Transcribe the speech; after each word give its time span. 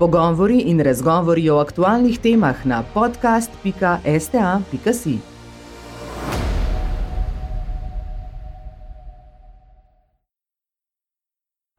Pogovori 0.00 0.60
in 0.60 0.80
razgovori 0.80 1.50
o 1.50 1.58
aktualnih 1.60 2.18
temah 2.18 2.64
na 2.64 2.84
podcast.sta.si. 2.94 5.18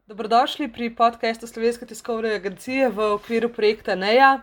Dobrodošli 0.06 0.72
pri 0.72 0.96
podkastu 0.96 1.47
Slovenske 1.47 1.86
tiskovne 1.86 2.36
agencije 2.36 2.90
v 2.90 2.99
okviru 3.18 3.49
projekta 3.49 3.96
NEA, 3.96 4.40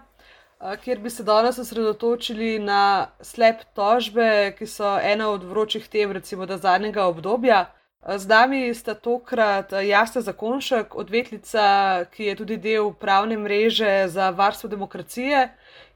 kjer 0.83 0.99
bi 0.99 1.11
se 1.11 1.23
danes 1.23 1.59
osredotočili 1.59 2.59
na 2.59 3.07
slep 3.21 3.57
tožbe, 3.79 4.55
ki 4.59 4.67
so 4.67 4.99
ena 4.99 5.31
od 5.31 5.45
vročih 5.45 5.89
tem, 5.89 6.13
recimo, 6.13 6.47
zadnjega 6.47 7.07
obdobja. 7.07 7.78
Z 8.07 8.27
nami 8.27 8.75
sta 8.75 8.95
tokrat 8.95 9.73
Jasta 9.73 10.21
Zakonšek, 10.21 10.95
odvetnica, 10.95 12.05
ki 12.15 12.25
je 12.25 12.35
tudi 12.39 12.57
del 12.57 12.93
pravne 12.95 13.37
mreže 13.37 14.09
za 14.09 14.31
varstvo 14.31 14.71
demokracije, 14.71 15.49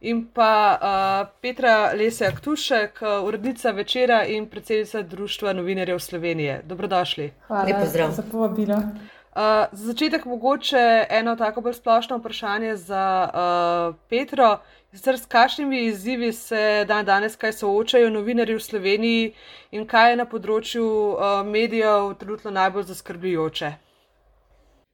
in 0.02 0.26
pa 0.34 0.78
uh, 0.82 1.28
Petra 1.40 1.92
Lese 1.94 2.26
Aktušek, 2.26 3.00
urednica 3.24 3.70
večera 3.70 4.24
in 4.24 4.46
predsednica 4.46 5.02
Društva 5.02 5.52
novinarjev 5.52 5.98
Slovenije. 5.98 6.62
Dobrodošli. 6.64 7.32
Hvala 7.46 7.86
za 8.10 8.22
povabilo. 8.32 8.76
Uh, 8.76 9.38
za 9.72 9.86
začetek 9.86 10.24
mogoče 10.24 11.06
eno 11.10 11.36
tako 11.36 11.60
bolj 11.60 11.72
splošno 11.72 12.18
vprašanje 12.18 12.76
za 12.76 13.28
uh, 13.30 13.94
Petro. 14.08 14.58
Zdaj, 14.92 15.16
s 15.18 15.26
kakšnimi 15.26 15.84
izzivi 15.86 16.32
se 16.32 16.84
dan 16.88 17.06
danes 17.06 17.36
kaj 17.36 17.52
soočajo 17.52 18.10
novinari 18.12 18.54
v 18.54 18.60
Sloveniji 18.60 19.30
in 19.72 19.86
kaj 19.88 20.10
je 20.10 20.18
na 20.20 20.26
področju 20.28 20.84
uh, 20.84 21.38
medijev 21.48 22.10
trenutno 22.20 22.52
najbolj 22.52 22.84
zaskrbljujoče? 22.90 23.70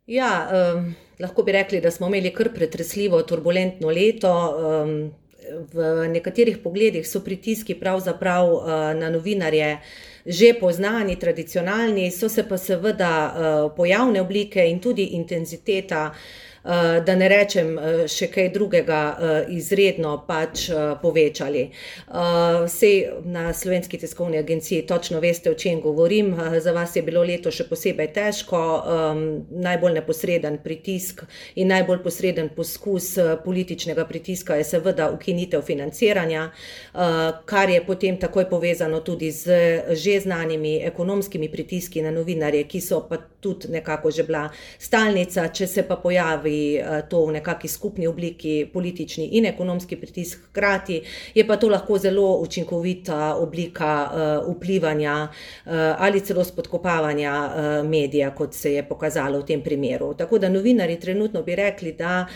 Ja, 0.07 0.31
um, 0.47 0.93
lahko 1.19 1.43
bi 1.43 1.57
rekli, 1.59 1.81
da 1.83 1.91
smo 1.91 2.07
imeli 2.07 2.31
kar 2.31 2.53
pretresljivo, 2.55 3.25
turbulentno 3.27 3.91
leto. 3.91 4.35
Um, 4.55 4.95
v 5.49 6.09
nekaterih 6.13 6.59
pogledih 6.63 7.07
so 7.09 7.23
pritiski 7.25 7.75
pravzaprav 7.75 8.51
uh, 8.53 8.73
na 8.95 9.11
novinarje 9.11 9.79
že 10.27 10.53
poznani, 10.61 11.17
tradicionalni, 11.17 12.11
so 12.13 12.29
se 12.29 12.45
pa 12.45 12.59
seveda 12.59 13.11
uh, 13.11 13.73
pojavne 13.77 14.21
oblike 14.21 14.63
in 14.71 14.79
tudi 14.79 15.15
intenziteta. 15.19 16.13
Eh, 16.13 16.48
da 17.07 17.15
ne 17.15 17.29
rečem 17.29 17.79
eh, 17.79 18.01
še 18.09 18.29
kaj 18.33 18.49
drugega, 18.55 19.01
eh, 19.09 19.53
izredno 19.57 20.17
pač 20.27 20.69
povečali. 21.03 21.69
Vse 22.09 22.91
na 23.25 23.53
Slovenski 23.55 23.99
tiskovni 23.99 24.39
agenciji 24.39 24.87
točno 24.87 25.21
veste, 25.21 25.51
o 25.51 25.55
čem 25.55 25.81
govorim. 25.81 26.35
Za 26.61 26.73
vas 26.73 26.97
je 26.97 27.03
bilo 27.03 27.23
leto 27.23 27.51
še 27.51 27.65
posebej 27.69 28.11
težko, 28.15 28.61
najbolj 29.51 29.95
neposreden 29.99 30.59
pritisk 30.65 31.23
in 31.57 31.71
najbolj 31.73 32.03
posreden 32.05 32.51
poskus 32.57 33.11
političnega 33.45 34.05
pritiska 34.09 34.57
je 34.59 34.65
seveda 34.65 35.11
ukinitev 35.15 35.63
financiranja, 35.67 36.49
kar 37.45 37.71
je 37.71 37.85
potem 37.87 38.19
takoj 38.21 38.49
povezano 38.51 39.01
tudi 39.01 39.31
z 39.33 39.59
že 39.95 40.21
znanimi 40.21 40.79
ekonomskimi 40.85 41.49
pritiski 41.53 42.03
na 42.03 42.11
novinarje, 42.11 42.65
ki 42.69 42.81
so 42.81 43.03
pa 43.09 43.21
tudi 43.41 43.69
nekako 43.73 44.11
že 44.11 44.23
bila 44.23 44.49
stalnica, 44.79 45.49
če 45.49 45.67
se 45.67 45.83
pa 45.89 45.97
pojavi 45.97 46.48
pojavi 46.49 46.77
eh, 46.77 47.03
to 47.09 47.27
v 47.27 47.33
nekakšni 47.33 47.69
skupni 47.69 48.07
obliki, 48.07 48.67
politični 48.73 49.29
in 49.39 49.47
ekonomski 49.47 49.97
pritisk 49.97 50.49
hkrati, 50.51 51.03
je 51.35 51.47
pa 51.47 51.57
to 51.57 51.69
lahko 51.69 51.99
zelo 51.99 52.41
učinkovita 52.41 53.37
oblika 53.37 54.11
uh, 54.47 54.57
vplivanja 54.57 55.29
uh, 55.29 55.73
ali 55.99 56.21
celo 56.21 56.45
spodkopavanja 56.45 57.83
medija, 57.85 58.31
kot 58.35 58.55
se 58.55 58.73
je 58.75 58.83
pokazalo 58.83 59.39
v 59.39 59.47
tem 59.47 59.63
primeru. 59.63 60.15
Tako 60.15 60.39
da 60.39 60.49
novinari 60.49 61.01
trenutno 61.01 61.43
bi 61.43 61.55
rekli, 61.55 61.93
da 61.93 62.27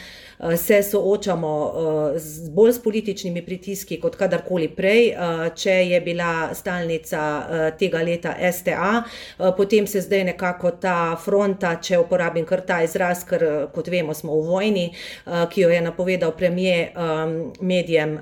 se 0.57 0.83
soočamo 0.83 1.53
uh, 1.65 2.17
z 2.17 2.49
bolj 2.51 2.73
s 2.73 2.83
političnimi 2.83 3.43
pritiski 3.47 4.01
kot 4.01 4.17
kadarkoli 4.17 4.69
prej. 4.69 5.13
Uh, 5.13 5.47
če 5.55 5.77
je 5.91 6.01
bila 6.01 6.55
stalnica 6.55 7.23
tega 7.79 8.03
leta 8.03 8.35
STA, 8.53 9.03
potem 9.57 9.87
se 9.87 10.01
zdaj 10.01 10.25
nekako 10.25 10.71
ta 10.71 11.17
fronta, 11.25 11.77
če 11.83 11.99
uporabim 11.99 12.47
kar 12.47 12.61
ta 12.67 12.83
izraz, 12.83 13.25
ker 13.29 13.69
kot 13.75 13.89
vemo, 13.89 14.15
smo 14.15 14.37
v 14.41 14.47
vojni, 14.47 14.85
ki 15.25 15.65
jo 15.65 15.71
je 15.71 15.81
napovedal 15.83 16.37
premijer 16.37 16.93
um, 16.97 17.53
medijem. 17.61 18.19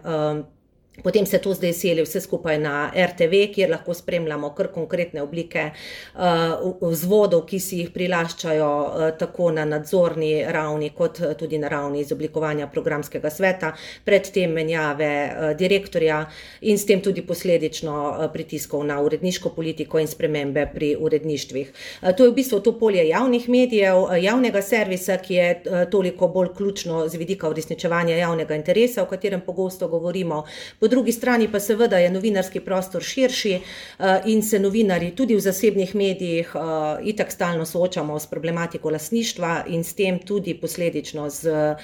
Potem 1.02 1.26
se 1.26 1.38
to 1.38 1.54
zdaj 1.54 1.72
seli 1.72 2.02
vse 2.02 2.20
skupaj 2.20 2.58
na 2.58 2.90
RTV, 2.94 3.46
kjer 3.54 3.70
lahko 3.70 3.94
spremljamo 3.94 4.50
kar 4.54 4.68
konkretne 4.72 5.22
oblike 5.22 5.70
uh, 5.70 6.74
vzvodov, 6.80 7.44
ki 7.48 7.60
si 7.60 7.80
jih 7.80 7.92
prilaščajo 7.94 8.68
uh, 8.68 9.06
tako 9.18 9.50
na 9.56 9.64
nadzorni 9.64 10.44
ravni, 10.44 10.90
kot 10.96 11.20
tudi 11.38 11.58
na 11.58 11.68
ravni 11.68 12.00
izoblikovanja 12.04 12.68
programskega 12.72 13.30
sveta, 13.30 13.72
predtem 14.04 14.52
menjave 14.56 15.10
uh, 15.26 15.50
direktorja 15.58 16.22
in 16.60 16.78
s 16.78 16.86
tem 16.86 17.02
tudi 17.04 17.24
posledično 17.26 17.96
uh, 18.10 18.26
pritiskov 18.32 18.84
na 18.86 19.00
uredniško 19.00 19.54
politiko 19.56 20.00
in 20.00 20.08
spremembe 20.10 20.66
pri 20.74 20.94
uredništvih. 21.00 21.72
Uh, 22.02 22.12
to 22.16 22.26
je 22.26 22.30
v 22.32 22.38
bistvu 22.40 22.60
to 22.60 22.76
polje 22.78 23.06
javnih 23.08 23.48
medijev, 23.48 24.02
uh, 24.04 24.16
javnega 24.20 24.62
servisa, 24.62 25.16
ki 25.22 25.34
je 25.34 25.50
uh, 25.54 25.84
toliko 25.90 26.28
bolj 26.28 26.54
ključno 26.56 27.06
z 27.08 27.20
vidika 27.20 27.48
uresničevanja 27.48 28.16
javnega 28.16 28.54
interesa, 28.54 29.02
o 29.02 29.06
katerem 29.10 29.40
pogosto 29.40 29.88
govorimo. 29.88 30.44
Drugi 30.90 31.12
strani 31.12 31.48
pa 31.52 31.60
seveda 31.60 31.98
je 31.98 32.10
novinarski 32.10 32.60
prostor 32.60 33.02
širši 33.02 33.52
eh, 33.52 34.20
in 34.26 34.42
se 34.42 34.58
novinari 34.58 35.10
tudi 35.16 35.36
v 35.36 35.40
zasebnih 35.40 35.94
medijih 35.94 36.52
eh, 36.54 36.60
itak 37.04 37.32
stalno 37.32 37.66
soočamo 37.66 38.18
s 38.18 38.26
problematiko 38.26 38.90
lasništva 38.90 39.64
in 39.68 39.84
s 39.84 39.94
tem 39.94 40.18
tudi 40.18 40.54
posledično 40.54 41.30
z 41.30 41.76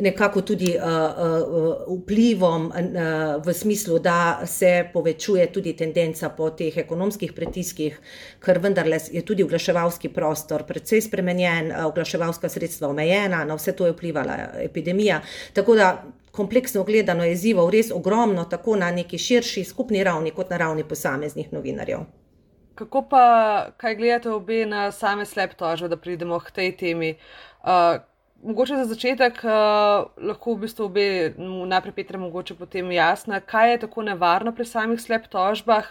nekako 0.00 0.40
tudi 0.40 0.76
vplivom 1.88 2.72
v 3.44 3.54
smislu, 3.54 3.98
da 3.98 4.40
se 4.46 4.88
povečuje 4.92 5.52
tudi 5.52 5.72
tendenca 5.76 6.28
po 6.28 6.50
teh 6.50 6.76
ekonomskih 6.76 7.32
pritiskih, 7.32 7.98
ker 8.44 8.58
vendarle 8.62 8.98
je 9.12 9.22
tudi 9.22 9.42
oglaševalski 9.42 10.08
prostor 10.08 10.64
precej 10.66 11.02
spremenjen, 11.02 11.72
oglaševalska 11.84 12.48
sredstva 12.48 12.88
omejena, 12.88 13.44
na 13.44 13.54
vse 13.58 13.72
to 13.72 13.86
je 13.86 13.92
vplivala 13.92 14.38
epidemija. 14.62 15.20
Tako 15.52 15.74
da 15.74 15.90
kompleksno 16.38 16.84
gledano 16.86 17.26
je 17.26 17.34
izzivov 17.34 17.70
res 17.74 17.90
ogromno, 17.94 18.44
tako 18.46 18.76
na 18.78 18.92
neki 18.94 19.18
širši 19.18 19.64
skupni 19.66 20.04
ravni, 20.06 20.30
kot 20.36 20.52
na 20.54 20.60
ravni 20.62 20.84
posameznih 20.86 21.50
novinarjev. 21.52 22.06
Kako 22.78 23.02
pa, 23.10 23.22
kaj 23.76 23.96
gledate 23.98 24.30
obe 24.30 24.62
na 24.66 24.90
same 24.94 25.26
slep 25.26 25.56
tožbe, 25.58 25.90
da 25.90 25.98
pridemo 25.98 26.38
k 26.38 26.54
tej 26.54 26.76
temi? 26.78 27.14
Uh, 27.66 27.98
mogoče 28.42 28.76
za 28.78 28.84
začetek 28.92 29.40
uh, 29.42 30.06
lahko 30.30 30.54
v 30.54 30.66
bistvu 30.66 30.86
obe, 30.86 31.06
najprej 31.72 31.96
Petra, 31.96 32.20
mogoče 32.22 32.54
potem 32.54 32.92
jasna, 32.94 33.40
kaj 33.40 33.72
je 33.72 33.80
tako 33.86 34.06
nevarno 34.06 34.54
pri 34.54 34.68
samih 34.68 35.02
slep 35.02 35.26
tožbah, 35.32 35.90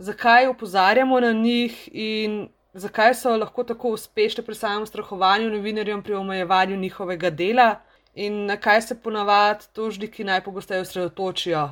zakaj 0.00 0.48
opozarjamo 0.54 1.20
na 1.20 1.34
njih 1.36 1.76
in 1.92 2.48
zakaj 2.72 3.14
so 3.14 3.36
lahko 3.36 3.64
tako 3.64 3.92
uspešne 3.98 4.44
pri 4.46 4.54
samem 4.54 4.86
strahovanju 4.86 5.50
novinarjem 5.50 6.02
pri 6.02 6.14
omejevanju 6.14 6.76
njihovega 6.76 7.30
dela 7.30 7.68
in 8.14 8.46
na 8.46 8.56
kaj 8.56 8.82
se 8.82 8.94
ponavadi 9.02 9.64
tožniki 9.72 10.24
najpogosteje 10.24 10.80
osredotočijo 10.80 11.68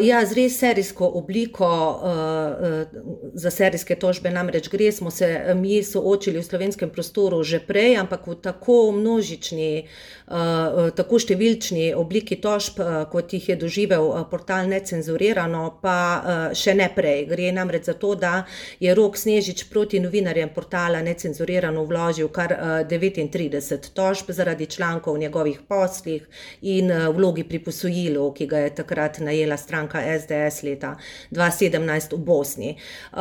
ja, 0.00 0.26
z 0.26 0.32
res 0.34 0.58
serijsko 0.58 1.06
obliko 1.06 1.66
uh, 1.66 2.02
uh, 2.02 3.30
za 3.34 3.50
serijske 3.50 3.94
tožbe 3.94 4.30
namreč 4.30 4.68
gre, 4.68 4.92
smo 4.92 5.10
se 5.10 5.54
mi 5.54 5.82
soočili 5.82 6.38
v 6.38 6.44
slovenskem 6.44 6.90
prostoru 6.90 7.42
že 7.42 7.60
prej, 7.60 7.96
ampak 7.96 8.26
v 8.26 8.34
tako 8.42 8.90
množični, 8.96 9.86
uh, 10.26 10.90
tako 10.90 11.20
številčni 11.22 11.92
obliki 11.94 12.40
tožb, 12.42 12.80
uh, 12.82 13.04
kot 13.10 13.32
jih 13.32 13.48
je 13.52 13.56
doživel 13.60 14.08
uh, 14.10 14.24
portal 14.30 14.66
Necenzurirano, 14.66 15.78
pa 15.82 15.98
uh, 15.98 16.56
še 16.56 16.74
ne 16.74 16.90
prej. 16.94 17.26
Gre 17.30 17.52
namreč 17.54 17.86
za 17.86 17.94
to, 17.94 18.14
da 18.18 18.48
je 18.82 18.94
Rok 18.94 19.14
Snežič 19.14 19.68
proti 19.70 20.02
novinarjem 20.02 20.50
portala 20.54 21.04
Necenzurirano 21.06 21.86
vložil 21.86 22.32
kar 22.34 22.56
uh, 22.56 22.82
39 22.90 23.92
tožb 23.94 24.34
zaradi 24.34 24.66
člankov 24.66 25.14
v 25.14 25.28
njegovih 25.28 25.62
poslih 25.68 26.26
in 26.66 26.90
uh, 26.90 27.08
vlogi 27.14 27.46
pri 27.46 27.62
posojilu, 27.62 28.26
ki 28.34 28.50
ga 28.50 28.66
je 28.66 28.74
takrat 28.82 29.22
najela 29.22 29.56
stranka 29.68 30.00
SDS 30.00 30.62
leta 30.64 30.94
2017 31.30 32.16
v 32.16 32.20
Bosni. 32.24 32.70
Uh, 33.12 33.18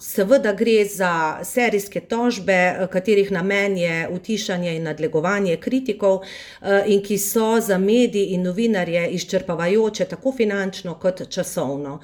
seveda 0.00 0.54
gre 0.56 0.84
za 0.88 1.12
serijske 1.44 2.00
tožbe, 2.00 2.88
katerih 2.92 3.30
namen 3.32 3.76
je 3.76 4.08
utišanje 4.08 4.76
in 4.76 4.88
nadlegovanje 4.88 5.56
kritikov 5.60 6.22
uh, 6.22 6.88
in 6.88 7.04
ki 7.04 7.18
so 7.20 7.60
za 7.60 7.78
medije 7.78 8.32
in 8.34 8.42
novinarje 8.48 9.08
izčrpavajoče 9.10 10.04
tako 10.04 10.32
finančno 10.36 10.94
kot 10.94 11.22
časovno. 11.28 11.98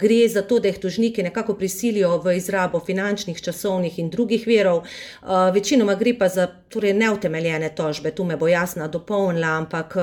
Gre 0.00 0.28
za 0.28 0.42
to, 0.42 0.58
da 0.58 0.68
jih 0.68 0.78
tožniki 0.78 1.22
nekako 1.22 1.54
prisilijo 1.54 2.18
v 2.18 2.36
izrabo 2.36 2.80
finančnih, 2.80 3.40
časovnih 3.42 3.98
in 3.98 4.10
drugih 4.10 4.46
verov. 4.46 4.82
Večinoma 5.54 5.94
gre 5.94 6.18
pa 6.18 6.28
za 6.28 6.48
torej, 6.72 6.94
neutemeljene 6.96 7.68
tožbe, 7.76 8.10
tu 8.10 8.24
me 8.24 8.36
bo 8.36 8.48
jasno 8.48 8.88
dopolnila, 8.88 9.56
ampak 9.60 9.96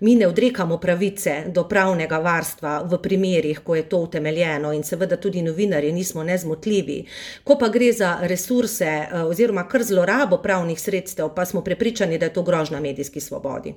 mi 0.00 0.14
ne 0.16 0.26
odrekamo 0.26 0.78
pravice 0.78 1.44
do 1.48 1.64
pravnega 1.68 2.18
varstva 2.18 2.82
v 2.82 2.98
primerih, 3.02 3.60
ko 3.64 3.74
je 3.74 3.88
to 3.88 3.98
utemeljeno 3.98 4.72
in 4.72 4.82
seveda 4.82 5.16
tudi 5.16 5.42
novinarji 5.42 5.92
nismo 5.92 6.24
nezmotljivi. 6.24 7.04
Ko 7.44 7.58
pa 7.58 7.68
gre 7.68 7.92
za 7.92 8.16
resurse 8.20 8.90
uh, 9.06 9.24
oziroma 9.30 9.68
kar 9.68 9.82
zlorabo 9.82 10.38
pravnih 10.42 10.80
sredstev, 10.80 11.34
pa 11.34 11.44
smo 11.44 11.62
prepričani, 11.64 12.18
da 12.18 12.26
je 12.26 12.32
to 12.32 12.42
grožna 12.42 12.80
medijski 12.80 13.20
svobodi. 13.20 13.74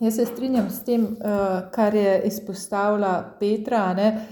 Jaz 0.00 0.14
se 0.14 0.26
strinjam 0.26 0.70
s 0.70 0.84
tem, 0.84 1.04
uh, 1.04 1.70
kar 1.70 1.94
je 1.94 2.20
izpostavila 2.24 3.36
Petra. 3.40 3.94
Ne? 3.94 4.26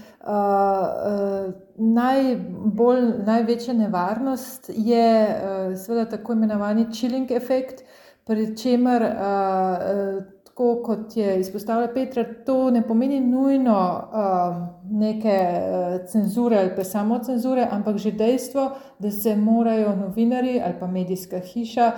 Najbolj, 1.77 3.03
največja 3.25 3.73
nevarnost 3.77 4.71
je 4.73 5.09
uh, 5.27 5.77
seveda 5.77 6.07
tako 6.09 6.33
imenovani 6.33 6.87
chilling 6.91 7.31
efekt, 7.31 7.83
pri 8.25 8.55
čemer 8.57 9.03
uh, 9.03 10.23
tako 10.57 10.83
kot 10.83 11.17
je 11.17 11.39
izpostavila 11.39 11.87
Petra, 11.93 12.23
to 12.45 12.71
ne 12.71 12.81
pomeni 12.87 13.19
nujno 13.19 14.09
uh, 14.13 14.55
neke 14.91 15.37
uh, 15.37 16.07
cenzure 16.07 16.57
ali 16.57 16.75
pa 16.75 16.83
samo 16.83 17.19
cenzure, 17.19 17.67
ampak 17.71 17.97
že 17.97 18.11
dejstvo, 18.11 18.71
da 18.99 19.11
se 19.11 19.35
morajo 19.35 19.95
novinari 19.95 20.61
ali 20.65 20.73
pa 20.79 20.87
medijska 20.87 21.39
hiša 21.39 21.91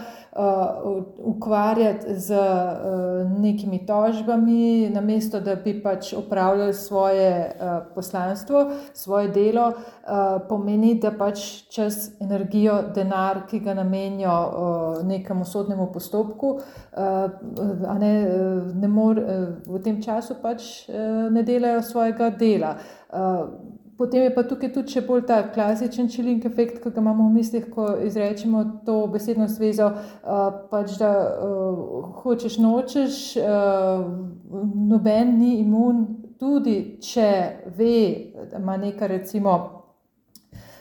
ukvarjati 1.18 2.16
z 2.16 2.32
uh, 2.32 3.42
nekimi 3.42 3.86
tožbami, 3.86 4.90
namesto 4.90 5.40
da 5.40 5.56
bi 5.56 5.84
pač 5.84 6.14
opravljali 6.14 6.74
svoje 6.74 7.52
uh, 7.56 7.94
poslanstvo, 7.96 8.72
svoje 8.94 9.28
delo, 9.28 9.74
pomeni, 10.50 10.96
da 11.00 11.12
pač 11.12 11.40
čas, 11.70 12.12
energijo, 12.22 12.82
denar, 12.96 13.42
ki 13.50 13.60
ga 13.60 13.74
namenijo 13.74 14.36
nekemu 15.04 15.46
sodnemu 15.46 15.92
postopku, 15.94 16.60
ne, 18.00 18.14
ne 18.74 18.88
more, 18.88 19.24
v 19.68 19.82
tem 19.84 20.02
času 20.02 20.36
pač 20.42 20.88
ne 21.32 21.44
delajo 21.44 21.82
svojega 21.82 22.30
dela. 22.30 22.76
Potem 24.00 24.22
je 24.24 24.32
pa 24.32 24.46
tukaj 24.48 24.70
tudi 24.72 24.94
še 24.96 25.02
bolj 25.04 25.26
ta 25.28 25.42
klasičen 25.52 26.08
čilink 26.08 26.46
efekt, 26.48 26.78
ki 26.80 26.88
ga 26.96 27.02
imamo 27.02 27.26
v 27.26 27.34
mislih, 27.36 27.66
ko 27.68 27.90
izrečemo 28.08 28.62
to 28.88 28.96
besedno 29.12 29.50
zvezo, 29.52 29.90
uh, 29.92 30.46
pač 30.72 30.94
da 31.02 31.10
uh, 31.20 32.06
hočeš 32.22 32.56
nočeš, 32.64 33.20
uh, 33.44 34.08
noben 34.88 35.36
ni 35.42 35.52
imun, 35.66 36.00
tudi 36.40 36.78
če 37.04 37.28
ve, 37.76 38.00
da 38.48 38.64
ima 38.64 38.80
neka 38.80 39.12
recimo. 39.12 39.60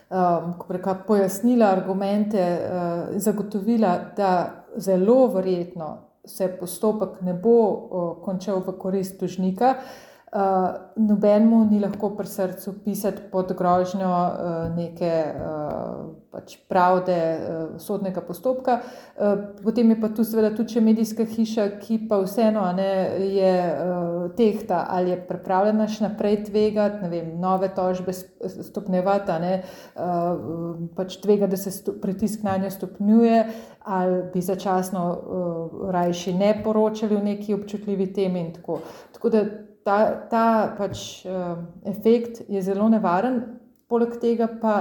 Um, 0.09 0.55
reka, 0.71 1.01
pojasnila, 1.11 1.75
argumente, 1.75 2.39
uh, 2.39 3.17
zagotovila, 3.19 3.97
da 4.15 4.35
zelo 4.79 5.25
verjetno 5.35 5.97
se 6.23 6.47
postopek 6.55 7.19
ne 7.27 7.35
bo 7.35 7.63
uh, 7.67 8.13
končal 8.23 8.63
v 8.63 8.79
korist 8.79 9.19
tužnika, 9.19 9.75
uh, 9.75 10.07
Uh, 10.33 10.75
nobenemu 10.97 11.65
ni 11.71 11.79
lahko 11.81 12.11
pri 12.17 12.27
srcu 12.27 12.73
pisati 12.85 13.23
pod 13.33 13.53
grožnjo 13.57 14.09
uh, 14.09 14.77
neke 14.77 15.25
uh, 15.25 16.03
pač 16.31 16.59
pravde, 16.69 17.15
uh, 17.17 17.79
sodnega 17.81 18.21
postopka. 18.21 18.83
Uh, 19.17 19.39
potem 19.63 19.89
je 19.91 19.97
pa 20.01 20.11
tu 20.13 20.25
seveda 20.29 20.51
tudi 20.57 20.83
medijska 20.85 21.25
hiša, 21.25 21.65
ki 21.81 21.97
pa 22.11 22.19
vseeno 22.21 22.67
ne, 22.77 22.91
je 23.25 23.55
uh, 23.73 24.27
tehta 24.37 24.83
ali 24.91 25.15
je 25.15 25.23
pripravljena 25.31 25.87
še 25.89 26.05
naprej 26.11 26.43
tvegati, 26.51 27.01
ne 27.07 27.09
vem, 27.09 27.31
nove 27.41 27.71
tožbe 27.73 28.13
stopnjevati, 28.13 29.39
ne, 29.41 29.55
uh, 29.97 30.77
pač 30.99 31.17
tvega, 31.25 31.49
da 31.49 31.57
se 31.57 31.73
pritisk 32.03 32.45
na 32.45 32.59
njo 32.61 32.75
stopnjuje. 32.75 33.41
Ali 33.89 34.21
bi 34.35 34.45
začasno 34.45 35.03
uh, 35.09 35.89
rajši 35.97 36.37
ne 36.37 36.53
poročali 36.61 37.17
o 37.17 37.25
neki 37.25 37.57
občutljivi 37.57 38.13
temi, 38.13 38.45
in 38.45 38.53
tako. 38.61 38.83
tako 39.17 39.33
da 39.33 39.47
ta, 39.89 39.99
ta 40.29 40.45
pač, 40.77 41.25
uh, 41.25 41.57
efekt 41.89 42.43
je 42.49 42.61
zelo 42.63 42.89
nevaren, 42.93 43.41
poleg 43.89 44.19
tega 44.21 44.49
pa, 44.61 44.75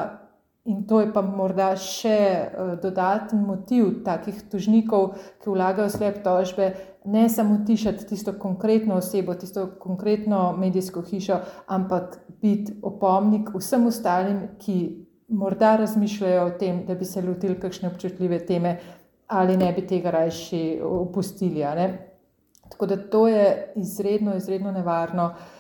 in 0.68 0.84
to 0.88 1.00
je 1.00 1.08
pa 1.16 1.24
morda 1.24 1.70
še 1.80 2.20
uh, 2.20 2.74
dodaten 2.82 3.46
motiv 3.48 4.02
takih 4.04 4.42
tužnikov, 4.52 5.14
ki 5.40 5.54
vlagajo 5.54 5.88
slep 5.94 6.20
tožbe, 6.26 6.74
ne 7.08 7.30
samo 7.32 7.62
tišati 7.68 8.10
tisto 8.10 8.36
konkretno 8.36 9.00
osebo, 9.00 9.38
tisto 9.40 9.70
konkretno 9.80 10.52
medijsko 10.60 11.06
hišo, 11.08 11.40
ampak 11.72 12.20
biti 12.44 12.76
opomnik 12.84 13.54
vsem 13.56 13.88
ostalim, 13.88 14.44
ki 14.60 15.08
morda 15.28 15.78
razmišljajo 15.80 16.44
o 16.50 16.52
tem, 16.60 16.84
da 16.88 16.96
bi 17.00 17.08
se 17.08 17.24
lotili 17.24 17.60
kakšne 17.60 17.94
občutljive 17.94 18.44
teme. 18.46 18.78
Ali 19.28 19.58
ne 19.60 19.74
bi 19.76 19.82
tega 19.84 20.12
rajši 20.12 20.80
opustili. 20.84 21.64
Tako 22.70 22.86
da 22.86 22.98
to 22.98 23.28
je 23.28 23.74
izredno, 23.76 24.36
izredno 24.36 24.72
nevarno. 24.72 25.32
Uh, 25.34 25.58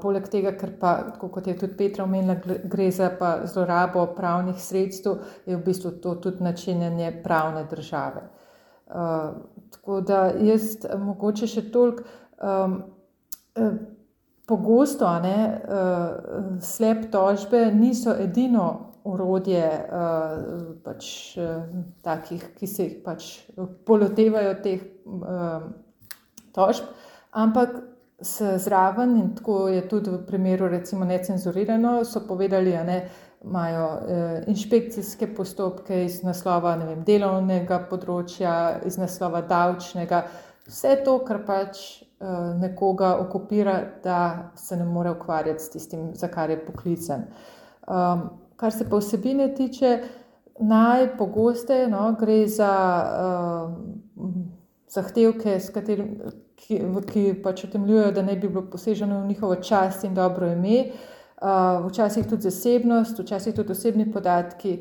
poleg 0.00 0.24
tega, 0.32 0.54
ker 0.56 0.70
pa, 0.80 0.90
kot 1.20 1.44
je 1.46 1.52
tudi 1.60 1.76
Petra 1.76 2.06
omenila, 2.06 2.38
gre 2.64 2.86
za 2.90 3.10
zlorabo 3.44 4.06
pravnih 4.16 4.56
sredstev, 4.56 5.18
je 5.44 5.56
v 5.56 5.64
bistvu 5.64 5.90
to 6.00 6.14
tudi 6.14 6.44
načinjanje 6.44 7.10
pravne 7.24 7.66
države. 7.70 8.22
Uh, 8.88 8.94
tako 9.70 10.00
da 10.00 10.30
jaz 10.40 10.78
mogoče 10.98 11.46
še 11.46 11.66
toliko 11.70 12.06
um, 12.40 12.78
pogosto, 14.48 15.12
ne, 15.22 15.36
uh, 15.60 16.56
slep 16.64 17.10
tožbe 17.12 17.66
niso 17.74 18.16
edino 18.16 18.96
urodje 19.04 19.68
uh, 19.68 20.72
pač, 20.84 21.36
uh, 21.36 21.68
takih, 22.02 22.48
ki 22.56 22.66
se 22.66 22.88
jih 22.88 22.98
pač 23.04 23.28
polotevajo 23.84 24.56
teh. 24.64 24.88
Uh, 25.04 25.68
tožb, 26.52 26.90
ampak 27.30 27.80
zraven, 28.56 29.16
in 29.16 29.34
tako 29.34 29.68
je 29.68 29.88
tudi 29.88 30.10
v 30.10 30.26
primeru, 30.26 30.68
recimo, 30.68 31.04
necenzurirano, 31.04 32.04
so 32.04 32.20
povedali, 32.28 32.72
da 32.72 33.00
imajo 33.44 33.86
eh, 34.08 34.44
inšpekcijske 34.46 35.34
postopke 35.34 36.04
iz 36.04 36.22
naslova 36.22 36.74
vem, 36.76 37.02
delovnega 37.04 37.80
področja, 37.90 38.80
iz 38.84 38.98
naslova 39.00 39.40
davčnega, 39.40 40.26
vse 40.68 40.98
to, 41.04 41.16
kar 41.24 41.40
pač 41.46 41.80
eh, 42.02 42.28
nekoga 42.60 43.14
okupira, 43.24 43.80
da 44.04 44.52
se 44.56 44.76
ne 44.76 44.84
more 44.84 45.16
ukvarjati 45.16 45.64
s 45.64 45.72
tistim, 45.72 46.10
za 46.14 46.28
kar 46.28 46.50
je 46.50 46.60
poklican. 46.66 47.26
Um, 47.88 48.28
kar 48.60 48.76
se 48.76 48.84
pa 48.84 49.00
vsebine 49.00 49.48
tiče, 49.56 49.96
najpogosteje 50.60 51.88
no, 51.88 52.10
gre 52.20 52.42
za. 52.46 52.72
Uh, 54.20 54.59
zahtevke, 54.90 55.58
katerim, 55.74 56.14
ki, 56.58 56.80
ki 57.12 57.24
pač 57.44 57.64
utemljujejo, 57.68 58.12
da 58.16 58.22
ne 58.26 58.36
bi 58.36 58.48
bilo 58.48 58.64
poseženo 58.70 59.22
v 59.22 59.30
njihovo 59.32 59.56
čast 59.62 60.04
in 60.04 60.14
dobro 60.14 60.50
ime, 60.52 60.90
uh, 60.90 61.86
včasih 61.86 62.26
tudi 62.28 62.48
zasebnost, 62.48 63.18
včasih 63.18 63.54
tudi 63.54 63.72
osebni 63.72 64.10
podatki. 64.12 64.80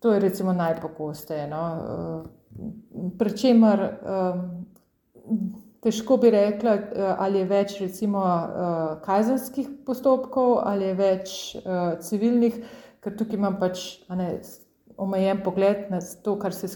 To 0.00 0.14
je 0.14 0.20
recimo 0.20 0.52
najpogosteje. 0.56 1.48
No? 1.48 1.64
Uh, 1.76 3.10
Pričemer, 3.18 3.80
um, 4.02 4.40
težko 5.80 6.16
bi 6.16 6.30
rekla, 6.30 6.76
ali 7.18 7.38
je 7.38 7.48
več 7.48 7.76
recimo 7.80 8.20
uh, 8.20 8.96
kazenskih 9.04 9.68
postopkov 9.86 10.58
ali 10.66 10.90
je 10.90 10.96
več 10.98 11.34
uh, 11.60 11.94
civilnih, 12.02 12.58
ker 13.00 13.16
tukaj 13.16 13.38
imam 13.38 13.56
pač 13.60 13.84
ne, 14.08 14.32
omejen 15.00 15.40
pogled 15.44 15.88
na 15.90 15.98
to, 16.22 16.38
se, 16.50 16.68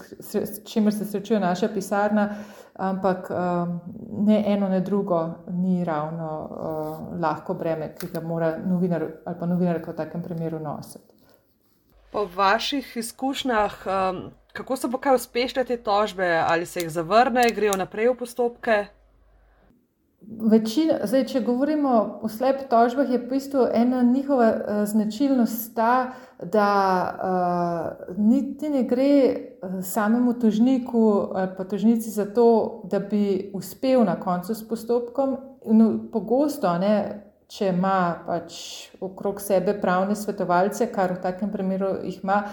s 0.45 0.63
čimer 0.65 0.93
se 0.93 1.05
srečuje 1.05 1.39
naša 1.39 1.69
pisarna. 1.73 2.29
Ampak 2.75 3.29
um, 3.31 3.79
ne 4.25 4.43
eno, 4.47 4.69
ne 4.69 4.81
drugo 4.81 5.29
ni 5.47 5.83
ravno 5.83 6.49
uh, 6.51 7.21
lahko 7.21 7.53
breme, 7.53 7.93
ki 7.95 8.09
ga 8.11 8.19
mora 8.21 8.57
novinar 8.57 9.05
ali 9.25 9.39
pa 9.39 9.45
novinarka 9.45 9.91
v 9.91 9.95
takem 9.95 10.23
primeru 10.23 10.59
nositi. 10.59 11.15
Po 12.11 12.25
vaših 12.35 12.97
izkušnjah, 12.97 13.73
um, 13.85 14.19
kako 14.53 14.75
so 14.75 14.91
pa 14.91 14.99
kaj 14.99 15.15
uspešne 15.15 15.63
te 15.63 15.77
tožbe, 15.77 16.27
ali 16.47 16.65
se 16.65 16.83
jih 16.83 16.89
zavrne, 16.89 17.47
grejo 17.55 17.77
naprej 17.79 18.11
v 18.11 18.17
postopke? 18.19 18.85
Večina, 20.51 20.99
zdaj, 21.03 21.25
če 21.29 21.41
govorimo 21.45 22.19
o 22.23 22.29
slep 22.29 22.63
tožbah, 22.69 23.09
je 23.09 23.19
v 23.21 23.27
bistvu 23.29 23.67
ena 23.73 24.01
njihova 24.01 24.47
uh, 24.51 24.79
značilnost 24.89 25.75
ta, 25.75 26.13
da 26.41 26.69
uh, 27.05 27.74
niti 28.17 28.69
ne 28.69 28.83
gre 28.83 29.11
uh, 29.61 29.83
samemu 29.83 30.33
tožniku 30.39 31.29
ali 31.33 31.51
pa 31.57 31.63
tožnici 31.63 32.09
za 32.09 32.25
to, 32.25 32.81
da 32.83 32.99
bi 32.99 33.51
uspel 33.53 34.03
na 34.03 34.19
koncu 34.19 34.55
s 34.55 34.67
postopkom. 34.67 35.37
No, 35.65 35.89
pogosto, 36.11 36.69
ne, 36.77 37.25
če 37.47 37.69
ima 37.73 38.21
pač 38.25 38.55
okrog 39.01 39.41
sebe 39.41 39.75
pravne 39.81 40.15
svetovalce, 40.15 40.89
kar 40.93 41.15
v 41.15 41.21
takem 41.23 41.51
primeru 41.51 41.95
jih 42.03 42.21
ima. 42.23 42.43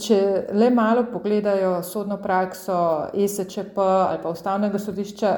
Če 0.00 0.18
le 0.54 0.70
malo 0.70 1.02
pogledajo 1.12 1.82
sodno 1.84 2.16
prakso 2.22 3.10
ESČP 3.12 3.78
ali 3.80 4.20
pa 4.22 4.30
ustavnega 4.32 4.78
sodišča, 4.78 5.32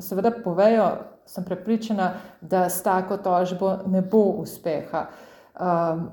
seveda 0.00 0.30
povejo, 0.44 0.86
sem 1.26 1.44
prepričana, 1.44 2.12
da 2.40 2.68
s 2.70 2.82
tako 2.82 3.18
tožbo 3.22 3.74
ne 3.90 4.02
bo 4.02 4.22
uspeha. 4.42 5.06
Um, 5.60 6.08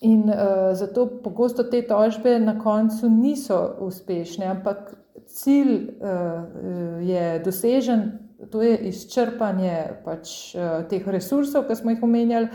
in 0.00 0.28
uh, 0.30 0.74
zato 0.78 1.06
pogosto 1.22 1.64
te 1.64 1.82
tožbe 1.86 2.38
na 2.38 2.58
koncu 2.58 3.10
niso 3.10 3.76
uspešne, 3.80 4.46
ampak 4.46 4.94
cilj 5.26 5.74
uh, 5.74 7.02
je 7.02 7.38
dosežen, 7.44 8.12
to 8.50 8.62
je 8.62 8.76
izčrpanje 8.88 10.02
pač, 10.04 10.54
teh 10.88 11.06
resursov, 11.10 11.66
ki 11.66 11.74
smo 11.74 11.90
jih 11.90 12.02
omenjali, 12.06 12.48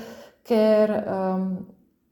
ker 0.47 0.93
um, 0.95 1.47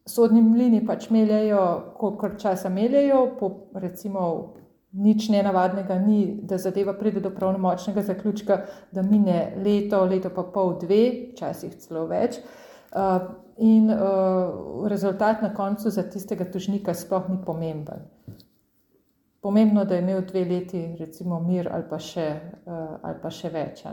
sodni 0.07 0.41
mlini 0.43 0.81
pač 0.85 1.09
meljajo, 1.09 1.93
koliko 1.97 2.33
časa 2.39 2.69
meljajo, 2.69 3.21
po 3.39 3.51
recimo 3.79 4.25
nič 4.91 5.29
nenavadnega 5.31 5.95
ni, 6.03 6.25
da 6.43 6.57
zadeva 6.59 6.93
pride 6.99 7.21
do 7.23 7.31
pravnomočnega 7.31 8.03
zaključka, 8.09 8.57
da 8.91 9.01
mine 9.07 9.53
leto, 9.63 10.03
leto 10.05 10.33
pa 10.35 10.43
pol, 10.43 10.75
dve, 10.81 11.31
včasih 11.31 11.77
celo 11.79 12.07
več. 12.11 12.41
Uh, 12.91 13.21
in 13.61 13.89
uh, 13.89 14.87
rezultat 14.89 15.41
na 15.41 15.53
koncu 15.53 15.89
za 15.89 16.03
tistega 16.03 16.45
tožnika 16.51 16.93
sploh 16.93 17.29
ni 17.29 17.37
pomemben. 17.45 18.07
Pomembno 19.41 19.81
je, 19.81 19.85
da 19.85 19.95
je 19.95 20.01
imel 20.01 20.21
dve 20.21 20.45
leti, 20.45 20.95
recimo, 20.99 21.39
mir 21.39 21.69
ali 21.71 21.85
pa 21.89 21.99
še, 22.01 22.25
uh, 22.65 22.97
ali 23.01 23.21
pa 23.21 23.29
še 23.29 23.49
več. 23.53 23.83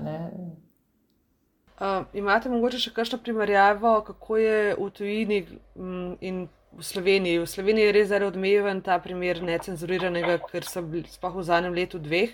Uh, 1.78 2.04
imate 2.16 2.48
morda 2.48 2.80
še 2.80 2.92
kakšno 2.96 3.20
primerjavo, 3.20 4.00
kako 4.06 4.40
je 4.40 4.60
v 4.78 4.88
tujini 4.96 5.40
um, 5.76 6.16
in 6.20 6.46
v 6.72 6.84
Sloveniji. 6.84 7.42
V 7.44 7.48
Sloveniji 7.48 7.90
je 7.90 7.96
res 7.96 8.08
zelo 8.08 8.28
odmeven 8.32 8.80
ta 8.84 8.96
primer 9.04 9.42
necenzuriranega, 9.44 10.38
ker 10.48 10.64
so 10.64 10.80
bili 10.84 11.08
sploh 11.12 11.36
v 11.36 11.44
zadnjem 11.44 11.76
letu 11.76 12.00
dveh. 12.00 12.32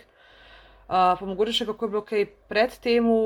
Uh, 0.86 1.14
pa 1.18 1.22
mogoče 1.26 1.58
še 1.58 1.66
kako 1.66 1.86
je 1.86 1.94
bilo 1.96 2.04
kaj 2.06 2.24
pred 2.46 2.78
temu. 2.78 3.18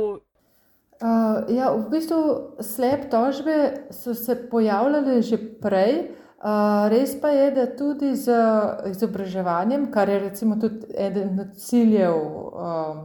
Uh, 0.98 1.46
ja, 1.54 1.70
v 1.70 1.84
bistvu 1.92 2.20
slep 2.60 3.06
tožbe 3.10 3.86
so 3.94 4.14
se 4.14 4.34
pojavljale 4.50 5.22
že 5.22 5.38
prej. 5.62 6.10
Uh, 6.38 6.86
res 6.90 7.16
pa 7.20 7.28
je, 7.34 7.50
da 7.50 7.66
tudi 7.76 8.14
z 8.14 8.34
izobraževanjem, 8.90 9.90
kar 9.90 10.08
je 10.08 10.18
recimo 10.18 10.56
tudi 10.56 10.86
eden 10.94 11.38
od 11.40 11.56
ciljev 11.58 12.14
uh, 12.14 13.00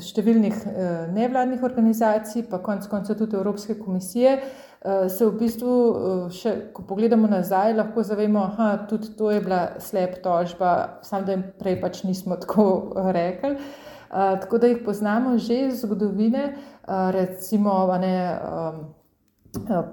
številnih 0.00 0.54
uh, 0.64 0.76
nevladnih 1.12 1.62
organizacij, 1.62 2.46
pa 2.48 2.62
konec 2.64 2.88
koncev 2.88 3.18
tudi 3.20 3.36
Evropske 3.36 3.76
komisije, 3.76 4.38
uh, 4.40 4.74
Eh, 4.84 5.08
se 5.08 5.24
v 5.24 5.32
bistvu, 5.40 5.74
eh, 5.74 6.32
še, 6.36 6.50
ko 6.76 6.82
pogledamo 6.84 7.24
nazaj, 7.24 7.72
lahko 7.72 8.02
zavemo, 8.04 8.42
da 8.58 8.84
tudi 8.84 9.14
to 9.16 9.30
je 9.32 9.40
bila 9.40 9.80
slep 9.80 10.18
tožba, 10.20 11.00
samo 11.00 11.24
da 11.24 11.32
jim 11.32 11.44
prej 11.58 11.80
pač 11.80 12.02
nismo 12.04 12.36
tako 12.36 12.92
rekli. 13.16 13.56
Uh, 13.56 13.93
tako 14.14 14.58
da 14.58 14.66
jih 14.70 14.82
poznamo 14.84 15.38
že 15.38 15.66
iz 15.66 15.80
zgodovine, 15.82 16.52
uh, 16.54 17.10
recimo 17.10 17.86
ne, 17.98 18.40
um, 18.40 18.84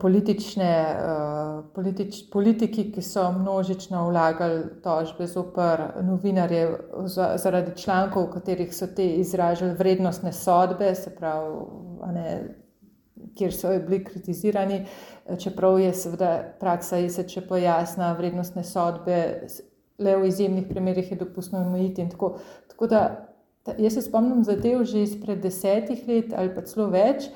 politične, 0.01 0.95
politič, 1.75 2.29
politiki, 2.31 2.91
ki 2.91 3.01
so 3.01 3.31
množično 3.31 4.07
vlagali 4.09 4.63
tožbe 4.83 5.27
zoper 5.27 5.83
novinarje 6.01 6.77
zaradi 7.37 7.75
člankov, 7.77 8.27
v 8.27 8.33
katerih 8.33 8.73
so 8.75 8.87
te 8.87 9.05
izražali 9.05 9.75
vrednostne 9.77 10.33
sodbe, 10.33 10.95
se 10.95 11.13
pravi, 11.15 11.53
ne, 12.13 12.27
kjer 13.37 13.53
so 13.53 13.73
bili 13.87 14.03
kritizirani, 14.03 14.85
čeprav 15.39 15.79
je 15.79 15.93
seveda 15.93 16.31
praksa 16.59 16.97
ISEČ 16.97 17.39
pojasna, 17.47 18.13
vrednostne 18.17 18.63
sodbe, 18.63 19.47
le 19.99 20.15
v 20.17 20.27
izjemnih 20.27 20.65
primerih 20.69 21.11
je 21.11 21.17
dopustno 21.17 21.61
omejiti. 21.61 22.09
Tako, 22.09 22.37
tako 22.67 22.87
da 22.87 23.30
jaz 23.77 23.93
se 23.93 24.01
spomnim 24.01 24.43
zadev 24.43 24.83
že 24.83 25.03
izpred 25.03 25.41
desetih 25.41 26.07
let 26.07 26.33
ali 26.37 26.53
pa 26.55 26.61
celo 26.61 26.89
več. 26.89 27.29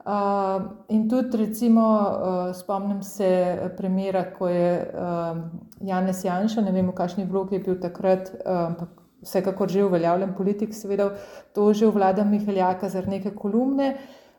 Uh, 0.00 0.62
in 0.88 1.08
tudi, 1.08 1.36
recimo, 1.36 1.82
uh, 1.84 2.54
spomnim 2.56 3.02
se 3.02 3.58
primera, 3.76 4.24
ko 4.32 4.48
je 4.48 4.70
uh, 4.80 5.36
Janez 5.84 6.24
Janša, 6.24 6.64
ne 6.64 6.72
vem, 6.72 6.88
v 6.88 6.94
kakšni 6.96 7.26
vlogi 7.28 7.58
je 7.58 7.64
bil 7.66 7.76
takrat, 7.82 8.32
ampak 8.48 8.88
uh, 8.88 9.00
vsekakor 9.20 9.68
že 9.68 9.84
uveljavljen 9.84 10.32
politik, 10.36 10.72
seveda, 10.74 11.10
tožil 11.52 11.92
vlada 11.92 12.24
Mihaljaka 12.24 12.88
za 12.88 13.02
neke 13.04 13.34
kolumne. 13.36 13.98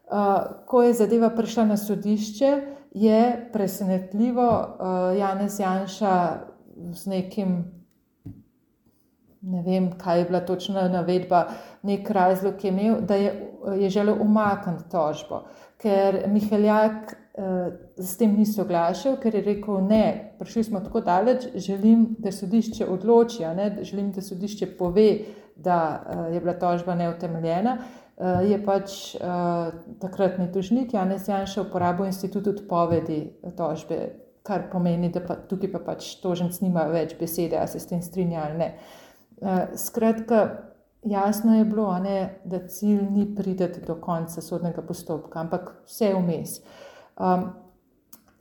Uh, 0.09 0.65
ko 0.65 0.81
je 0.81 0.97
zadeva 0.97 1.29
prišla 1.29 1.65
na 1.65 1.77
sodišče, 1.77 2.51
je 2.97 3.49
presenetljivo 3.53 4.49
uh, 4.49 5.13
Janez 5.17 5.59
Janša 5.59 6.15
z 6.91 7.05
nekim, 7.05 7.63
ne 9.41 9.63
vem, 9.65 9.89
kaj 9.97 10.19
je 10.19 10.25
bila 10.25 10.39
točna 10.45 10.87
navedba, 10.87 11.45
nek 11.83 12.09
razlog 12.09 12.63
je 12.63 12.69
imel, 12.69 13.01
da 13.01 13.15
je, 13.15 13.33
je 13.79 13.89
želel 13.89 14.21
umakniti 14.21 14.89
tožbo, 14.91 15.43
ker 15.81 16.23
Mihaljak 16.27 17.15
uh, 17.37 17.73
s 17.97 18.17
tem 18.17 18.35
ni 18.37 18.45
soglašal, 18.45 19.17
ker 19.21 19.35
je 19.35 19.41
rekel: 19.41 19.81
Ne, 19.87 20.35
prišli 20.39 20.63
smo 20.63 20.79
tako 20.79 21.01
daleč, 21.01 21.47
želim, 21.55 22.15
da 22.19 22.31
sodišče 22.31 22.85
odloči, 22.85 23.45
ne, 23.57 23.71
želim, 23.81 24.11
da 24.11 24.21
sodišče 24.21 24.75
pove, 24.77 25.09
da 25.55 25.81
uh, 26.05 26.33
je 26.33 26.39
bila 26.39 26.53
tožba 26.53 26.95
neutemeljena. 26.95 27.77
Eh, 28.21 28.43
je 28.51 28.57
pač 28.65 29.15
uh, 29.15 29.71
takratni 29.99 30.51
tožnik 30.53 30.93
Janez 30.93 31.25
Janša 31.27 31.61
uporabil 31.61 32.05
institut 32.05 32.47
odpovedi 32.47 33.31
tožbe, 33.57 33.97
kar 34.45 34.67
pomeni, 34.71 35.09
da 35.09 35.23
pa 35.25 35.39
tukaj 35.49 35.71
pa 35.71 35.79
pač 35.85 36.11
toženc 36.21 36.59
nima 36.61 36.83
več 36.91 37.15
besede, 37.17 37.57
a 37.57 37.65
se 37.67 37.79
s 37.79 37.89
tem 37.89 38.01
strinja 38.05 38.43
ali 38.45 38.59
ne. 38.59 38.67
Uh, 38.75 39.01
skratka, 39.75 40.49
jasno 41.03 41.57
je 41.57 41.65
bilo, 41.65 41.99
ne, 41.99 42.39
da 42.45 42.67
cilj 42.67 43.01
ni 43.09 43.35
prideti 43.35 43.81
do 43.87 43.95
konca 43.95 44.41
sodnega 44.41 44.81
postopka, 44.81 45.39
ampak 45.39 45.71
vse 45.85 46.13
vmes. 46.13 46.59
Um, 47.17 47.49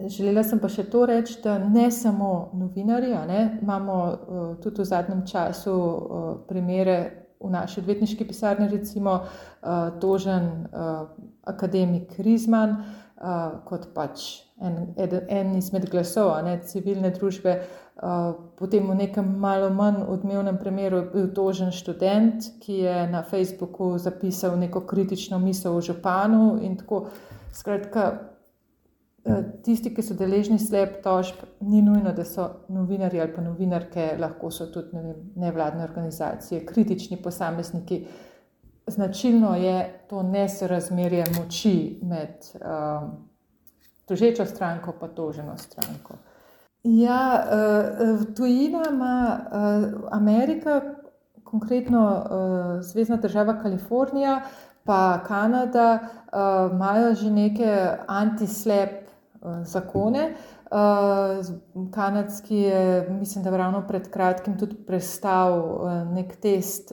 želela 0.09 0.45
sem 0.45 0.61
pa 0.61 0.69
še 0.69 0.85
to 0.93 1.07
reči, 1.09 1.39
da 1.45 1.59
ne 1.59 1.91
samo 1.91 2.51
novinarji, 2.55 3.15
ne, 3.29 3.41
imamo 3.63 3.97
uh, 4.05 4.53
tudi 4.63 4.83
v 4.83 4.89
zadnjem 4.93 5.25
času 5.27 5.75
uh, 5.75 6.31
primere 6.49 6.99
v 7.41 7.51
naši 7.51 7.81
odvetniški 7.81 8.27
pisarni, 8.29 8.69
recimo, 8.69 9.23
uh, 9.25 9.89
tožen 10.01 10.51
uh, 10.69 11.09
akademik 11.49 12.19
Rizman, 12.21 12.77
uh, 12.77 13.63
kot 13.65 13.89
pač 13.97 14.43
en, 14.61 14.93
eden, 15.01 15.25
en 15.29 15.55
izmed 15.57 15.89
glasov 15.89 16.35
ne, 16.45 16.59
civilne 16.69 17.13
družbe. 17.17 17.57
Uh, 17.57 17.90
potem 18.57 18.87
v 18.89 18.95
nekem 18.97 19.27
malo 19.39 19.69
manj 19.71 20.07
odmevnem 20.09 20.59
primeru 20.59 20.97
je 20.97 21.09
bil 21.13 21.27
tožen 21.37 21.73
študent, 21.73 22.45
ki 22.61 22.79
je 22.87 23.07
na 23.13 23.23
Facebooku 23.23 23.99
zapisal 23.99 24.57
neko 24.57 24.81
kritično 24.81 25.39
misel 25.39 25.77
o 25.77 25.81
županu 25.81 26.59
tako. 26.79 27.07
Skratka, 27.53 28.31
Eh, 29.25 29.43
tisti, 29.63 29.91
ki 29.93 30.01
so 30.01 30.15
deležni 30.17 30.57
slep 30.59 31.03
tožb, 31.05 31.43
ni 31.61 31.83
nujno, 31.85 32.15
da 32.17 32.25
so 32.25 32.47
novinari 32.73 33.21
ali 33.21 33.35
pa 33.35 33.43
novinarke, 33.45 34.15
lahko 34.19 34.49
so 34.51 34.71
tudi 34.73 34.97
ne 34.97 35.03
vem, 35.03 35.19
nevladne 35.43 35.85
organizacije, 35.85 36.63
kritični 36.67 37.19
posamezniki. 37.23 38.07
Značilno 38.87 39.53
je 39.61 40.07
to 40.09 40.23
nesorazmerje 40.23 41.27
moči 41.37 41.75
med 42.03 42.49
um, 42.55 43.11
tožečo 44.09 44.47
stranko 44.47 44.95
in 45.03 45.15
toženo 45.15 45.59
stranko. 45.59 46.17
Ja, 46.85 47.45
uh, 47.45 48.35
tujina 48.37 48.83
ima 48.91 49.39
uh, 49.39 50.09
Amerika, 50.11 50.81
konkretno 51.45 52.27
Zvezdna 52.81 53.17
država 53.17 53.59
Kalifornija, 53.63 54.41
pa 54.85 55.19
Kanada, 55.27 55.99
imajo 56.73 57.15
že 57.15 57.31
neke 57.31 57.89
anti-slep 58.07 59.11
Eh, 59.43 59.65
zakone. 59.65 60.35
Kanadski 61.91 62.57
je, 62.57 63.09
mislim, 63.11 63.45
da 63.45 63.51
je 63.51 63.57
ravno 63.57 63.83
pred 63.89 64.11
kratkim 64.11 64.59
tudi 64.59 64.77
prestal 64.87 65.81
nek 66.13 66.37
test, 66.37 66.93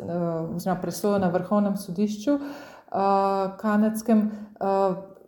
oziroma 0.56 0.82
presojo 0.82 1.20
na 1.20 1.28
vrhovnem 1.30 1.76
sodišču 1.78 2.40
kanadskem. 3.60 4.32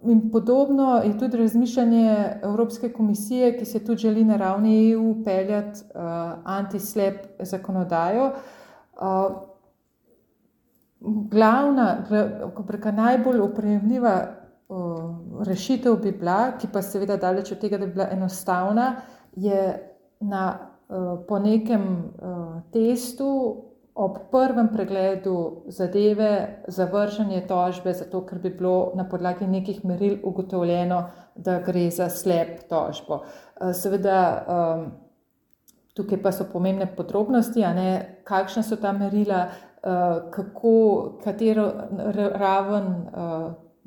Uh, 0.02 0.12
in 0.12 0.32
podobno 0.32 1.02
je 1.04 1.18
tudi 1.20 1.38
razmišljanje 1.38 2.40
Evropske 2.44 2.94
komisije, 2.94 3.58
ki 3.58 3.66
se 3.66 3.86
tudi 3.86 3.98
želi 3.98 4.24
na 4.24 4.38
ravni 4.38 4.92
EU 4.92 5.24
peljati 5.24 5.80
uh, 5.96 6.02
anti-slep 6.44 7.26
zakonodajo. 7.40 8.26
Uh, 8.26 9.36
glavna, 11.32 12.06
glavna, 12.10 12.92
najbolj 12.92 13.40
upremljiva 13.40 14.28
rešitev 15.46 15.96
bi 15.96 16.12
bila, 16.12 16.52
ki 16.62 16.68
pa 16.74 16.82
seveda 16.82 17.18
daleč 17.18 17.52
od 17.52 17.60
tega, 17.60 17.78
da 17.78 17.86
bi 17.86 17.94
bila 17.94 18.08
enostavna, 18.12 18.96
je 19.36 19.96
na, 20.20 20.70
po 21.28 21.40
nekem 21.40 22.04
testu 22.74 23.30
ob 24.00 24.18
prvem 24.32 24.70
pregledu 24.72 25.64
zadeve 25.68 26.64
zavržanje 26.68 27.42
tožbe, 27.48 27.94
zato 27.94 28.22
ker 28.26 28.40
bi 28.40 28.50
bilo 28.50 28.92
na 28.96 29.04
podlagi 29.10 29.48
nekih 29.48 29.82
meril 29.86 30.18
ugotovljeno, 30.24 31.02
da 31.36 31.60
gre 31.66 31.90
za 31.92 32.08
slep 32.10 32.62
tožbo. 32.70 33.24
Seveda, 33.76 34.20
tukaj 36.00 36.22
pa 36.24 36.32
so 36.32 36.48
pomembne 36.48 36.88
podrobnosti, 36.96 37.66
ne, 37.76 38.22
kakšna 38.24 38.64
so 38.64 38.80
ta 38.80 38.96
merila, 38.96 39.50
kako, 40.32 41.20
katero 41.24 41.68
raven 42.40 42.90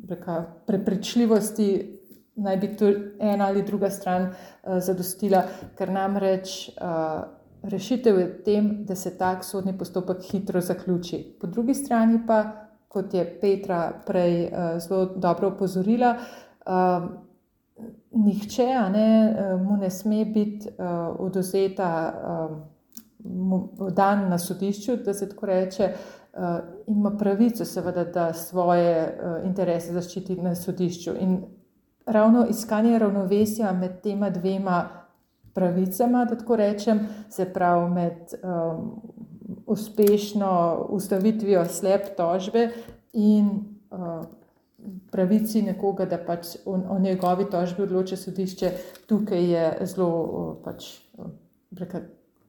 reka, 0.09 0.45
prepričljivosti 0.67 1.99
naj 2.35 2.57
bi 2.57 2.77
tu 2.77 2.85
ena 3.21 3.47
ali 3.47 3.63
druga 3.63 3.91
stran 3.91 4.23
uh, 4.23 4.79
zadostila, 4.79 5.43
ker 5.79 5.91
namreč 5.93 6.69
uh, 6.69 7.23
rešitev 7.63 8.19
je 8.19 8.27
v 8.27 8.43
tem, 8.45 8.85
da 8.85 8.95
se 8.95 9.19
tak 9.19 9.45
sodni 9.45 9.79
postopek 9.79 10.23
hitro 10.33 10.61
zaključi. 10.61 11.37
Po 11.41 11.47
drugi 11.47 11.75
strani 11.75 12.21
pa, 12.27 12.45
kot 12.89 13.15
je 13.15 13.39
Petra 13.41 13.93
prej 14.07 14.51
zelo 14.79 15.07
dobro 15.17 15.49
upozorila, 15.55 16.17
nihče 18.13 18.67
ne, 18.93 19.37
mu 19.65 19.77
ne 19.77 19.91
sme 19.91 20.25
biti 20.25 20.69
oduzeta 21.19 22.13
dan 23.91 24.29
na 24.29 24.39
sodišču, 24.39 24.97
da 24.97 25.15
se 25.15 25.29
tako 25.29 25.47
reče, 25.47 25.93
ima 26.87 27.17
pravico, 27.19 27.65
seveda, 27.65 28.05
da 28.05 28.33
svoje 28.33 29.19
interese 29.45 29.93
zaščiti 29.93 30.37
na 30.37 30.55
sodišču. 30.55 31.15
In 31.21 31.43
ravno 32.07 32.47
iskanje 32.51 32.99
ravnovesja 32.99 33.73
med 33.73 34.01
tema 34.03 34.31
dvema 34.31 35.02
pravicama, 35.55 36.25
da 36.25 36.37
tako 36.37 36.57
rečem, 36.57 37.01
se 37.31 37.53
pravi 37.53 37.91
med 37.91 38.35
um, 38.43 39.01
uspešno 39.67 40.87
ustavitvijo 40.89 41.65
slep 41.65 42.17
tožbe 42.17 42.69
in 43.13 43.49
uh, 43.91 44.25
pravici 45.11 45.63
nekoga, 45.63 46.07
da 46.07 46.19
pač 46.19 46.57
o, 46.65 46.79
o 46.89 46.99
njegovi 46.99 47.51
tožbi 47.51 47.83
odloča 47.83 48.17
sodišče, 48.17 48.73
tukaj 49.07 49.51
je 49.53 49.87
zelo 49.87 50.09
uh, 50.23 50.57
pač, 50.65 50.99
uh, 51.19 51.97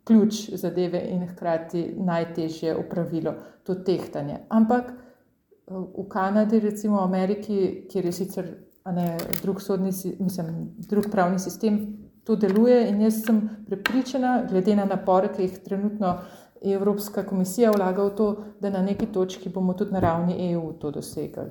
ključ 0.04 0.50
zadeve 0.60 1.04
in 1.10 1.28
hkrati 1.28 1.94
najtežje 1.98 2.76
upravilo 2.78 3.34
to 3.64 3.76
tehtanje. 3.76 4.40
Ampak 4.50 4.94
uh, 4.94 5.84
v 5.98 6.08
Kanadi, 6.10 6.60
recimo 6.60 6.98
v 7.02 7.04
Ameriki, 7.04 7.60
kjer 7.92 8.06
je 8.06 8.12
sicer 8.12 8.56
ne, 8.92 9.18
drug, 9.42 9.62
sodni, 9.62 9.92
mislim, 10.20 10.72
drug 10.90 11.12
pravni 11.12 11.40
sistem 11.40 12.03
to 12.24 12.36
deluje. 12.36 12.90
In 12.90 13.02
jaz 13.02 13.24
sem 13.26 13.42
prepričana, 13.68 14.44
glede 14.50 14.76
na 14.76 14.86
napore, 14.86 15.30
ki 15.36 15.48
jih 15.48 15.60
trenutno 15.66 16.18
Evropska 16.64 17.24
komisija 17.24 17.72
vlaga 17.72 18.04
v 18.04 18.16
to, 18.16 18.30
da 18.60 18.70
na 18.70 18.82
neki 18.82 19.06
točki 19.06 19.50
bomo 19.50 19.74
tudi 19.74 19.92
na 19.92 20.00
ravni 20.00 20.52
EU 20.52 20.74
to 20.74 20.92
dosegli. 20.92 21.50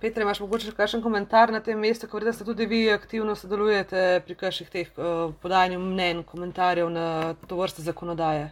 Petra, 0.00 0.22
imaš 0.22 0.42
morda 0.44 0.60
še 0.60 0.74
kakšen 0.76 1.00
komentar 1.02 1.50
na 1.50 1.62
tem 1.64 1.78
mestu, 1.80 2.06
ker 2.06 2.24
da 2.24 2.32
ste 2.36 2.44
tudi 2.44 2.66
vi 2.68 2.82
aktivno 2.92 3.32
sodelujete 3.34 4.20
pri 4.26 4.34
kakšnih 4.36 4.68
teh 4.70 4.90
uh, 5.00 5.32
podajanju 5.40 5.78
mnen, 5.80 6.20
komentarjev 6.28 6.90
na 6.92 7.06
to 7.48 7.56
vrste 7.56 7.82
zakonodaje? 7.82 8.50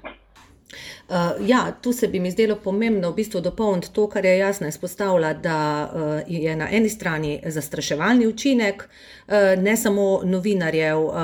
Uh, 1.11 1.17
ja, 1.49 1.73
tu 1.83 1.93
se 1.93 2.09
bi 2.09 2.21
mi 2.21 2.31
zdelo 2.31 2.57
pomembno 2.57 3.11
v 3.11 3.15
bistvu 3.15 3.41
dopolniti 3.41 3.89
to, 3.93 4.07
kar 4.09 4.25
je 4.25 4.39
jasno 4.39 4.69
izpostavila, 4.69 5.33
da 5.35 5.91
uh, 5.95 6.01
je 6.27 6.57
na 6.57 6.69
eni 6.71 6.89
strani 6.89 7.41
zastraševalni 7.47 8.27
učinek, 8.27 8.83
uh, 8.83 9.35
ne 9.63 9.77
samo 9.77 10.21
novinarjev, 10.25 10.99
uh, 10.99 11.15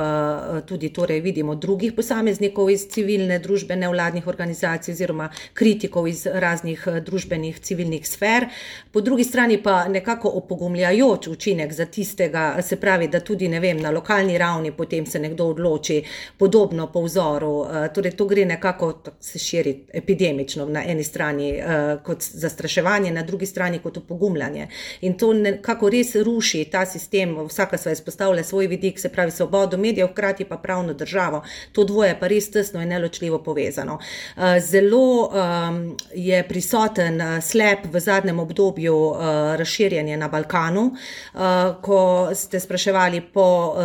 tudi 0.66 0.90
torej 0.92 1.20
vidimo 1.20 1.54
drugih 1.54 1.92
posameznikov 1.92 2.70
iz 2.70 2.88
civilne 2.90 3.38
družbe, 3.38 3.76
nevladnih 3.76 4.26
organizacij 4.26 4.92
oziroma 4.92 5.28
kritikov 5.54 6.08
iz 6.08 6.26
raznih 6.26 6.88
družbenih 7.06 7.60
civilnih 7.60 8.08
sfer, 8.08 8.48
po 8.92 9.00
drugi 9.00 9.24
strani 9.24 9.60
pa 9.62 9.88
nekako 9.88 10.28
opogumljajoč 10.28 11.28
učinek 11.28 11.72
za 11.72 11.86
tistega, 11.86 12.56
se 12.62 12.76
pravi, 12.76 13.08
da 13.08 13.20
tudi 13.20 13.48
ne 13.48 13.60
vem, 13.60 13.78
na 13.78 13.94
lokalni 13.94 14.38
ravni 14.38 14.72
potem 14.72 15.06
se 15.06 15.18
nekdo 15.18 15.46
odloči 15.46 16.02
podobno 16.38 16.90
po 16.92 17.06
vzoru, 17.06 17.54
uh, 17.60 17.86
torej 17.94 18.16
to 18.18 18.26
gre 18.26 18.44
nekako, 18.44 18.92
se 19.38 19.44
širi 19.44 19.84
epidemično 19.92 20.66
na 20.66 20.82
eni 20.86 21.04
strani 21.04 21.52
uh, 21.58 22.02
kot 22.02 22.22
zastraševanje, 22.22 23.10
na 23.10 23.22
drugi 23.22 23.46
strani 23.46 23.78
kot 23.78 23.96
opogumljanje. 23.96 24.68
In 25.00 25.18
to 25.18 25.32
nekako 25.32 25.90
res 25.90 26.14
ruši 26.14 26.64
ta 26.72 26.86
sistem, 26.86 27.36
vsaka 27.48 27.78
sva 27.78 27.92
izpostavlja 27.92 28.44
svoj 28.44 28.66
vidik, 28.66 29.00
se 29.00 29.08
pravi 29.08 29.30
svobodo 29.30 29.76
medijev, 29.76 30.08
hkrati 30.12 30.44
pa 30.44 30.56
pravno 30.56 30.94
državo. 30.94 31.42
To 31.72 31.84
dvoje 31.84 32.16
pa 32.20 32.28
res 32.28 32.50
tesno 32.50 32.82
in 32.82 32.88
neločljivo 32.88 33.42
povezano. 33.42 33.98
Uh, 34.36 34.42
zelo 34.60 35.28
um, 35.28 35.96
je 36.14 36.42
prisoten 36.48 37.20
uh, 37.20 37.42
slep 37.42 37.86
v 37.92 38.00
zadnjem 38.00 38.38
obdobju 38.40 38.96
uh, 38.96 39.18
razširjanja 39.56 40.16
na 40.16 40.28
Balkanu, 40.28 40.86
uh, 40.86 41.40
ko 41.82 42.30
ste 42.34 42.60
spraševali 42.60 43.20
po 43.20 43.74
uh, 43.74 43.82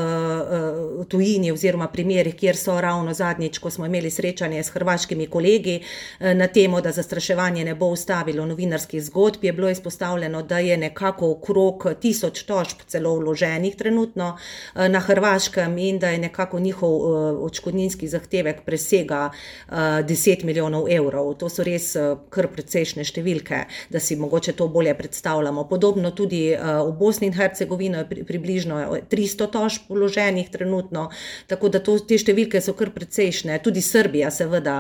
uh, 1.00 1.06
tujini 1.08 1.52
oziroma 1.52 1.88
primerih, 1.88 2.36
kjer 2.36 2.58
so 2.58 2.82
ravno 2.82 3.14
zadnjič, 3.14 3.58
ko 3.60 3.70
smo 3.70 3.86
imeli 3.86 4.12
srečanje 4.12 4.64
s 4.64 4.70
hrvaškimi 4.70 5.28
kolegi, 5.28 5.41
Eh, 5.42 6.34
na 6.34 6.48
temo, 6.48 6.82
da 6.82 6.92
zastraševanje 6.92 7.66
ne 7.66 7.76
bo 7.76 7.86
ustavilo 7.86 8.46
novinarskih 8.46 9.04
zgodb, 9.04 9.44
je 9.44 9.54
bilo 9.54 9.70
izpostavljeno, 9.70 10.42
da 10.44 10.60
je 10.60 10.78
nekako 10.78 11.32
okrog 11.32 11.86
tisoč 12.02 12.44
tožb 12.44 12.78
celo 12.88 13.16
vloženih 13.16 13.76
trenutno 13.76 14.38
eh, 14.76 14.90
na 14.90 15.00
Hrvaškem 15.00 15.78
in 15.78 16.00
da 16.00 16.10
je 16.10 16.18
nekako 16.18 16.60
njihov 16.60 16.92
eh, 16.92 17.32
očkodninski 17.42 18.08
zahtevek 18.08 18.62
presega 18.66 19.30
10 19.70 20.44
milijonov 20.44 20.86
evrov. 20.90 21.34
To 21.34 21.50
so 21.50 21.64
res 21.64 21.94
kar 22.30 22.48
precejšnje 22.52 23.04
številke, 23.04 23.64
da 23.90 24.00
si 24.00 24.16
mogoče 24.16 24.54
to 24.54 24.68
bolje 24.68 24.94
predstavljamo. 24.98 25.64
Podobno 25.70 26.12
tudi 26.12 26.56
v 26.56 26.92
Bosni 27.00 27.28
in 27.28 27.34
Hercegovini 27.34 27.98
je 27.98 28.26
približno 28.26 28.80
300 29.10 29.48
tožb 29.52 29.90
vloženih 29.90 30.50
trenutno, 30.50 31.10
tako 31.48 31.70
da 31.70 31.80
to, 31.80 31.98
te 32.00 32.18
številke 32.18 32.62
so 32.62 32.74
kar 32.78 32.92
precejšnje. 32.92 33.60
Tudi 33.64 33.82
Srbija 33.82 34.32
seveda 34.32 34.78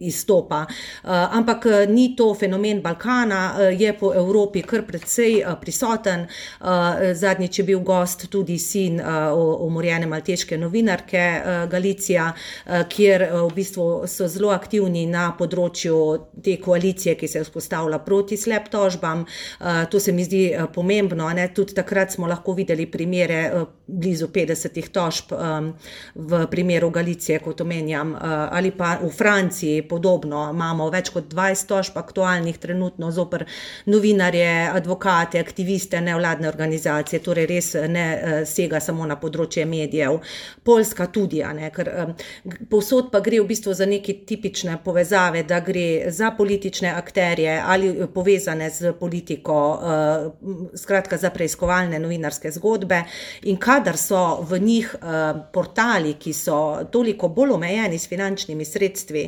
izstopa. 0.00 0.66
Eh, 0.68 1.08
ampak 1.08 1.66
eh, 1.66 1.86
ni 1.86 2.16
to 2.16 2.34
fenomen 2.34 2.82
Balkana, 2.82 3.56
eh, 3.58 3.76
je 3.78 3.92
po 3.98 4.12
Evropi 4.14 4.62
kar 4.62 4.82
precej 4.82 5.44
prisoten. 5.60 6.26
Zadnjič 7.14 7.58
je 7.58 7.64
bil 7.64 7.80
gost 7.80 8.26
tudi 8.30 8.58
sin 8.58 9.00
umorjene 9.60 10.06
malteške 10.06 10.58
novinarke 10.58 11.42
Galicija, 11.70 12.32
kjer 12.88 13.24
v 13.32 13.50
bistvu 13.54 14.06
so 14.06 14.28
zelo 14.28 14.50
aktivni 14.50 15.06
na 15.06 15.28
področju 15.38 15.96
te 16.42 16.56
koalicije, 16.62 17.14
ki 17.14 17.28
se 17.28 17.38
je 17.38 17.44
vzpostavila 17.44 17.98
proti 17.98 18.36
slep 18.36 18.68
tožbam. 18.72 19.24
To 19.90 20.00
se 20.00 20.12
mi 20.12 20.24
zdi 20.24 20.42
pomembno. 20.74 21.28
Ne? 21.34 21.48
Tudi 21.54 21.74
takrat 21.74 22.12
smo 22.12 22.26
lahko 22.26 22.54
videli 22.56 22.86
primere 22.86 23.66
blizu 23.86 24.28
50 24.28 24.90
tožb 24.92 25.32
v 26.14 26.46
primeru 26.50 26.90
Galicije, 26.90 27.38
kot 27.44 27.60
omenjam, 27.60 28.16
ali 28.50 28.70
pa 28.70 28.96
v 29.02 29.10
Franciji 29.10 29.65
podobno. 29.88 30.46
Imamo 30.52 30.88
več 30.92 31.10
kot 31.14 31.28
20 31.32 31.68
tožb 31.70 31.98
aktualnih 32.00 32.58
trenutno 32.58 33.10
zoper 33.14 33.46
novinarje, 33.86 34.50
advokate, 34.72 35.40
aktiviste, 35.40 36.00
nevladne 36.00 36.48
organizacije, 36.48 37.22
torej 37.24 37.48
res 37.50 37.72
ne 37.88 38.06
uh, 38.14 38.38
sega 38.48 38.80
samo 38.80 39.06
na 39.06 39.18
področje 39.20 39.66
medijev. 39.68 40.20
Poljska 40.66 41.08
tudi, 41.14 41.42
ne, 41.56 41.70
ker 41.74 41.92
um, 41.92 42.14
povsod 42.70 43.10
pa 43.12 43.20
gre 43.24 43.40
v 43.42 43.48
bistvu 43.50 43.74
za 43.76 43.86
neke 43.88 44.18
tipične 44.26 44.78
povezave, 44.84 45.44
da 45.46 45.60
gre 45.60 46.10
za 46.10 46.30
politične 46.36 46.90
akterje 46.94 47.60
ali 47.66 48.06
povezane 48.14 48.70
z 48.70 48.92
politiko, 48.92 49.56
skratka 50.74 51.16
za 51.16 51.30
preiskovalne 51.30 51.98
novinarske 51.98 52.50
zgodbe. 52.50 53.02
In 53.50 53.56
kadar 53.56 53.96
so 53.96 54.40
v 54.42 54.58
njih 54.62 54.94
portali, 55.52 56.14
ki 56.20 56.32
so 56.32 56.58
toliko 56.92 57.28
bolj 57.28 57.56
omejeni 57.56 57.98
s 57.98 58.08
finančnimi 58.08 58.64
sredstvi, 58.64 59.26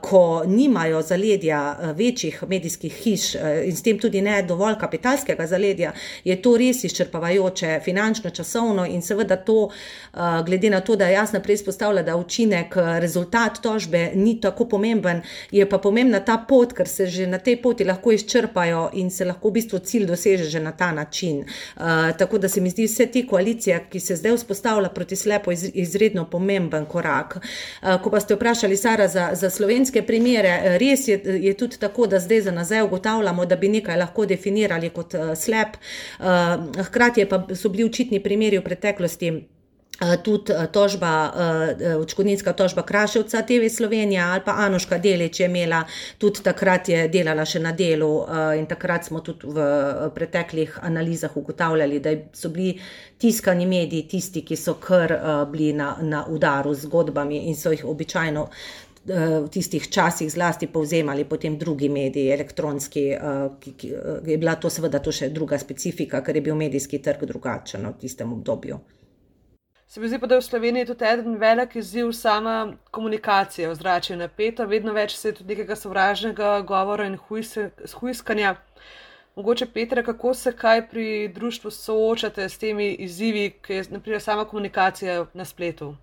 ko 0.00 0.42
nimajo 0.46 1.02
zaledja 1.02 1.78
eh, 1.80 1.92
večjih 1.92 2.42
medijskih 2.48 2.94
hiš 2.94 3.34
eh, 3.34 3.62
in 3.66 3.76
s 3.76 3.82
tem 3.82 3.98
tudi 3.98 4.20
ne 4.20 4.42
dovolj 4.42 4.78
kapitalskega 4.80 5.46
zaledja, 5.46 5.92
je 6.24 6.36
to 6.42 6.56
res 6.56 6.84
izčrpavajoče 6.84 7.80
finančno, 7.84 8.30
časovno 8.30 8.86
in 8.86 9.02
seveda 9.02 9.36
to, 9.36 9.68
eh, 9.68 10.18
glede 10.46 10.70
na 10.70 10.80
to, 10.80 10.96
da 10.96 11.08
jasno 11.08 11.40
prej 11.40 11.54
izpostavlja, 11.54 12.02
da 12.02 12.16
učinek, 12.16 12.74
rezultat 12.76 13.60
tožbe 13.62 14.10
ni 14.14 14.40
tako 14.40 14.64
pomemben, 14.68 15.22
je 15.50 15.68
pa 15.68 15.78
pomembna 15.78 16.20
ta 16.20 16.38
pot, 16.48 16.72
ker 16.72 16.88
se 16.88 17.06
že 17.06 17.26
na 17.26 17.38
tej 17.38 17.62
poti 17.62 17.84
lahko 17.84 18.12
izčrpajo 18.12 18.90
in 18.92 19.10
se 19.10 19.24
lahko 19.24 19.48
v 19.48 19.52
bistvu 19.52 19.78
cilj 19.78 20.06
doseže 20.06 20.44
že 20.44 20.60
na 20.60 20.72
ta 20.72 20.92
način. 20.92 21.44
Tako 22.18 22.38
da 22.38 22.48
se 22.48 22.60
mi 22.60 22.70
zdi 22.70 22.86
vse 22.86 23.06
te 23.06 23.26
koalicije, 23.26 23.86
ki 23.90 24.00
se 24.00 24.16
zdaj 24.16 24.36
vzpostavlja 24.36 24.88
proti 24.88 25.16
slepo, 25.16 25.52
izredno 25.52 26.24
pomemben 26.30 26.86
korak. 26.86 27.38
Ko 28.02 28.10
pa 28.10 28.20
ste 28.20 28.34
vprašali 28.34 28.76
Sara 28.76 29.08
za, 29.08 29.30
za 29.34 29.45
slovenske 29.50 30.02
primere, 30.06 30.78
res 30.78 31.08
je, 31.08 31.20
je 31.42 31.54
tudi 31.54 31.78
tako, 31.80 32.06
da 32.06 32.20
zdaj 32.20 32.40
za 32.40 32.52
nazaj 32.52 32.82
ugotavljamo, 32.82 33.46
da 33.46 33.56
bi 33.56 33.68
nekaj 33.68 33.98
lahko 33.98 34.26
definirali 34.26 34.90
kot 34.90 35.14
uh, 35.14 35.34
slep. 35.34 35.76
Uh, 36.18 36.26
hkrati 36.88 37.24
pa 37.24 37.44
so 37.54 37.68
bili 37.68 37.84
očitni 37.84 38.22
primeri 38.22 38.58
v 38.58 38.64
preteklosti. 38.64 39.34
Tudi 40.24 40.52
tožba, 40.72 41.32
očkodninska 42.00 42.52
tožba 42.52 42.82
Kraševca 42.82 43.42
TV 43.42 43.68
Slovenija 43.72 44.26
ali 44.32 44.42
pa 44.44 44.52
Anuška 44.52 44.98
Delič 44.98 45.40
je 45.40 45.46
imela, 45.46 45.84
tudi 46.18 46.42
takrat 46.44 46.88
je 46.88 47.06
delala 47.08 47.46
še 47.48 47.62
na 47.64 47.72
delu 47.72 48.26
in 48.58 48.66
takrat 48.68 49.08
smo 49.08 49.22
tudi 49.24 49.48
v 49.48 50.10
preteklih 50.14 50.78
analizah 50.82 51.36
ugotavljali, 51.36 52.00
da 52.00 52.12
so 52.36 52.52
bili 52.52 52.76
tiskani 53.18 53.66
mediji 53.66 54.08
tisti, 54.08 54.44
ki 54.44 54.56
so 54.56 54.74
kar 54.74 55.16
bili 55.48 55.72
na, 55.72 55.96
na 56.02 56.26
udaru 56.28 56.74
z 56.74 56.84
zgodbami 56.84 57.46
in 57.48 57.56
so 57.56 57.72
jih 57.72 57.88
običajno 57.88 58.50
Eh, 58.50 58.85
v 59.06 59.48
tistih 59.48 59.88
časih 59.88 60.30
zlasti 60.32 60.66
povzemali 60.66 61.24
potem 61.24 61.58
drugi 61.58 61.88
mediji, 61.88 62.32
elektronski, 62.32 63.04
eh, 63.10 63.48
ki, 63.60 63.72
ki 63.72 63.88
eh, 63.94 64.20
je 64.26 64.38
bila 64.38 64.56
to 64.56 64.70
seveda 64.70 64.98
to 64.98 65.12
še 65.12 65.28
druga 65.30 65.58
specifika, 65.58 66.22
ker 66.22 66.36
je 66.36 66.42
bil 66.42 66.58
medijski 66.58 66.98
trg 66.98 67.24
drugačen 67.26 67.86
v 67.86 67.94
tistem 68.00 68.32
obdobju. 68.32 68.80
Se 69.86 70.00
mi 70.00 70.08
zdi 70.08 70.18
pa, 70.18 70.26
da 70.26 70.34
je 70.34 70.42
v 70.42 70.44
Sloveniji 70.44 70.86
tudi 70.86 71.04
eden 71.06 71.36
velik 71.38 71.76
izziv 71.76 72.10
sama 72.12 72.74
komunikacija, 72.90 73.70
ozračje 73.70 74.16
napeto, 74.16 74.66
vedno 74.66 74.92
več 74.92 75.14
se 75.14 75.28
je 75.28 75.36
tudi 75.38 75.54
nekega 75.54 75.76
sovražnega 75.76 76.60
govora 76.66 77.06
in 77.06 77.14
hujskanja. 77.16 78.56
Mogoče, 79.36 79.66
Petra, 79.66 80.02
kako 80.02 80.34
se 80.34 80.52
kaj 80.56 80.88
pri 80.88 81.28
društvu 81.28 81.70
soočate 81.70 82.48
s 82.48 82.58
temi 82.58 82.88
izzivi, 83.06 83.50
ki 83.62 83.72
je 83.72 83.84
naprimer 83.90 84.20
sama 84.20 84.44
komunikacija 84.44 85.26
na 85.34 85.44
spletu? 85.44 85.94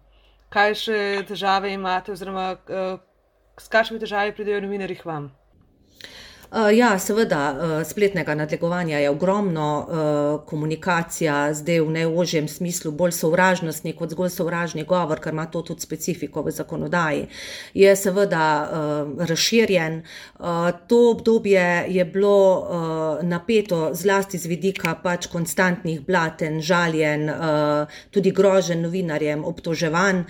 Kaj 0.53 0.75
še 0.77 0.97
težave 1.29 1.71
imate, 1.73 2.13
oziroma 2.13 2.51
uh, 2.53 2.99
s 3.57 3.71
kakšnimi 3.73 4.01
težavami 4.03 4.35
pridejo 4.37 4.61
novinarji 4.61 4.99
k 4.99 5.07
vam? 5.09 5.31
Eh, 6.53 6.77
ja, 6.77 6.99
seveda, 6.99 7.57
eh, 7.81 7.85
spletnega 7.85 8.35
nadlegovanja 8.35 8.97
je 8.97 9.09
ogromno, 9.09 9.87
eh, 9.89 10.45
komunikacija 10.45 11.53
zdaj 11.53 11.79
v 11.79 11.89
najožjem 11.89 12.47
smislu 12.47 12.91
bolj 12.91 13.11
sovražnostni 13.11 13.93
kot 13.93 14.09
zgolj 14.09 14.29
sovražni 14.29 14.83
govor, 14.83 15.19
ker 15.19 15.33
ima 15.33 15.45
to 15.45 15.61
tudi 15.61 15.81
specifiko 15.81 16.41
v 16.41 16.51
zakonodaji, 16.51 17.27
je 17.73 17.95
seveda 17.95 18.69
razširjen. 19.19 20.03
To 20.87 21.09
obdobje 21.11 21.85
je 21.87 22.05
bilo 22.05 22.67
napeto 23.21 23.89
zlasti 23.93 24.37
z 24.37 24.45
vidika 24.45 24.95
pač 25.03 25.27
konstantnih 25.27 26.01
blaten, 26.05 26.61
žaljen, 26.61 27.31
tudi 28.11 28.31
grožen 28.31 28.81
novinarjem, 28.81 29.45
obtoževan, 29.45 30.25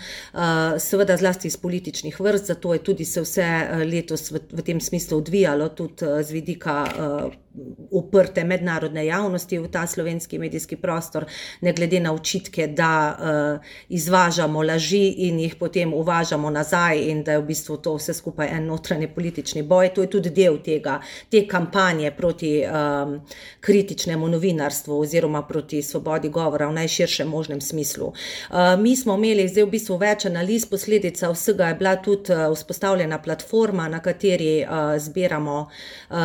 seveda 0.77 1.17
zlasti 1.17 1.47
iz 1.47 1.57
političnih 1.57 2.19
vrst, 2.19 2.45
zato 2.45 2.73
je 2.73 2.79
tudi 2.79 3.05
se 3.05 3.21
vse 3.21 3.67
letos 3.86 4.31
v, 4.31 4.39
v 4.51 4.62
tem 4.62 4.81
smislu 4.81 5.17
odvijalo 5.17 5.69
tudi 5.69 6.12
z 6.21 6.32
vidika 6.32 6.84
uh, 6.84 7.42
uprte 7.92 8.44
mednarodne 8.44 9.06
javnosti 9.06 9.60
v 9.60 9.68
ta 9.68 9.88
slovenski 9.88 10.39
medijski 10.39 10.76
prostor, 10.76 11.26
ne 11.62 11.74
glede 11.74 12.00
na 12.00 12.13
očitke, 12.13 12.68
da 12.68 13.18
uh, 13.20 13.66
izvažamo 13.89 14.63
laži 14.63 15.08
in 15.28 15.39
jih 15.39 15.56
potem 15.56 15.94
uvažamo 15.94 16.50
nazaj, 16.50 17.00
in 17.10 17.24
da 17.24 17.32
je 17.32 17.39
v 17.39 17.46
bistvu 17.46 17.78
to 17.78 17.96
vse 17.96 18.13
skupaj 18.13 18.50
en 18.58 18.66
notranji 18.66 19.08
politični 19.08 19.63
boj. 19.63 19.94
To 19.94 20.02
je 20.02 20.10
tudi 20.10 20.30
del 20.30 20.58
tega, 20.63 21.00
te 21.30 21.44
kampanje 21.48 22.12
proti 22.12 22.63
um, 22.66 23.20
kritičnemu 23.60 24.28
novinarstvu 24.28 25.00
oziroma 25.00 25.44
proti 25.48 25.82
svobodi 25.82 26.30
govora 26.30 26.68
v 26.68 26.74
najširšem 26.74 27.28
možnem 27.28 27.62
smislu. 27.62 28.08
Uh, 28.08 28.74
mi 28.80 28.96
smo 28.96 29.18
imeli 29.18 29.48
zdaj 29.48 29.63
v 29.63 29.72
bistvu 29.76 29.98
več 30.02 30.26
analiz, 30.26 30.66
posledica 30.66 31.30
vsega 31.32 31.70
je 31.70 31.76
bila 31.76 31.96
tudi 31.96 32.34
uh, 32.34 32.50
vzpostavljena 32.56 33.22
platforma, 33.22 33.88
na 33.88 34.02
kateri 34.02 34.63
uh, 34.63 34.98
zbiramo 34.98 35.60
uh, 35.62 36.18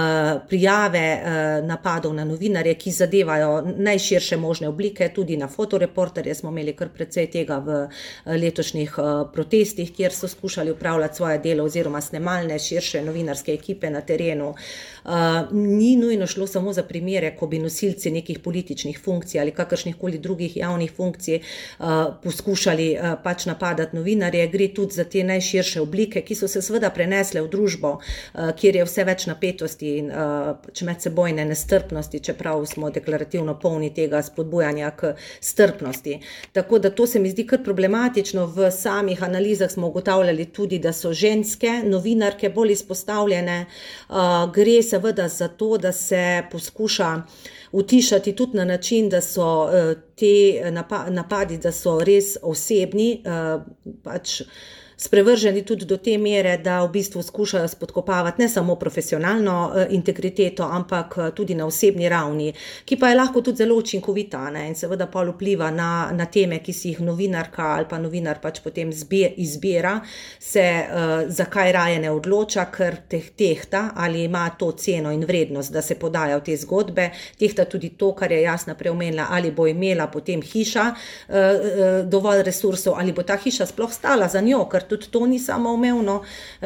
prijave. 0.49 1.18
Eh, 1.19 1.63
napadov 1.63 2.15
na 2.15 2.25
novinarje, 2.25 2.75
ki 2.75 2.91
zadevajo 2.91 3.63
najširše 3.77 4.37
možne 4.37 4.69
oblike, 4.69 5.09
tudi 5.15 5.37
na 5.37 5.49
fotoreporterje. 5.49 6.35
Smo 6.35 6.51
imeli 6.51 6.73
kar 6.77 6.89
precej 6.95 7.27
tega 7.31 7.59
v 7.59 7.79
eh, 7.85 8.37
letošnjih 8.39 8.95
eh, 8.99 9.09
protestih, 9.33 9.91
kjer 9.95 10.15
so 10.15 10.29
skušali 10.29 10.71
upravljati 10.71 11.17
svoje 11.17 11.39
delo, 11.39 11.65
oziroma 11.65 12.01
snemalne 12.01 12.59
širše 12.59 13.03
novinarske 13.03 13.53
ekipe 13.53 13.91
na 13.91 14.01
terenu. 14.01 14.55
Ni 15.53 15.97
nujno 15.97 16.27
šlo 16.27 16.47
samo 16.47 16.73
za 16.73 16.83
primere, 16.83 17.31
ko 17.37 17.47
bi 17.47 17.59
nosilci 17.59 18.11
nekih 18.11 18.39
političnih 18.39 18.99
funkcij 19.05 19.41
ali 19.41 19.51
kakršnih 19.51 19.97
koli 19.97 20.19
drugih 20.19 20.57
javnih 20.57 20.93
funkcij 20.97 21.41
poskušali 22.23 22.99
pač 23.23 23.47
napadati 23.47 23.97
novinarje, 23.97 24.47
gre 24.47 24.69
tudi 24.75 24.95
za 24.95 25.05
te 25.05 25.25
najširše 25.25 25.81
oblike, 25.81 26.21
ki 26.21 26.35
so 26.35 26.49
se 26.49 26.63
seveda 26.63 26.91
prenesle 26.91 27.41
v 27.41 27.49
družbo, 27.49 27.95
kjer 28.61 28.77
je 28.77 28.85
vse 28.85 29.05
več 29.05 29.27
napetosti 29.31 29.97
in 30.03 30.13
pač 30.67 30.83
med 30.83 31.01
sebojne 31.09 31.45
nestrpnosti, 31.45 32.21
čeprav 32.21 32.67
smo 32.67 32.91
deklarativno 32.91 33.57
polni 33.59 33.89
tega 33.95 34.23
spodbujanja 34.23 34.91
k 34.91 35.15
strpnosti. 35.41 36.19
Tako 36.53 36.79
da 36.79 36.91
to 36.91 37.07
se 37.07 37.19
mi 37.19 37.31
zdi 37.31 37.47
kar 37.47 37.63
problematično. 37.65 38.47
V 38.47 38.71
samih 38.71 39.23
analizah 39.23 39.71
smo 39.71 39.89
ugotavljali 39.89 40.45
tudi, 40.53 40.79
da 40.79 40.93
so 40.93 41.13
ženske 41.13 41.83
novinarke 41.85 42.51
bolj 42.51 42.73
izpostavljene. 42.73 43.67
Gre 44.55 44.83
seveda 44.83 45.29
za 45.29 45.49
to, 45.49 45.77
da 45.79 45.93
se 45.93 46.43
poskuša 46.53 47.23
utišati 47.73 48.33
tudi 48.37 48.57
na 48.57 48.65
način, 48.65 49.09
da 49.09 49.21
so 49.21 49.69
te 50.17 50.73
napadi, 51.11 51.59
da 51.59 51.73
so 51.73 51.99
res 52.05 52.37
osebni. 52.43 53.23
Pač 54.05 54.43
sprevrženi 54.99 55.63
tudi 55.63 55.85
do 55.85 55.97
te 55.97 56.19
mere, 56.19 56.57
da 56.59 56.81
v 56.83 56.91
bistvu 56.91 57.23
skušajo 57.23 57.69
spodkopavati 57.69 58.43
ne 58.43 58.49
samo 58.49 58.75
profesionalno 58.75 59.73
eh, 59.77 59.87
integriteto, 59.91 60.63
ampak 60.63 61.15
eh, 61.19 61.31
tudi 61.31 61.55
na 61.55 61.67
osebni 61.67 62.09
ravni, 62.09 62.53
ki 62.85 62.97
pa 62.99 63.09
je 63.09 63.17
lahko 63.17 63.41
tudi 63.41 63.63
zelo 63.63 63.77
učinkovita 63.79 64.51
ne? 64.51 64.67
in 64.69 64.75
seveda 64.75 65.07
pa 65.07 65.23
vpliva 65.23 65.71
na, 65.71 66.11
na 66.13 66.27
teme, 66.27 66.59
ki 66.59 66.73
si 66.73 66.89
jih 66.89 67.01
novinarka 67.07 67.63
ali 67.77 67.87
pa 67.89 67.99
novinar 67.99 68.41
pač 68.43 68.59
potem 68.65 68.91
zbe, 68.93 69.35
izbira, 69.37 70.01
se 70.41 70.65
uh, 70.65 71.31
zakaj 71.31 71.73
raje 71.73 71.99
ne 72.03 72.11
odloča, 72.11 72.65
ker 72.75 72.97
teh 73.09 73.31
tehta 73.37 73.93
ali 73.97 74.25
ima 74.25 74.49
to 74.59 74.73
ceno 74.73 75.13
in 75.15 75.25
vrednost, 75.29 75.73
da 75.73 75.83
se 75.83 75.95
podaja 75.95 76.39
v 76.39 76.45
te 76.49 76.57
zgodbe, 76.57 77.11
tehta 77.39 77.65
tudi 77.71 77.91
to, 77.99 78.13
kar 78.19 78.33
je 78.33 78.41
jasna 78.43 78.75
preomenila, 78.75 79.29
ali 79.31 79.51
bo 79.51 79.67
imela 79.67 80.09
potem 80.11 80.43
hiša 80.43 80.87
uh, 80.89 81.37
uh, 81.37 81.87
dovolj 82.09 82.43
resursov, 82.47 82.99
ali 82.99 83.13
bo 83.13 83.23
ta 83.23 83.37
hiša 83.39 83.67
sploh 83.71 83.93
stala 83.93 84.29
za 84.29 84.41
njo, 84.41 84.65
ker 84.71 84.88
tudi 84.89 85.11
to 85.11 85.27
ni 85.27 85.39
samoumevno, 85.39 86.23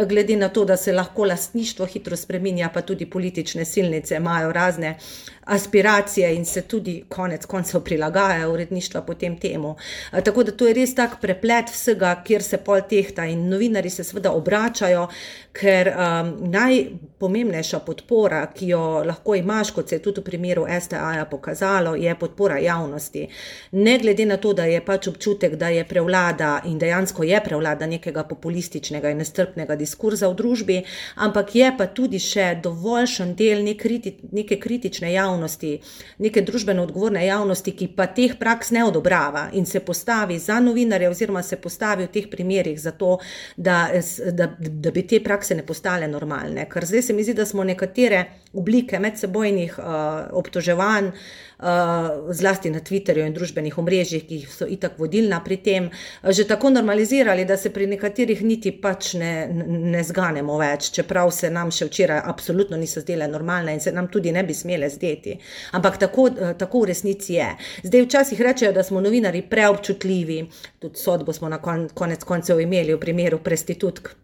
glede 0.09 0.37
na 0.37 0.49
to, 0.49 0.65
da 0.65 0.77
se 0.77 0.93
lahko 0.93 1.25
lastništvo 1.25 1.87
hitro 1.87 2.17
spremenja, 2.17 2.71
pa 2.75 2.81
tudi 2.83 3.07
politične 3.07 3.65
silnice 3.65 4.17
imajo 4.17 4.53
razne 4.53 4.97
aspiracije 5.45 6.35
in 6.35 6.45
se 6.45 6.63
tudi 6.63 7.05
konec 7.09 7.47
koncev 7.47 7.81
prilagajajo 7.81 8.53
uredništva 8.53 9.03
potem 9.03 9.39
temu. 9.39 9.77
Tako 10.25 10.43
da 10.43 10.53
to 10.53 10.67
je 10.67 10.75
res 10.75 10.95
tak 10.95 11.21
preplet 11.21 11.71
vsega, 11.71 12.23
kjer 12.25 12.43
se 12.43 12.57
pol 12.57 12.81
tehta 12.89 13.25
in 13.25 13.49
novinari 13.49 13.91
se 13.91 14.05
seveda 14.05 14.33
obračajo, 14.33 15.09
ker 15.53 15.89
um, 15.89 16.51
najpomembnejša 16.51 17.79
podpora, 17.79 18.47
ki 18.55 18.69
jo 18.69 19.03
lahko 19.05 19.35
imaš, 19.35 19.71
kot 19.71 19.89
se 19.89 19.95
je 19.99 20.03
tudi 20.03 20.21
v 20.21 20.25
primeru 20.25 20.67
STA-ja 20.81 21.25
pokazalo, 21.25 21.95
je 21.95 22.15
podpora 22.19 22.59
javnosti. 22.59 23.27
Ne 23.73 23.99
glede 23.99 24.27
na 24.27 24.37
to, 24.37 24.53
da 24.53 24.65
je 24.65 24.81
pač 24.85 25.09
občutek, 25.09 25.57
da 25.57 25.69
je 25.69 25.85
prevlada 25.89 26.63
in 26.65 26.79
dejansko 26.79 27.25
je 27.25 27.41
prevlada 27.45 27.87
nekega 27.87 28.25
populističnega 28.25 29.11
in 29.11 29.21
nestrpnega 29.21 29.77
diskurza 29.77 30.29
v 30.29 30.39
družbi, 30.39 30.79
ampak 31.17 31.55
je 31.55 31.73
pa 31.79 31.87
tudi 31.87 32.19
še 32.19 32.55
dovoljšen 32.63 33.35
del 33.37 33.63
neke 34.33 34.57
kritične 34.61 35.13
javnosti 35.13 35.32
javnosti, 35.33 35.81
neke 36.19 36.43
družbeno 36.43 36.83
odgovorne 36.83 37.25
javnosti, 37.27 37.75
ki 37.77 37.89
pa 37.97 38.07
teh 38.07 38.37
praks 38.39 38.71
ne 38.71 38.85
odobrava 38.85 39.49
in 39.53 39.67
se 39.67 39.81
postavi 39.81 40.39
za 40.39 40.61
novinarje, 40.61 41.09
oziroma 41.09 41.43
se 41.43 41.57
postavi 41.57 42.07
v 42.07 42.13
teh 42.13 42.29
primerih 42.31 42.81
za 42.81 42.93
to, 42.93 43.19
da, 43.57 43.91
da, 44.33 44.49
da 44.59 44.91
bi 44.91 45.07
te 45.07 45.21
prakse 45.21 45.55
ne 45.55 45.67
postale 45.67 46.09
normalne. 46.09 46.69
Ker 46.71 46.87
zdaj 46.87 47.03
se 47.03 47.13
mi 47.13 47.25
zdi, 47.25 47.35
da 47.35 47.47
smo 47.47 47.65
nekatere 47.65 48.25
oblike 48.53 48.99
medsebojnih 48.99 49.79
uh, 49.79 49.85
obtoževanj, 50.39 51.09
uh, 51.09 51.52
zlasti 52.31 52.71
na 52.71 52.81
Twitterju 52.81 53.27
in 53.27 53.35
družbenih 53.35 53.79
omrežjih, 53.79 54.25
ki 54.27 54.39
so 54.51 54.67
itak 54.67 54.99
vodilna 54.99 55.41
pri 55.45 55.57
tem, 55.63 55.89
uh, 55.89 56.31
že 56.33 56.47
tako 56.49 56.71
normalizirali, 56.71 57.45
da 57.45 57.57
se 57.57 57.71
pri 57.71 57.87
nekaterih 57.87 58.43
niti 58.43 58.73
pač 58.73 59.15
ne, 59.15 59.33
ne 59.95 60.03
zganemo 60.05 60.59
več, 60.59 60.91
čeprav 60.97 61.31
se 61.31 61.51
nam 61.51 61.71
še 61.71 61.87
včeraj 61.91 62.23
absolutno 62.33 62.77
niso 62.77 63.01
zdele 63.05 63.29
normalne 63.29 63.77
in 63.77 63.81
se 63.81 63.93
nam 63.93 64.09
tudi 64.09 64.33
ne 64.33 64.43
bi 64.45 64.55
smele 64.55 64.91
zdeti. 64.91 65.39
Ampak 65.79 66.01
tako, 66.07 66.29
uh, 66.33 66.57
tako 66.59 66.83
v 66.83 66.93
resnici 66.93 67.39
je. 67.39 67.53
Zdaj 67.87 68.09
včasih 68.09 68.41
rečejo, 68.41 68.73
da 68.73 68.83
smo 68.83 69.01
novinari 69.01 69.43
preobčutljivi, 69.43 70.43
tudi 70.83 70.99
sodbo 70.99 71.33
smo 71.33 71.49
na 71.53 71.63
kon, 71.63 71.89
konec 71.95 72.25
koncev 72.25 72.61
imeli 72.61 72.95
v 72.95 73.01
primeru 73.01 73.39
prestitutk 73.43 74.15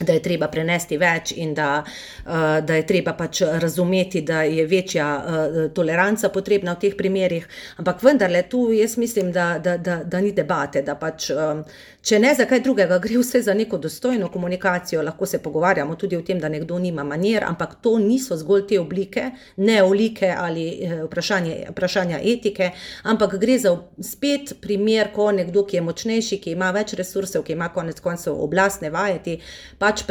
da 0.00 0.12
je 0.12 0.22
treba 0.22 0.48
prenesti 0.52 0.98
več 1.00 1.32
in 1.36 1.54
da, 1.54 1.80
uh, 1.80 2.32
da 2.64 2.76
je 2.76 2.86
treba 2.86 3.14
pač 3.16 3.40
razumeti, 3.62 4.20
da 4.20 4.42
je 4.42 4.66
večja 4.66 5.06
uh, 5.16 5.58
toleranca 5.74 6.28
potrebna 6.28 6.74
v 6.76 6.80
teh 6.84 6.96
primerih. 6.96 7.46
Ampak 7.80 8.02
vendarle 8.04 8.42
tu 8.50 8.68
jaz 8.72 8.96
mislim, 9.00 9.32
da, 9.32 9.56
da, 9.58 9.76
da, 9.76 10.02
da 10.04 10.20
ni 10.20 10.32
debate, 10.36 10.82
da 10.84 10.98
pač, 11.00 11.30
um, 11.32 11.62
če 12.04 12.18
ne 12.20 12.34
za 12.36 12.44
kaj 12.48 12.60
drugega, 12.66 12.98
gre 13.04 13.16
vse 13.22 13.40
za 13.46 13.54
neko 13.56 13.78
dostojno 13.80 14.28
komunikacijo, 14.32 15.02
lahko 15.02 15.26
se 15.26 15.40
pogovarjamo 15.42 15.96
tudi 15.96 16.16
o 16.16 16.22
tem, 16.22 16.40
da 16.40 16.52
nekdo 16.52 16.78
nima 16.78 17.04
manjer, 17.04 17.44
ampak 17.48 17.78
to 17.80 17.96
niso 17.98 18.36
zgolj 18.36 18.66
te 18.68 18.80
oblike, 18.80 19.30
ne 19.56 19.80
olike 19.82 20.28
ali 20.36 20.66
vprašanje, 21.06 21.70
vprašanja 21.70 22.20
etike, 22.20 22.70
ampak 23.08 23.38
gre 23.40 23.58
za 23.58 23.72
spet 24.02 24.58
primer, 24.60 25.08
ko 25.14 25.30
nekdo, 25.32 25.64
ki 25.64 25.80
je 25.80 25.86
močnejši, 25.88 26.40
ki 26.44 26.52
ima 26.52 26.70
več 26.76 26.92
resursov, 27.00 27.46
ki 27.46 27.56
ima 27.56 27.70
konec 27.72 28.00
koncev 28.04 28.36
oblast 28.44 28.84
ne 28.84 28.92
vajeti, 28.92 29.38
pač 29.86 30.02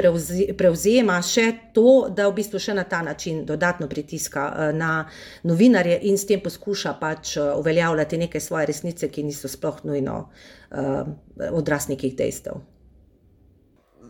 prevzema 0.58 1.18
še 1.20 1.46
to, 1.76 2.08
da 2.08 2.30
v 2.30 2.38
bistvu 2.40 2.62
še 2.64 2.76
na 2.78 2.86
ta 2.88 3.02
način 3.04 3.44
dodatno 3.46 3.90
pritiska 3.92 4.46
eh, 4.48 4.72
na 4.74 5.08
novinarje 5.44 6.00
in 6.08 6.18
s 6.18 6.28
tem 6.30 6.40
poskuša 6.44 6.96
pač 7.02 7.36
eh, 7.38 7.52
uveljavljati 7.60 8.22
neke 8.24 8.40
svoje 8.40 8.70
resnice, 8.72 9.12
ki 9.12 9.28
niso 9.28 9.52
sploh 9.52 9.84
nujno 9.86 10.16
uh, 10.26 11.04
odraz 11.52 11.90
nekih 11.92 12.16
dejstev. 12.18 12.62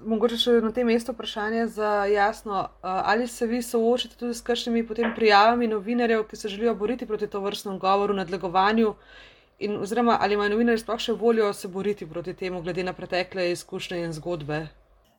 Mogoče 0.05 0.37
še 0.37 0.59
na 0.61 0.69
tem 0.73 0.85
mestu 0.85 1.15
vprašanje 1.15 1.65
za 1.73 1.91
jasno, 2.05 2.67
ali 2.81 3.25
se 3.27 3.47
vi 3.49 3.61
soočate 3.65 4.19
tudi 4.19 4.37
s 4.37 4.45
kakšnimi 4.45 4.83
prijavami 5.15 5.67
novinarjev, 5.71 6.27
ki 6.29 6.37
se 6.37 6.51
želijo 6.53 6.75
boriti 6.77 7.07
proti 7.09 7.27
to 7.27 7.41
vrstnemu 7.41 7.79
govoru, 7.81 8.13
nadlegovanju 8.13 8.93
In, 9.59 9.77
oziroma, 9.79 10.17
ali 10.21 10.33
imajo 10.33 10.51
novinarji 10.51 10.81
sploh 10.81 10.99
še 10.99 11.13
voljo 11.15 11.53
se 11.55 11.69
boriti 11.71 12.05
proti 12.05 12.33
temu, 12.35 12.59
glede 12.61 12.83
na 12.83 12.93
pretekle 12.93 13.51
izkušnje 13.53 14.01
in 14.03 14.11
zgodbe? 14.13 14.65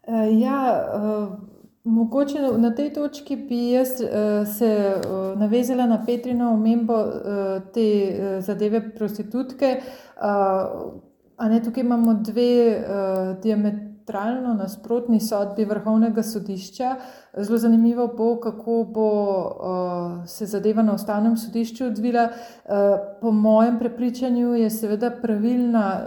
Uh, 0.06 0.40
ja, 0.40 0.86
uh, 0.94 1.38
mogoče 1.84 2.38
na 2.58 2.70
tej 2.74 2.92
točki 2.92 3.36
bi 3.36 3.70
jaz 3.70 3.88
uh, 4.00 4.46
se 4.46 4.94
navezala 5.36 5.86
na 5.86 6.04
Petrino 6.06 6.52
omembo 6.52 6.94
te 7.74 7.86
zadeve 8.40 8.94
prostitutke. 8.94 9.80
Uh, 10.16 11.48
ne, 11.50 11.62
tukaj 11.62 11.82
imamo 11.82 12.14
dve 12.14 12.84
diametralno 13.42 14.54
nasprotni 14.54 15.20
sodbi 15.20 15.64
vrhovnega 15.64 16.22
sodišča. 16.22 16.96
Zelo 17.36 17.58
zanimivo 17.58 18.06
bo, 18.16 18.40
kako 18.40 18.84
bo 18.94 19.10
se 20.26 20.46
zadeva 20.46 20.82
na 20.82 20.94
ustavnem 20.94 21.36
sodišču 21.36 21.84
odvila. 21.86 22.28
Po 23.20 23.30
mojem 23.30 23.78
prepričanju 23.78 24.54
je 24.54 24.70
seveda 24.70 25.10
pravilna, 25.22 26.00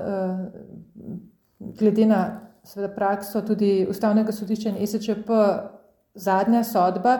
glede 1.59 2.05
na 2.05 2.48
seveda, 2.69 2.93
prakso 2.93 3.41
tudi 3.41 3.87
ustavnega 3.89 4.31
sodišča 4.35 4.69
in 4.69 4.79
ESČP. 4.83 5.35
Zadnja 6.19 6.63
sodba, 6.65 7.19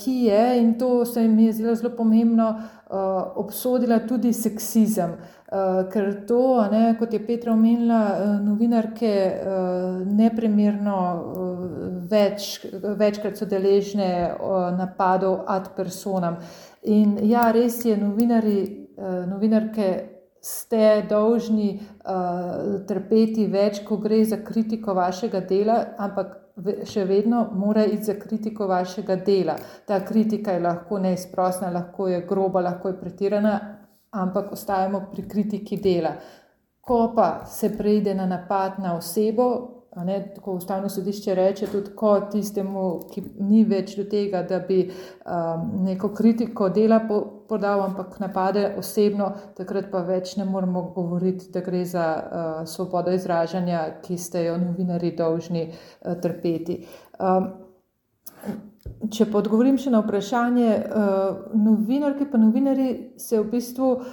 ki 0.00 0.12
je, 0.26 0.44
in 0.58 0.70
to 0.78 1.04
se 1.06 1.26
mi 1.28 1.44
je 1.44 1.52
zelo, 1.52 1.74
zelo 1.76 1.90
pomembno, 1.96 2.46
obsodila 3.36 3.98
tudi 4.08 4.32
seksizem. 4.32 5.12
Uh, 5.12 5.38
ker 5.92 6.26
to, 6.26 6.68
ne, 6.72 6.96
kot 6.98 7.12
je 7.12 7.20
Petra 7.24 7.52
omenila, 7.52 8.00
novinarke 8.44 9.12
neprimerno 10.04 10.98
več, 12.10 12.58
večkrat 12.72 13.38
so 13.38 13.48
deležne 13.48 14.34
napadov 14.76 15.44
ad 15.48 15.72
personam. 15.76 16.36
In 16.84 17.16
ja, 17.28 17.48
res 17.52 17.80
je, 17.84 17.96
novinari, 17.96 18.60
novinarke 19.28 20.17
ste 20.40 21.06
dolžni 21.10 21.72
uh, 21.78 22.80
trpeti 22.86 23.46
več, 23.50 23.82
ko 23.86 23.98
gre 24.02 24.22
za 24.24 24.38
kritiko 24.44 24.94
vašega 24.94 25.40
dela, 25.40 25.78
ampak 25.98 26.36
še 26.86 27.04
vedno 27.06 27.44
mora 27.54 27.84
iti 27.86 28.10
za 28.10 28.14
kritiko 28.18 28.66
vašega 28.66 29.16
dela. 29.26 29.56
Ta 29.86 30.00
kritika 30.04 30.52
je 30.52 30.62
lahko 30.64 30.98
neizprostna, 30.98 31.70
lahko 31.70 32.08
je 32.08 32.22
groba, 32.26 32.60
lahko 32.60 32.92
je 32.92 32.98
pretirana, 33.00 33.54
ampak 34.10 34.52
ostajamo 34.52 35.06
pri 35.12 35.28
kritiki 35.28 35.76
dela. 35.76 36.14
Ko 36.80 37.12
pa 37.16 37.44
se 37.46 37.70
preide 37.76 38.14
na 38.14 38.26
napad 38.26 38.78
na 38.78 38.96
osebo, 38.96 39.77
ne, 40.04 40.18
tako 40.34 40.52
ustavno 40.52 40.88
sodišče 40.88 41.34
reče, 41.34 41.66
tudi 41.72 41.90
ko 41.96 42.14
tistemu, 42.32 42.84
ki 43.12 43.22
ni 43.40 43.64
več 43.64 43.96
do 43.96 44.04
tega, 44.10 44.42
da 44.42 44.58
bi 44.68 44.80
um, 44.88 45.64
neko 45.84 46.12
kritiko 46.14 46.68
dela 46.68 47.00
po, 47.08 47.20
podal, 47.48 47.82
ampak 47.86 48.18
napade 48.20 48.66
osebno, 48.78 49.30
takrat 49.56 49.90
pa 49.92 50.02
več 50.06 50.36
ne 50.36 50.44
moremo 50.44 50.88
govoriti, 50.96 51.50
da 51.54 51.62
gre 51.64 51.84
za 51.84 52.06
uh, 52.18 52.60
svobodo 52.68 53.14
izražanja, 53.16 53.84
ki 54.04 54.18
ste 54.18 54.44
jo 54.48 54.58
novinari 54.60 55.14
dolžni 55.16 55.68
uh, 55.70 56.14
trpeti. 56.22 56.82
Um, 57.18 57.50
Če 59.12 59.26
pa 59.28 59.40
odgovorim 59.42 59.76
še 59.78 59.90
na 59.92 59.98
vprašanje, 60.00 60.68
uh, 60.72 61.50
novinarke 61.58 62.24
pa 62.30 62.38
novinari 62.40 62.86
se 63.20 63.36
v 63.36 63.44
bistvu 63.52 63.90
uh, 63.98 64.06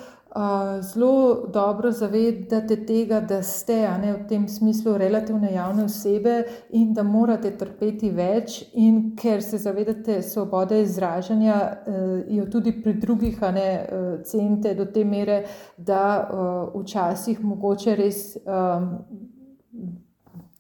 zelo 0.82 1.48
dobro 1.54 1.92
zavedate 1.92 2.86
tega, 2.86 3.20
da 3.20 3.44
ste 3.44 3.76
ne, 4.02 4.14
v 4.14 4.28
tem 4.28 4.48
smislu 4.48 4.98
relativne 4.98 5.54
javne 5.54 5.84
osebe 5.84 6.44
in 6.70 6.94
da 6.94 7.04
morate 7.04 7.54
trpeti 7.58 8.10
več, 8.12 8.64
in 8.74 9.16
ker 9.16 9.44
se 9.44 9.58
zavedate 9.58 10.22
svobode 10.22 10.82
izražanja, 10.82 11.60
uh, 11.88 12.20
jo 12.28 12.46
tudi 12.52 12.76
pri 12.84 12.94
drugih 12.94 13.42
ne, 13.42 13.70
uh, 13.80 14.10
cente 14.28 14.76
do 14.76 14.86
te 14.86 15.06
mere, 15.06 15.44
da 15.78 16.04
uh, 16.20 16.82
včasih 16.82 17.44
mogoče 17.44 17.96
res. 17.96 18.26
Um, 18.46 18.92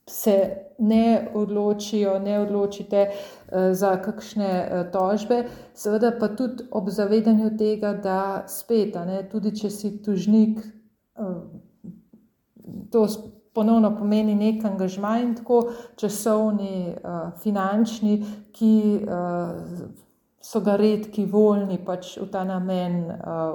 Se 0.05 0.67
ne 0.77 1.27
odločijo, 1.33 2.19
ne 2.19 2.35
odločite 2.39 3.07
za 3.51 3.95
kakšne 4.01 4.49
uh, 4.49 4.91
tožbe, 4.91 5.43
seveda 5.73 6.11
pa 6.19 6.27
tudi 6.27 6.65
ob 6.71 6.89
zavedanju 6.89 7.51
tega, 7.57 7.93
da 7.93 8.19
spet, 8.47 8.95
ne, 9.05 9.21
tudi 9.31 9.53
če 9.55 9.69
si 9.69 9.91
tužnik, 10.03 10.59
uh, 11.19 11.43
to 12.91 13.07
ponovno 13.55 13.93
pomeni 13.95 14.35
nek 14.35 14.65
angažmaj 14.67 15.21
in 15.23 15.35
tako 15.37 15.61
časovni, 15.95 16.97
finančni, 17.39 18.17
ki 18.51 18.71
so 20.43 20.59
ga 20.65 20.75
redki 20.75 21.23
voljni 21.31 21.77
pač 21.85 22.17
v 22.19 22.27
ta 22.33 22.43
namen 22.43 23.05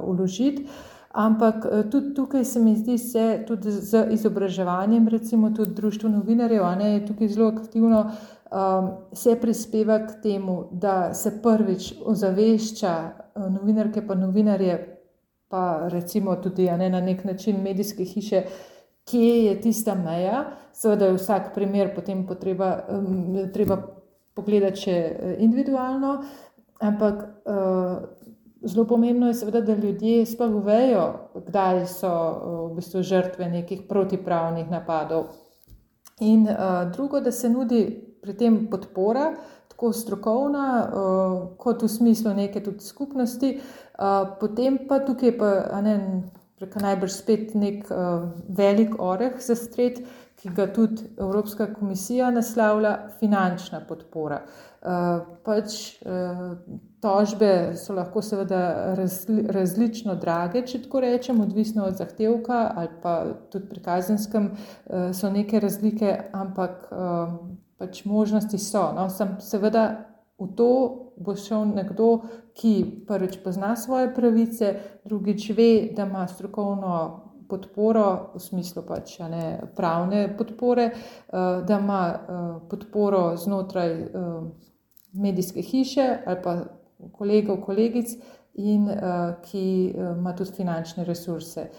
uložiti. 0.08 0.64
Ampak 1.10 1.66
eh, 1.66 1.90
tudi 1.90 2.14
tukaj 2.14 2.44
se 2.44 2.60
mi 2.60 2.76
zdi, 2.76 2.96
da 3.12 3.44
tudi 3.46 3.70
z 3.70 4.06
izobraževanjem, 4.10 5.08
recimo 5.08 5.50
tudi 5.50 5.74
Društvo 5.74 6.08
novinarjev, 6.08 6.64
ne, 6.78 6.92
je 6.92 7.06
tukaj 7.06 7.28
zelo 7.28 7.48
aktivno, 7.48 8.10
um, 8.50 8.90
se 9.12 9.40
prispeva 9.40 10.06
k 10.06 10.22
temu, 10.22 10.68
da 10.72 11.14
se 11.14 11.42
prvič 11.42 11.94
ozavešča 12.04 12.94
eh, 13.36 13.50
novinarke, 13.50 14.06
pa 14.06 14.14
novinarje, 14.14 14.96
pa 15.48 15.88
recimo 15.88 16.36
tudi 16.36 16.70
ne, 16.70 16.90
na 16.90 17.00
nek 17.00 17.24
način 17.24 17.62
medijske 17.62 18.04
hiše, 18.04 18.42
kje 19.10 19.44
je 19.44 19.60
tista 19.60 19.94
meja. 19.94 20.44
Seveda 20.72 21.06
je 21.06 21.18
vsak 21.18 21.54
primer 21.54 21.94
potem 21.94 22.26
potreba, 22.26 22.84
um, 22.88 23.38
treba 23.52 23.80
pogledati 24.34 24.86
še 24.86 24.96
eh, 24.96 25.36
individualno, 25.38 26.22
ampak. 26.80 27.28
Uh, 27.44 28.16
Zelo 28.60 28.82
pomembno 28.84 29.30
je, 29.30 29.34
seveda, 29.38 29.62
da 29.64 29.72
ljudje 29.72 30.26
sploh 30.28 30.58
vejo, 30.60 31.04
kdaj 31.46 31.78
so 31.88 32.10
v 32.44 32.74
bistvu 32.76 33.00
žrtve 33.08 33.46
nekih 33.48 33.86
protipravnih 33.88 34.68
napadov. 34.68 35.30
In 36.20 36.44
uh, 36.44 36.90
drugo, 36.92 37.22
da 37.24 37.32
se 37.32 37.48
nudi 37.48 38.09
pri 38.22 38.36
tem 38.36 38.66
podpora, 38.70 39.34
tako 39.68 39.92
strokovna, 39.96 40.66
uh, 40.84 41.36
kot 41.58 41.82
v 41.82 41.88
smislu 41.88 42.34
neke 42.36 42.60
tudi 42.64 42.84
skupnosti, 42.84 43.54
uh, 43.56 44.36
potem 44.40 44.78
pa 44.88 45.00
tukaj 45.04 45.36
pa 45.38 45.52
ne, 45.84 45.96
najbrž 46.60 47.14
spet 47.14 47.54
nek 47.56 47.88
uh, 47.88 48.28
velik 48.48 48.98
oreh 49.00 49.40
za 49.40 49.56
stred, 49.56 50.02
ki 50.40 50.50
ga 50.56 50.66
tudi 50.72 51.04
Evropska 51.20 51.66
komisija 51.74 52.30
naslavlja, 52.32 53.10
finančna 53.20 53.82
podpora. 53.88 54.40
Pač, 55.44 55.74
Tožbe 57.00 57.76
so 57.76 57.92
lahko 57.96 58.22
seveda 58.24 58.94
razli, 58.96 59.42
različno 59.52 60.14
drage, 60.20 60.62
če 60.68 60.82
tako 60.86 61.00
rečem, 61.04 61.40
odvisno 61.44 61.84
od 61.88 61.96
zahtevka 62.00 62.60
ali 62.76 62.88
pa 63.02 63.14
tudi 63.52 63.68
pri 63.68 63.82
kazenskem 63.84 64.50
so 65.12 65.30
neke 65.32 65.60
razlike, 65.60 66.16
ampak 66.32 66.88
pač 67.80 68.04
možnosti 68.04 68.60
so. 68.60 68.90
No, 68.96 69.08
sem 69.08 69.38
seveda 69.40 69.86
v 70.40 70.48
to 70.56 70.70
bo 71.20 71.34
šel 71.36 71.66
nekdo, 71.74 72.22
ki 72.56 73.04
prvič 73.08 73.40
pozna 73.44 73.74
svoje 73.76 74.08
pravice, 74.14 74.74
drugič 75.04 75.50
ve, 75.56 75.72
da 75.96 76.06
ima 76.08 76.26
strokovno 76.28 76.94
podporo 77.50 78.32
v 78.34 78.40
smislu 78.40 78.82
pač 78.86 79.18
ne, 79.18 79.60
pravne 79.76 80.28
podpore, 80.38 80.90
uh, 80.94 81.60
da 81.66 81.78
ima 81.82 82.02
uh, 82.08 82.50
podporo 82.70 83.36
znotraj 83.36 83.94
uh, 84.02 84.44
medijske 85.12 85.62
hiše 85.62 86.06
ali 86.26 86.42
pa 86.42 86.56
kolegov, 87.12 87.60
kolegic 87.64 88.12
in 88.60 88.90
ki 89.42 89.62
ima 89.96 90.34
tudi 90.36 90.52
finančne 90.52 91.04
resurse. 91.04 91.70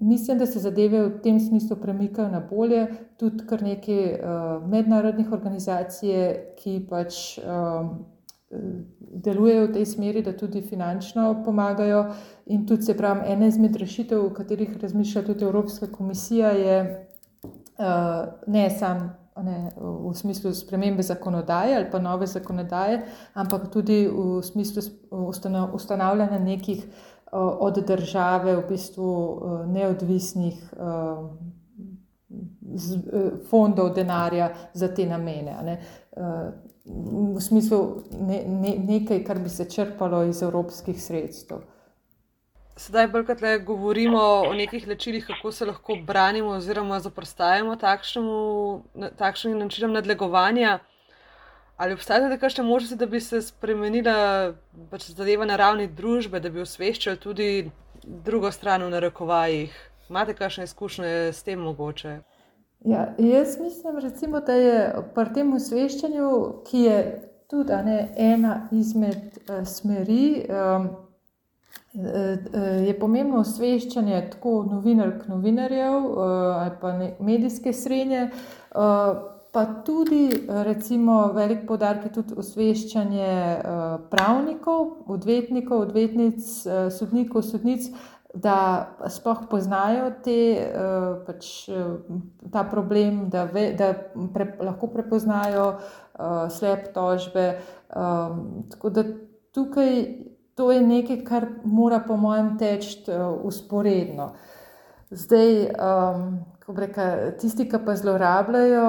Mislim, 0.00 0.38
da 0.38 0.46
se 0.46 0.58
zadeve 0.58 1.00
v 1.08 1.20
tem 1.22 1.40
smislu 1.40 1.76
premikajo 1.76 2.28
na 2.28 2.40
bolje, 2.40 2.86
tudi 3.18 3.46
kar 3.46 3.62
nekaj 3.62 4.04
uh, 4.04 4.68
mednarodnih 4.68 5.32
organizacij, 5.32 6.54
ki 6.60 6.78
pač. 6.90 7.38
Um, 7.42 7.98
Delujejo 8.98 9.66
v 9.66 9.72
tej 9.74 9.84
smeri, 9.86 10.22
da 10.24 10.32
tudi 10.32 10.62
finančno 10.64 11.42
pomagajo, 11.44 12.14
in 12.46 12.62
tudi, 12.66 12.86
se 12.86 12.94
pravi, 12.96 13.26
ena 13.28 13.50
izmed 13.50 13.76
rešitev, 13.76 14.22
o 14.24 14.30
katerih 14.32 14.72
razmišlja 14.80 15.22
tudi 15.26 15.44
Evropska 15.44 15.90
komisija, 15.92 16.54
je 16.56 16.78
uh, 17.76 18.32
ne 18.46 18.70
samo 18.70 19.10
ne, 19.42 19.70
v 19.76 20.14
smislu 20.14 20.54
spremembe 20.54 21.02
zakonodaje 21.02 21.76
ali 21.76 21.90
pa 21.90 21.98
nove 21.98 22.26
zakonodaje, 22.26 23.02
ampak 23.34 23.70
tudi 23.72 24.08
v 24.08 24.42
smislu 24.42 24.82
ustanavljanja 25.72 26.38
nekih 26.38 26.86
od 27.32 27.78
države 27.86 28.56
v 28.56 28.62
bistvu 28.68 29.12
neodvisnih 29.66 30.74
fondov 33.50 33.94
denarja 33.94 34.50
za 34.74 34.88
te 34.94 35.06
namene. 35.06 35.56
Ne. 35.64 35.80
V 37.34 37.40
smislu 37.40 38.02
ne, 38.20 38.42
ne, 38.46 38.76
nekaj, 38.78 39.24
kar 39.24 39.38
bi 39.38 39.48
se 39.48 39.64
črpalo 39.70 40.22
iz 40.24 40.42
evropskih 40.42 41.02
sredstev 41.02 41.58
sedaj 42.78 43.08
bolj 43.12 43.24
kot 43.26 43.40
le 43.42 43.58
govorimo 43.58 44.20
o 44.46 44.52
nekih 44.54 44.86
načinih, 44.88 45.26
kako 45.26 45.52
se 45.52 45.66
lahko 45.66 45.96
branimo 46.06 46.50
oziroma 46.58 47.00
zoprstavimo 47.00 47.76
takšnim 47.76 49.58
načinom 49.58 49.92
nadlegovanja. 49.92 50.78
Ali 51.78 51.94
obstajajo 51.94 52.26
tudi 52.26 52.40
kakšne 52.40 52.64
možnosti, 52.64 52.96
da 52.96 53.06
bi 53.06 53.20
se 53.20 53.38
spremenila 53.42 54.52
pač 54.90 55.10
zadeva 55.14 55.46
na 55.46 55.56
ravni 55.56 55.86
družbe, 55.86 56.40
da 56.42 56.50
bi 56.50 56.64
osveščali 56.64 57.20
tudi 57.22 57.70
drugo 58.02 58.50
stran 58.50 58.82
v 58.82 58.90
narekovajih. 58.96 59.76
Imate 60.10 60.34
kakšne 60.34 60.66
izkušnje 60.66 61.12
s 61.32 61.46
tem 61.46 61.62
mogoče? 61.62 62.16
Ja, 62.84 63.14
jaz 63.18 63.60
mislim, 63.60 63.98
recimo, 64.02 64.40
da 64.40 64.58
je 64.58 65.04
pri 65.14 65.34
tem 65.34 65.54
osveščanju, 65.54 66.32
ki 66.66 66.82
je 66.82 66.98
tudi 67.50 67.78
ne, 67.86 67.98
ena 68.16 68.58
izmed 68.74 69.38
uh, 69.46 69.62
smeri, 69.62 70.48
um, 70.50 70.90
je 72.86 72.98
pomembno 72.98 73.46
osveščanje 73.46 74.20
tako 74.34 74.64
novinark, 74.66 75.28
novinarjev 75.30 75.94
uh, 75.94 76.22
ali 76.58 76.76
pa 76.80 76.92
ne, 76.98 77.12
medijske 77.22 77.72
srednje. 77.72 78.30
Uh, 78.74 79.37
Pa 79.52 79.64
tudi, 79.84 80.28
recimo, 80.46 81.32
velik 81.32 81.64
podarek 81.66 82.04
je 82.04 82.12
tudi 82.18 82.36
osveščanje 82.36 83.32
pravnikov, 84.10 85.08
odvetnikov, 85.08 85.86
odvetnic, 85.88 86.44
sodnikov, 86.92 87.46
sodnic, 87.48 87.88
da 88.34 88.58
sploh 89.08 89.46
poznajo 89.50 90.10
te, 90.24 90.36
pač, 91.26 91.48
ta 92.52 92.66
problem, 92.68 93.30
da, 93.32 93.46
ve, 93.48 93.70
da 93.78 93.94
pre, 94.34 94.50
lahko 94.60 94.90
prepoznajo 94.92 95.70
slep 96.52 96.92
tožbe. 96.92 97.48
Tako 97.88 98.92
da 98.92 99.06
tukaj 99.56 99.94
to 100.58 100.72
je 100.72 100.80
nekaj, 100.82 101.24
kar 101.24 101.46
mora, 101.64 102.00
po 102.06 102.16
mojem, 102.16 102.56
teči 102.58 103.04
usporedno. 103.42 104.32
Zdaj, 105.10 105.52
um, 105.70 106.24
reka, 106.76 107.32
tisti, 107.40 107.68
ki 107.68 107.78
pa 107.84 107.94
zlorabljajo 107.96 108.88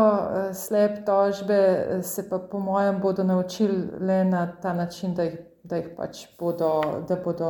slep 0.53 1.05
tožbe, 1.05 1.59
se 2.03 2.29
pa, 2.29 2.39
po 2.39 2.59
mojem, 2.59 2.99
bodo 3.01 3.23
naučili 3.23 3.87
le 3.99 4.23
na 4.25 4.47
ta 4.61 4.73
način, 4.73 5.15
da 5.15 5.23
jih 5.23 5.37
da, 5.69 5.81
pač 5.97 6.23
bodo, 6.39 6.81
da, 7.07 7.15
bodo, 7.23 7.49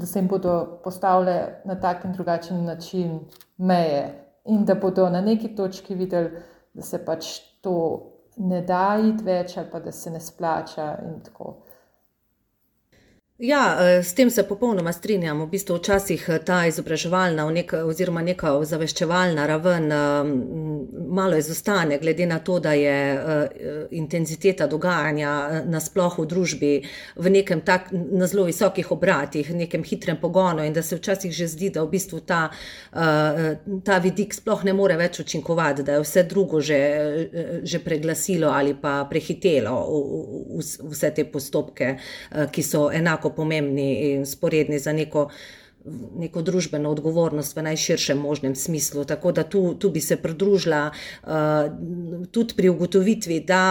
da 0.00 0.06
se 0.06 0.18
jim 0.18 0.28
bodo 0.28 0.80
postavile 0.84 1.60
na 1.64 1.74
tak 1.80 2.04
in 2.04 2.12
drugačen 2.12 2.64
način 2.64 3.20
meje, 3.56 4.02
in 4.44 4.64
da 4.64 4.74
bodo 4.74 5.08
na 5.10 5.20
neki 5.20 5.54
točki 5.56 5.94
videli, 5.94 6.30
da 6.74 6.82
se 6.82 7.04
pač 7.04 7.38
to 7.60 7.76
ne 8.36 8.60
da 8.62 8.98
iti 9.00 9.24
več, 9.24 9.56
ali 9.56 9.70
pa 9.72 9.80
da 9.80 9.92
se 9.92 10.10
ne 10.10 10.20
splača. 10.20 10.96
In 11.04 11.20
tako. 11.24 11.62
Ja, 13.38 13.76
eh, 13.80 14.02
s 14.02 14.14
tem 14.14 14.30
se 14.30 14.42
popolnoma 14.42 14.92
strinjam. 14.92 15.42
V 15.42 15.46
bistvu 15.46 15.76
včasih 15.76 16.24
eh, 16.28 16.38
ta 16.38 16.62
izobraževalna 16.66 17.44
neka, 17.52 17.82
oziroma 17.84 18.22
neka 18.24 18.54
ozaveščevalna 18.56 19.44
raven 19.46 19.92
eh, 19.92 20.30
malo 21.08 21.36
izostane, 21.36 21.98
glede 21.98 22.26
na 22.26 22.38
to, 22.38 22.58
da 22.60 22.72
je 22.72 22.96
intenziteta 23.90 24.66
dogajanja 24.66 25.62
nasploh 25.68 26.18
v 26.18 26.26
družbi 26.26 26.70
v 27.16 27.30
nekem 27.30 27.60
tak, 27.60 27.90
na 27.92 28.26
zelo 28.26 28.46
visokih 28.48 28.90
obratih, 28.92 29.50
nekem 29.54 29.84
hitrem 29.84 30.16
pogonu 30.20 30.64
in 30.64 30.72
da 30.72 30.82
se 30.82 30.96
včasih 30.96 31.32
že 31.32 31.46
zdi, 31.48 31.70
da 31.70 31.84
v 31.84 31.90
bistvu 31.92 32.20
ta, 32.20 32.50
ta 33.84 33.98
vidik 34.02 34.34
sploh 34.34 34.64
ne 34.64 34.72
more 34.72 34.96
več 34.96 35.20
učinkovati, 35.20 35.82
da 35.82 35.96
je 35.98 36.04
vse 36.04 36.22
drugo 36.28 36.60
že, 36.60 36.80
že 37.62 37.80
preglasilo 37.84 38.50
ali 38.50 38.74
pa 38.74 39.04
prehitelo 39.10 39.76
vse 40.90 41.12
te 41.14 41.24
postopke, 41.24 41.96
ki 42.52 42.62
so 42.62 42.88
enako 42.90 43.25
enako 43.26 43.34
pomembni 43.34 44.12
in 44.12 44.26
sporedni 44.26 44.78
za 44.78 44.92
neko, 44.92 45.28
neko 46.18 46.42
družbeno 46.42 46.90
odgovornost 46.90 47.56
v 47.56 47.62
najširšem 47.62 48.18
možnem 48.18 48.54
smislu. 48.54 49.04
Tako 49.04 49.32
da 49.32 49.44
tu, 49.44 49.74
tu 49.78 49.90
bi 49.90 50.00
se 50.00 50.16
pridružila 50.16 50.90
uh, 50.90 51.30
tudi 52.32 52.54
pri 52.56 52.68
ugotovitvi, 52.68 53.40
da 53.46 53.62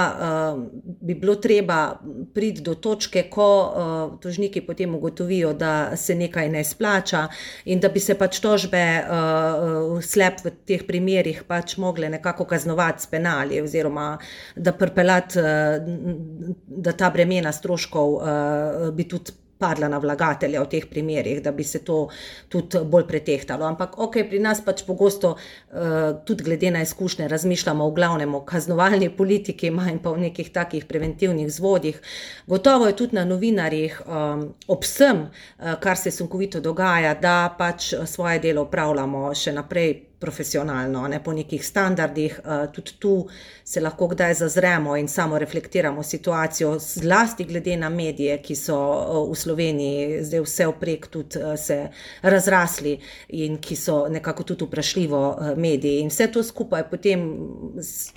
uh, 0.55 0.63
bi 1.01 1.15
bilo 1.15 1.35
treba 1.35 1.99
priti 2.33 2.61
do 2.61 2.75
točke, 2.75 3.27
ko 3.29 3.47
uh, 3.59 4.19
tožniki 4.19 4.61
potem 4.61 4.95
ugotovijo, 4.95 5.53
da 5.53 5.97
se 5.97 6.15
nekaj 6.15 6.49
ne 6.49 6.63
splača 6.63 7.27
in 7.65 7.79
da 7.79 7.89
bi 7.89 7.99
se 7.99 8.15
pač 8.15 8.39
tožbe 8.39 8.83
uh, 9.03 10.01
slep 10.01 10.45
v 10.45 10.55
teh 10.65 10.87
primerjih 10.87 11.43
pač 11.47 11.77
mogle 11.77 12.09
nekako 12.09 12.45
kaznovati 12.45 13.03
s 13.03 13.11
penali 13.11 13.61
oziroma 13.61 14.17
da 14.55 14.71
prpelati, 14.71 15.39
uh, 15.39 16.55
da 16.67 16.95
ta 16.95 17.11
bremena 17.11 17.51
stroškov 17.51 18.15
uh, 18.15 18.93
bi 18.95 19.03
tudi 19.09 19.44
padla 19.57 19.87
na 19.87 19.97
vlagatelja 19.97 20.61
v 20.63 20.69
teh 20.69 20.85
primerjih, 20.89 21.41
da 21.43 21.51
bi 21.51 21.63
se 21.63 21.79
to 21.85 22.07
tudi 22.49 22.81
bolj 22.83 23.07
pretehtalo. 23.07 23.65
Ampak, 23.65 23.97
ok, 23.99 24.19
pri 24.29 24.39
nas 24.43 24.61
pač 24.65 24.83
pogosto, 24.87 25.35
uh, 25.35 26.21
tudi 26.25 26.43
glede 26.43 26.71
na 26.71 26.81
izkušnje, 26.83 27.27
razmišljamo 27.31 27.87
v 27.89 27.95
glavnem 27.95 28.35
o 28.35 28.43
kaznovalni 28.45 29.09
politiki, 29.15 29.71
manj 29.71 30.01
pa 30.03 30.11
o 30.11 30.17
nekih 30.17 30.51
takih 30.51 30.85
preventivnih 30.85 31.51
zvodih. 31.51 32.01
Gotovo 32.47 32.87
je 32.87 32.95
tudi 32.95 33.15
na 33.15 33.25
novinarjih 33.25 34.01
um, 34.05 34.47
ob 34.67 34.83
vsem, 34.83 35.25
uh, 35.27 35.75
kar 35.79 35.97
se 35.97 36.11
sunkovito 36.11 36.59
dogaja, 36.59 37.15
da 37.15 37.55
pač 37.57 37.93
svoje 38.05 38.39
delo 38.39 38.67
upravljamo 38.67 39.31
še 39.35 39.55
naprej 39.55 40.14
profesionalno, 40.19 41.07
ne 41.07 41.23
po 41.23 41.33
nekih 41.33 41.65
standardih. 41.65 42.39
Eh, 42.45 42.67
tudi 42.73 42.91
tu 42.99 43.27
se 43.63 43.81
lahko 43.81 44.07
kdaj 44.07 44.33
zazremo 44.33 44.95
in 44.97 45.07
samo 45.07 45.39
reflektiramo 45.39 46.03
situacijo, 46.03 46.77
zlasti 46.79 47.43
glede 47.43 47.77
na 47.77 47.89
medije, 47.89 48.37
ki 48.41 48.55
so 48.55 48.75
eh, 48.75 49.31
v 49.31 49.35
Sloveniji 49.35 50.23
zdaj 50.23 50.41
vse 50.45 50.67
oprek 50.67 51.07
tudi 51.07 51.39
eh, 51.39 51.57
se 51.57 51.79
razrasli 52.21 52.99
in 53.29 53.57
ki 53.57 53.75
so 53.75 54.07
nekako 54.09 54.43
tudi 54.43 54.65
vprašljivo 54.65 55.21
mediji. 55.57 55.99
In 55.99 56.09
vse 56.09 56.27
to 56.31 56.43
skupaj 56.43 56.87
potem 56.89 57.25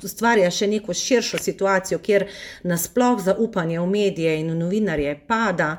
ustvarja 0.02 0.50
še 0.50 0.66
neko 0.66 0.94
širšo 0.94 1.38
situacijo, 1.38 1.98
kjer 1.98 2.28
nasploh 2.62 3.20
zaupanje 3.24 3.80
v 3.80 3.86
medije 3.86 4.38
in 4.40 4.52
v 4.52 4.58
novinarje 4.58 5.16
pada 5.26 5.76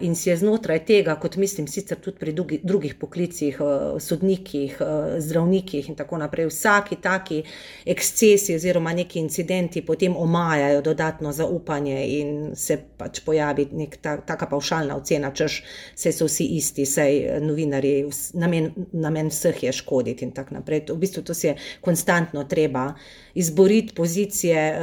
in 0.00 0.14
si 0.14 0.30
je 0.30 0.36
znotraj 0.36 0.84
tega, 0.84 1.14
kot 1.20 1.36
mislim, 1.36 1.66
sicer 1.68 1.98
tudi 2.00 2.18
pri 2.18 2.32
drugih 2.62 2.94
poklicih, 3.00 3.58
sodnikih, 4.00 4.78
zdravnikih, 5.18 5.46
zdravnikih 5.56 5.88
in 5.88 5.96
tako 5.96 6.18
naprej. 6.18 6.46
Vsaki 6.46 6.96
taki 6.96 7.42
ekscesi 7.84 8.54
oziroma 8.54 8.92
neki 8.92 9.18
incidenti 9.18 9.82
potem 9.82 10.16
omajajo 10.16 10.82
dodatno 10.82 11.32
zaupanje 11.32 12.06
in 12.06 12.56
se 12.56 12.78
pač 12.96 13.20
pojavi 13.24 13.68
nek 13.72 13.96
ta, 14.02 14.16
taka 14.16 14.46
paušalna 14.46 14.96
ocena, 14.96 15.30
češ 15.30 15.62
se 15.94 16.12
so 16.12 16.26
vsi 16.26 16.44
isti, 16.56 16.86
sej 16.86 17.40
novinari, 17.40 18.04
namen, 18.34 18.72
namen 18.92 19.28
vseh 19.28 19.62
je 19.62 19.72
škoditi 19.72 20.24
in 20.24 20.32
tako 20.32 20.54
naprej. 20.54 20.84
V 20.88 20.96
bistvu 20.96 21.22
to 21.22 21.34
se 21.34 21.48
je 21.48 21.56
konstantno 21.80 22.44
treba 22.44 22.94
izboriti 23.34 23.94
pozicije 23.94 24.58
eh, 24.58 24.78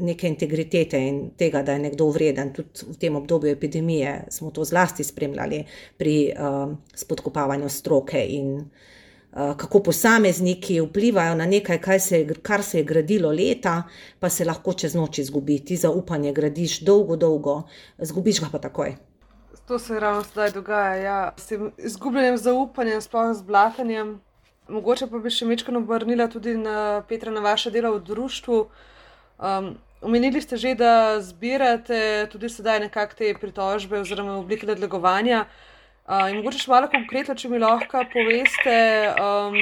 neke 0.00 0.28
integritete 0.28 0.98
in 0.98 1.30
tega, 1.36 1.62
da 1.62 1.72
je 1.72 1.78
nekdo 1.78 2.10
vreden. 2.10 2.52
Tudi 2.52 2.68
v 2.86 2.98
tem 2.98 3.16
obdobju 3.16 3.52
epidemije 3.52 4.26
smo 4.30 4.50
to 4.50 4.64
zlasti 4.64 5.04
spremljali 5.04 5.64
pri 5.96 6.32
uh, 6.32 6.72
spodkopavanju 6.94 7.68
stroke 7.68 8.20
in 8.28 8.56
Eh, 8.56 8.95
kako 9.36 9.82
posamezniki 9.82 10.80
vplivajo 10.80 11.34
na 11.34 11.46
nekaj, 11.46 12.00
se, 12.00 12.20
je, 12.20 12.34
kar 12.42 12.62
se 12.62 12.78
je 12.78 12.84
gradilo 12.84 13.30
leta, 13.30 13.82
pa 14.20 14.28
se 14.28 14.44
lahko 14.44 14.72
čez 14.72 14.94
noč 14.94 15.18
izgubi. 15.18 15.58
Ti 15.64 15.76
zaupanje 15.76 16.32
gradiš 16.32 16.80
dolgo, 16.80 17.16
dolgo, 17.16 17.62
zgubiš 17.98 18.40
ga 18.40 18.48
pa 18.52 18.58
takoj. 18.58 18.96
To 19.68 19.78
se 19.78 20.00
ravno 20.00 20.22
zdaj 20.22 20.50
dogaja. 20.50 20.94
Ja. 20.94 21.32
S 21.36 21.46
tem 21.46 21.72
izgubljanjem 21.76 22.38
zaupanja, 22.38 23.00
sploh 23.00 23.34
z 23.36 23.42
blatanjem. 23.42 24.20
Mogoče 24.68 25.10
pa 25.10 25.18
bi 25.18 25.30
še 25.30 25.44
mečkano 25.46 25.84
obrnila 25.84 26.30
tudi 26.32 26.56
na 26.56 27.02
Petra, 27.08 27.30
na 27.30 27.44
vaše 27.44 27.70
delo 27.70 27.92
v 27.98 28.04
društvu. 28.08 28.66
Um, 29.36 29.74
omenili 30.00 30.40
ste 30.40 30.56
že, 30.56 30.74
da 30.74 31.20
zbirate 31.20 32.26
tudi 32.32 32.48
sedaj 32.48 32.80
nekakšne 32.88 33.34
pritožbe 33.40 34.00
oziroma 34.00 34.40
oblike 34.40 34.66
nadlegovanja. 34.66 35.44
Uh, 35.44 35.75
in 36.06 36.38
mogoče 36.40 36.62
še 36.62 36.70
malo 36.70 36.90
konkretno, 36.90 37.34
če 37.34 37.50
mi 37.50 37.58
lahko 37.62 38.04
poveste, 38.12 38.76
um, 39.18 39.56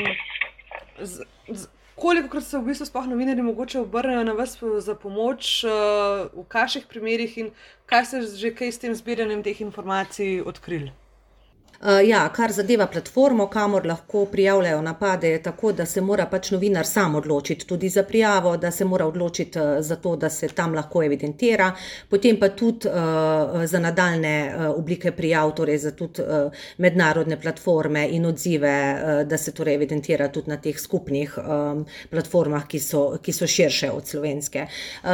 z, 1.01 1.25
z, 1.49 1.69
koliko 1.97 2.29
krat 2.33 2.45
se 2.45 2.59
v 2.59 2.69
bistvu 2.69 2.89
sploh 2.91 3.07
novinari 3.09 3.45
mogoče 3.45 3.81
obrnejo 3.81 4.27
na 4.29 4.35
vas 4.37 4.59
za 4.61 4.97
pomoč, 4.99 5.63
uh, 5.69 6.27
v 6.35 6.45
kakšnih 6.49 6.91
primerih 6.91 7.39
in 7.39 7.55
kaj 7.91 8.11
ste 8.11 8.27
že 8.43 8.53
kaj 8.53 8.73
s 8.73 8.83
tem 8.85 8.95
zbiranjem 8.95 9.47
teh 9.47 9.65
informacij 9.65 10.43
odkrili. 10.45 10.93
Uh, 11.85 12.09
ja, 12.09 12.29
kar 12.33 12.53
zadeva 12.53 12.87
platformo, 12.87 13.44
kamor 13.53 13.87
lahko 13.87 14.23
prijavljajo 14.27 14.83
napade, 14.83 15.29
je 15.29 15.42
tako, 15.42 15.73
da 15.73 15.85
se 15.87 16.01
mora 16.01 16.25
pač 16.27 16.49
novinar 16.51 16.87
sam 16.87 17.14
odločiti 17.14 17.66
tudi 17.66 17.88
za 17.88 18.03
prijavo, 18.03 18.57
da 18.57 18.70
se 18.70 18.85
mora 18.85 19.05
odločiti 19.07 19.59
uh, 19.59 19.64
za 19.81 19.97
to, 19.97 20.14
da 20.16 20.31
se 20.31 20.49
tam 20.49 20.75
lahko 20.75 21.03
evidentira, 21.05 21.75
potem 22.09 22.38
pa 22.40 22.49
tudi 22.49 22.88
uh, 22.88 23.66
za 23.66 23.79
nadaljne 23.79 24.55
oblike 24.77 25.12
prijav, 25.12 25.53
torej 25.53 25.79
za 25.79 25.90
tudi 25.90 26.23
mednarodne 26.79 27.37
platforme 27.40 28.07
in 28.09 28.27
odzive, 28.27 28.73
da 29.29 29.38
se 29.38 29.52
torej 29.52 29.75
evidentira 29.75 30.29
tudi 30.29 30.50
na 30.50 30.56
teh 30.56 30.81
skupnih 30.81 31.37
platformah, 32.11 32.65
ki 32.69 32.81
so, 32.81 33.02
ki 33.23 33.33
so 33.33 33.46
širše 33.46 33.90
od 33.90 34.09
slovenske. 34.09 34.67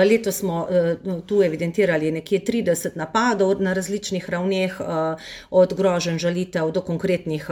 Leto 0.07 0.33
smo 0.33 0.67
tu 1.27 1.43
evidentirali 1.43 2.13
nekje 2.13 2.41
30 2.47 2.97
napadov 2.97 3.57
na 3.63 3.73
različnih 3.73 4.31
ravneh, 4.31 4.81
od 5.51 5.75
grožen 5.75 6.19
žalitev 6.19 6.60
ugotovitev 6.65 6.81
do 6.81 6.81
konkretnih 6.81 7.51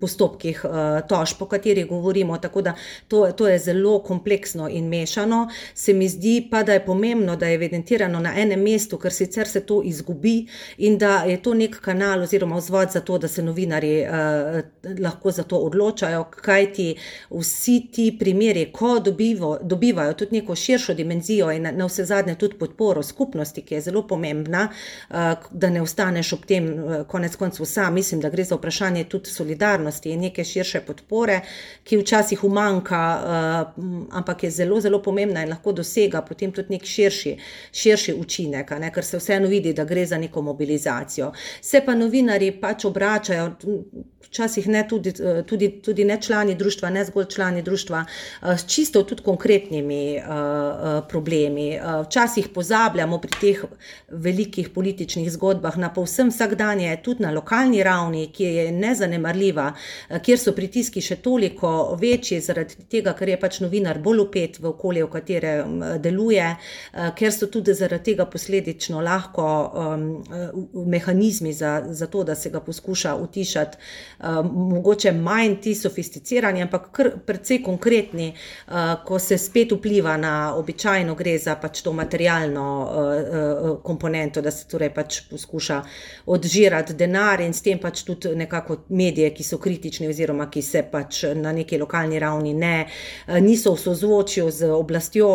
postopkih 0.00 0.64
tož, 1.08 1.34
po 1.38 1.46
katerih 1.46 1.86
govorimo. 1.86 2.38
Tako 2.38 2.62
da 2.62 2.74
to, 3.08 3.32
to 3.32 3.48
je 3.48 3.58
zelo 3.58 3.98
kompleksno 4.02 4.68
in 4.68 4.88
mešano. 4.88 5.48
Se 5.74 5.92
mi 5.92 6.08
zdi 6.08 6.48
pa, 6.50 6.62
da 6.62 6.72
je 6.72 6.84
pomembno, 6.84 7.36
da 7.36 7.46
je 7.46 7.54
evidentirano 7.54 8.20
na 8.20 8.34
enem 8.36 8.62
mestu, 8.62 8.98
ker 8.98 9.12
sicer 9.12 9.48
se 9.48 9.60
to 9.66 9.82
izgubi 9.84 10.46
in 10.78 10.98
da 10.98 11.24
je 11.24 11.42
to 11.42 11.54
nek 11.54 11.80
kanal 11.80 12.22
oziroma 12.22 12.56
vzvod 12.56 12.92
za 12.92 13.00
to, 13.00 13.18
da 13.18 13.28
se 13.28 13.42
novinari 13.42 14.04
lahko 15.00 15.30
za 15.30 15.42
to 15.42 15.56
odločajo, 15.56 16.24
kajti 16.24 16.96
vsi 17.30 17.76
ti 17.92 18.16
primeri, 18.18 18.70
ko 18.72 18.98
dobivo, 19.00 19.58
dobivajo 19.62 20.14
tudi 20.14 20.40
neko 20.40 20.54
širšo 20.54 20.94
dimenzijo 20.94 21.50
in 21.52 21.62
na 21.62 21.86
vse 21.86 22.04
zadnje 22.04 22.34
tudi 22.34 22.58
podporo 22.58 23.02
skupnosti, 23.02 23.62
ki 23.62 23.74
je 23.74 23.80
zelo 23.80 24.06
pomembna, 24.06 24.68
eh, 25.10 25.34
da 25.50 25.70
ne 25.70 25.82
ostaneš 25.82 26.32
ob 26.32 26.46
tem, 26.46 26.68
eh, 26.68 27.04
konec 27.08 27.36
koncev, 27.36 27.66
sam. 27.66 27.98
Mislim, 28.00 28.20
da 28.20 28.30
gre 28.32 28.44
za 28.44 28.56
vprašanje 28.56 29.04
tudi 29.12 29.30
solidarnosti 29.30 30.10
in 30.10 30.20
neke 30.24 30.44
širše 30.44 30.80
podpore, 30.86 31.40
ki 31.84 31.98
včasih 32.00 32.44
umanka, 32.44 33.02
eh, 33.20 33.82
ampak 34.10 34.44
je 34.44 34.50
zelo, 34.50 34.80
zelo 34.80 35.02
pomembna 35.02 35.42
in 35.44 35.52
lahko 35.52 35.72
dosega 35.72 36.22
potem 36.22 36.52
tudi 36.52 36.72
nek 36.76 36.86
širši, 36.88 37.36
širši 37.82 38.14
učinek, 38.22 38.72
ne, 38.80 38.92
ker 38.94 39.04
se 39.04 39.20
vseeno 39.20 39.48
vidi, 39.52 39.74
da 39.76 39.84
gre 39.84 40.06
za 40.06 40.18
neko 40.18 40.42
mobilizacijo. 40.42 41.32
Se 41.60 41.84
pa 41.86 41.94
novinari 41.94 42.52
pač 42.60 42.84
obračajo 42.88 43.50
včasih 44.30 44.68
ne 44.68 44.88
tudi, 44.88 45.10
eh, 45.10 45.42
tudi, 45.42 45.70
tudi 45.82 46.04
ne 46.04 46.20
člani 46.22 46.54
društva, 46.54 46.90
ne 46.90 47.04
zgolj 47.04 47.24
člani 47.24 47.62
društva, 47.62 48.04
eh, 48.42 48.56
s 48.56 48.66
čisto 48.66 49.02
tudi 49.02 49.22
konkretnimi 49.22 50.16
eh, 50.16 50.22
problemi. 51.08 51.78
Včasih 52.06 52.48
pozabljamo 52.48 53.18
pri 53.18 53.30
teh 53.40 53.64
velikih 54.08 54.68
političnih 54.68 55.32
zgodbah 55.32 55.78
na 55.78 55.90
povsem 55.94 56.28
vsakdanje, 56.28 56.96
tudi 57.02 57.22
na 57.22 57.30
lokalni 57.30 57.82
ravni, 57.82 58.30
ki 58.32 58.44
je 58.44 58.72
nezanemarljiva, 58.72 59.72
kjer 60.22 60.38
so 60.38 60.52
pritiski 60.52 61.00
še 61.00 61.16
toliko 61.16 61.96
večji, 62.00 62.40
zaradi 62.40 62.74
tega, 62.90 63.14
ker 63.18 63.28
je 63.28 63.40
pač 63.40 63.60
novinar 63.60 63.98
bolj 63.98 64.20
upet 64.20 64.58
v 64.60 64.70
okolje, 64.70 65.04
v 65.04 65.10
katerem 65.10 65.80
deluje, 66.02 66.46
ker 67.16 67.32
so 67.32 67.46
tudi 67.46 67.74
zaradi 67.74 68.12
tega 68.12 68.26
posledično 68.26 69.00
lahko 69.00 69.48
um, 69.74 70.06
mehanizmi 70.86 71.52
za, 71.52 71.80
za 71.90 72.06
to, 72.06 72.24
da 72.24 72.34
se 72.34 72.50
ga 72.50 72.60
poskuša 72.60 73.14
utišati, 73.14 73.78
mogoče 74.52 75.12
manj 75.12 75.56
ti 75.62 75.74
sofisticirani, 75.74 76.62
ampak 76.62 76.90
kar 76.92 77.10
precej 77.26 77.62
konkretni, 77.62 78.32
uh, 78.32 78.74
ko 79.04 79.18
se 79.18 79.38
spet 79.38 79.72
vpliva 79.72 80.16
na 80.16 80.54
običajno 80.56 81.14
gre 81.14 81.38
za 81.38 81.56
pač 81.56 81.82
to 81.82 81.92
materialno 81.92 82.66
uh, 82.82 83.82
komponento, 83.82 84.40
da 84.40 84.50
se 84.50 84.68
torej 84.68 84.92
pač 84.94 85.20
poskuša 85.30 85.82
odžirati 86.26 86.94
denar 86.94 87.40
in 87.40 87.52
s 87.52 87.62
tem 87.62 87.78
pač 87.78 88.02
tudi 88.04 88.34
nekako 88.36 88.76
medije, 88.88 89.30
ki 89.34 89.44
so 89.44 89.58
kritični 89.58 90.08
oziroma 90.08 90.50
ki 90.50 90.62
se 90.62 90.82
pač 90.92 91.24
na 91.34 91.52
neki 91.52 91.78
lokalni 91.78 92.18
ravni 92.18 92.54
ne, 92.54 92.86
niso 93.40 93.74
v 93.74 93.80
sozvočju 93.80 94.50
z 94.50 94.70
oblastjo, 94.74 95.30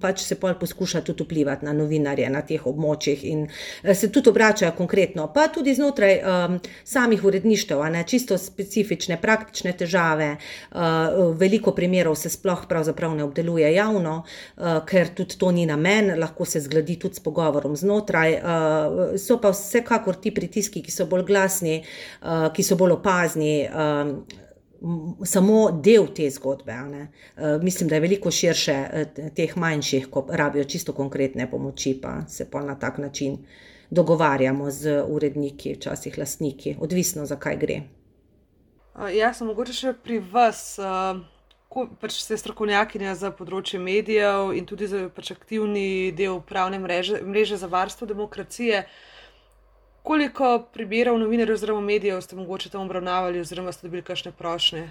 pač 0.00 0.22
se 0.24 0.38
pa 0.40 0.54
poskuša 0.54 1.00
tudi 1.04 1.24
vplivati 1.24 1.64
na 1.64 1.72
novinarje 1.76 2.30
na 2.30 2.42
teh 2.46 2.66
območjih 2.66 3.24
in 3.24 3.46
se 3.94 4.10
tudi 4.12 4.30
obračajo 4.30 4.72
konkretno, 4.76 5.28
pa 5.34 5.48
tudi 5.52 5.74
znotraj 5.74 6.18
um, 6.20 6.58
samih 6.84 7.24
uredništev, 7.24 7.82
ne, 7.92 8.04
čisto 8.06 8.38
specifične, 8.38 9.18
praktične 9.20 9.72
težave. 9.76 10.36
Uh, 10.36 11.34
veliko 11.38 11.74
primerov 11.74 12.16
se 12.16 12.30
sploh 12.30 12.64
ne 13.16 13.24
obdeluje 13.24 13.74
javno, 13.74 14.22
uh, 14.22 14.80
ker 14.86 15.14
tudi 15.14 15.38
to 15.38 15.50
ni 15.50 15.66
namen, 15.66 16.18
lahko 16.18 16.44
se 16.44 16.60
zgledi 16.60 16.98
tudi 16.98 17.14
s 17.14 17.20
pogovorom 17.20 17.76
znotraj. 17.76 18.34
Uh, 18.34 19.18
so 19.18 19.38
pa 19.40 19.50
vsekakor 19.50 20.16
ti 20.16 20.34
pritiski, 20.34 20.82
ki 20.82 20.90
so 20.90 21.06
bolj 21.06 21.24
glasni, 21.26 21.82
ki 22.52 22.62
so 22.62 22.76
bolj 22.76 22.98
opazni. 22.98 23.54
Samo 25.24 25.60
del 25.82 26.10
te 26.14 26.28
zgodbe. 26.30 26.74
Uh, 26.76 27.62
mislim, 27.62 27.88
da 27.88 27.96
je 27.96 28.04
veliko 28.04 28.30
širše 28.30 28.76
teh 29.34 29.56
manjših, 29.56 30.10
ko 30.10 30.26
rabijo 30.30 30.64
čisto 30.64 30.92
konkretne 30.92 31.50
pomoči, 31.50 31.96
pa 32.02 32.20
se 32.28 32.50
pa 32.50 32.62
na 32.62 32.74
tak 32.78 32.98
način 32.98 33.38
dogovarjamo 33.90 34.70
z 34.70 35.02
uredniki, 35.08 35.74
včasih 35.74 36.18
lastniki, 36.18 36.76
odvisno 36.80 37.26
za 37.26 37.36
kaj 37.36 37.56
gre. 37.56 37.80
Ja, 38.96 39.28
sem 39.36 39.44
mogoče 39.50 39.74
še 39.76 39.90
pri 40.00 40.22
vas, 40.32 40.78
ko 41.68 41.84
pač 42.00 42.16
ste 42.22 42.38
strokovnjakinja 42.40 43.12
za 43.20 43.28
področje 43.36 43.80
medijev 43.82 44.54
in 44.56 44.64
tudi 44.68 44.88
za 44.88 45.02
pač 45.12 45.34
aktivni 45.34 46.14
del 46.16 46.40
pravne 46.40 46.80
mreže, 46.80 47.20
mreže 47.20 47.60
za 47.60 47.68
varstvo 47.68 48.08
demokracije. 48.08 48.86
Koliko 50.06 50.52
primerov 50.72 51.18
novinarjev 51.20 51.58
oziroma 51.58 51.84
medijev 51.84 52.22
ste 52.24 52.38
mogoče 52.40 52.72
tam 52.72 52.86
obravnavali, 52.86 53.42
oziroma 53.44 53.74
ste 53.74 53.90
dobili 53.90 54.06
kakšne 54.06 54.32
prošnje? 54.32 54.86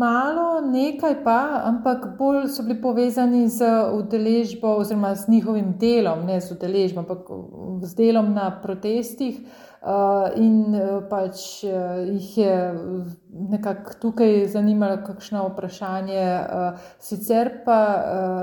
Malo, 0.00 0.62
nekaj 0.66 1.16
pa, 1.22 1.62
ampak 1.66 2.12
bolj 2.18 2.46
so 2.50 2.62
bili 2.66 2.78
povezani 2.82 3.46
z 3.50 3.66
udeležbo 3.94 4.76
oziroma 4.82 5.14
z 5.18 5.30
njihovim 5.30 5.74
delom, 5.78 6.26
ne 6.26 6.42
z 6.42 6.56
udeležbo, 6.56 7.04
ampak 7.04 7.34
z 7.86 7.98
delom 7.98 8.34
na 8.34 8.50
protestih. 8.62 9.42
Uh, 9.42 9.69
in 10.36 10.74
uh, 10.76 11.00
pač 11.08 11.64
uh, 11.64 12.04
jih 12.04 12.38
je 12.38 12.54
nekako 13.30 13.94
tukaj 14.00 14.46
zanimalo, 14.52 14.98
kakšno 15.06 15.46
vprašanje. 15.48 16.24
Sicer 17.00 17.50
pa 17.64 17.80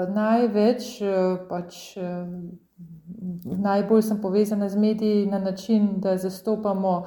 največ, 0.10 0.88
pač 1.50 1.98
najbolj 3.46 4.02
sem 4.02 4.22
povezana 4.22 4.70
z 4.70 4.82
mediji 4.82 5.26
na 5.26 5.40
način, 5.40 6.00
da 6.02 6.18
zastopamo 6.18 7.04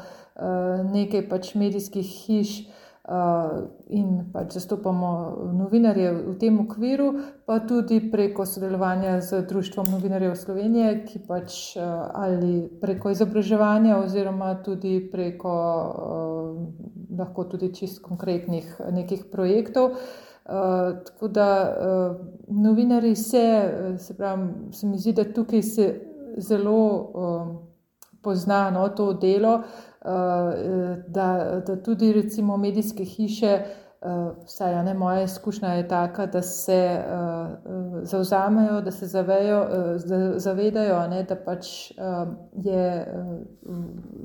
nekaj 0.93 1.29
pač 1.29 1.55
medijskih 1.55 2.07
hiš. 2.07 2.55
Uh, 3.01 3.65
in 3.89 4.29
pač 4.29 4.53
zastopamo 4.59 5.33
novinarje 5.57 6.11
v 6.21 6.35
tem 6.37 6.59
okviru, 6.61 7.07
pa 7.49 7.57
tudi 7.65 7.97
preko 8.13 8.45
sodelovanja 8.45 9.23
z 9.25 9.41
Društvom 9.49 9.89
novinarjev 9.89 10.35
Slovenije, 10.37 10.91
ki 11.09 11.23
pač 11.25 11.81
uh, 11.81 12.13
ali 12.13 12.69
preko 12.69 13.11
izobraževanja, 13.11 13.97
oziroma 14.05 14.53
tudi 14.61 15.01
preko 15.01 15.57
uh, 15.57 17.17
lahko 17.17 17.49
tudi 17.49 17.73
čist 17.73 18.05
konkretnih 18.05 18.69
nekih 18.93 19.25
projektov. 19.33 19.97
Uh, 20.45 21.01
tako 21.09 21.33
da 21.33 21.49
uh, 21.65 22.23
novinari 22.53 23.17
se, 23.17 23.47
se 23.97 24.17
pravi, 24.17 24.77
se 24.77 24.87
mi 24.87 25.01
zdi, 25.01 25.17
da 25.17 25.25
tukaj 25.25 25.63
se 25.63 25.93
zelo 26.37 26.81
uh, 26.85 27.53
pozna 28.21 28.69
no, 28.71 28.91
to 28.93 29.15
delo. 29.17 29.65
Uh, 29.65 29.90
Eh, 29.90 29.90
da, 31.09 31.61
da 31.67 31.83
tudi 31.83 32.13
recimo 32.13 32.57
medijske 32.57 33.05
hiše, 33.05 33.47
eh, 33.47 34.31
vsaj 34.45 34.85
ne 34.85 34.95
moja 34.95 35.23
izkušnja 35.23 35.69
je 35.69 35.89
taka, 35.89 36.27
da 36.27 36.43
se 36.43 36.73
eh, 36.75 37.05
zauzamejo, 38.03 38.81
da 38.81 38.91
se 38.91 39.07
zavejo, 39.07 39.67
zavedajo, 40.37 41.09
ne, 41.09 41.23
da 41.23 41.37
pač 41.37 41.93
je 42.53 43.07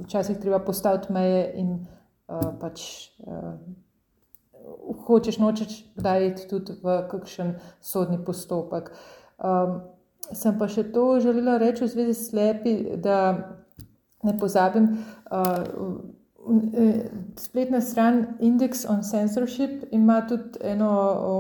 včasih 0.06 0.38
treba 0.38 0.60
postaviti 0.60 1.14
meje 1.14 1.52
in 1.56 1.86
pač 2.60 2.82
hočeš 5.06 5.38
nočeš 5.38 5.94
kdaj 5.96 6.28
iti 6.28 6.48
tudi 6.48 6.74
v 6.84 7.08
kakšen 7.12 7.56
sodni 7.82 8.18
postopek. 8.26 8.92
Sem 10.34 10.58
pa 10.58 10.68
še 10.68 10.88
to 10.92 11.20
želela 11.22 11.58
reči 11.62 11.84
v 11.86 11.92
zvezi 11.92 12.14
s 12.14 12.30
slepi, 12.30 12.74
da 12.98 13.18
ne 14.26 14.38
pozabim, 14.40 14.92
uh, 15.32 15.96
spletna 17.42 17.80
stran 17.82 18.38
Index 18.40 18.86
on 18.90 19.02
Censorship 19.04 19.88
ima 19.92 20.20
tudi 20.30 20.60
eno 20.62 20.92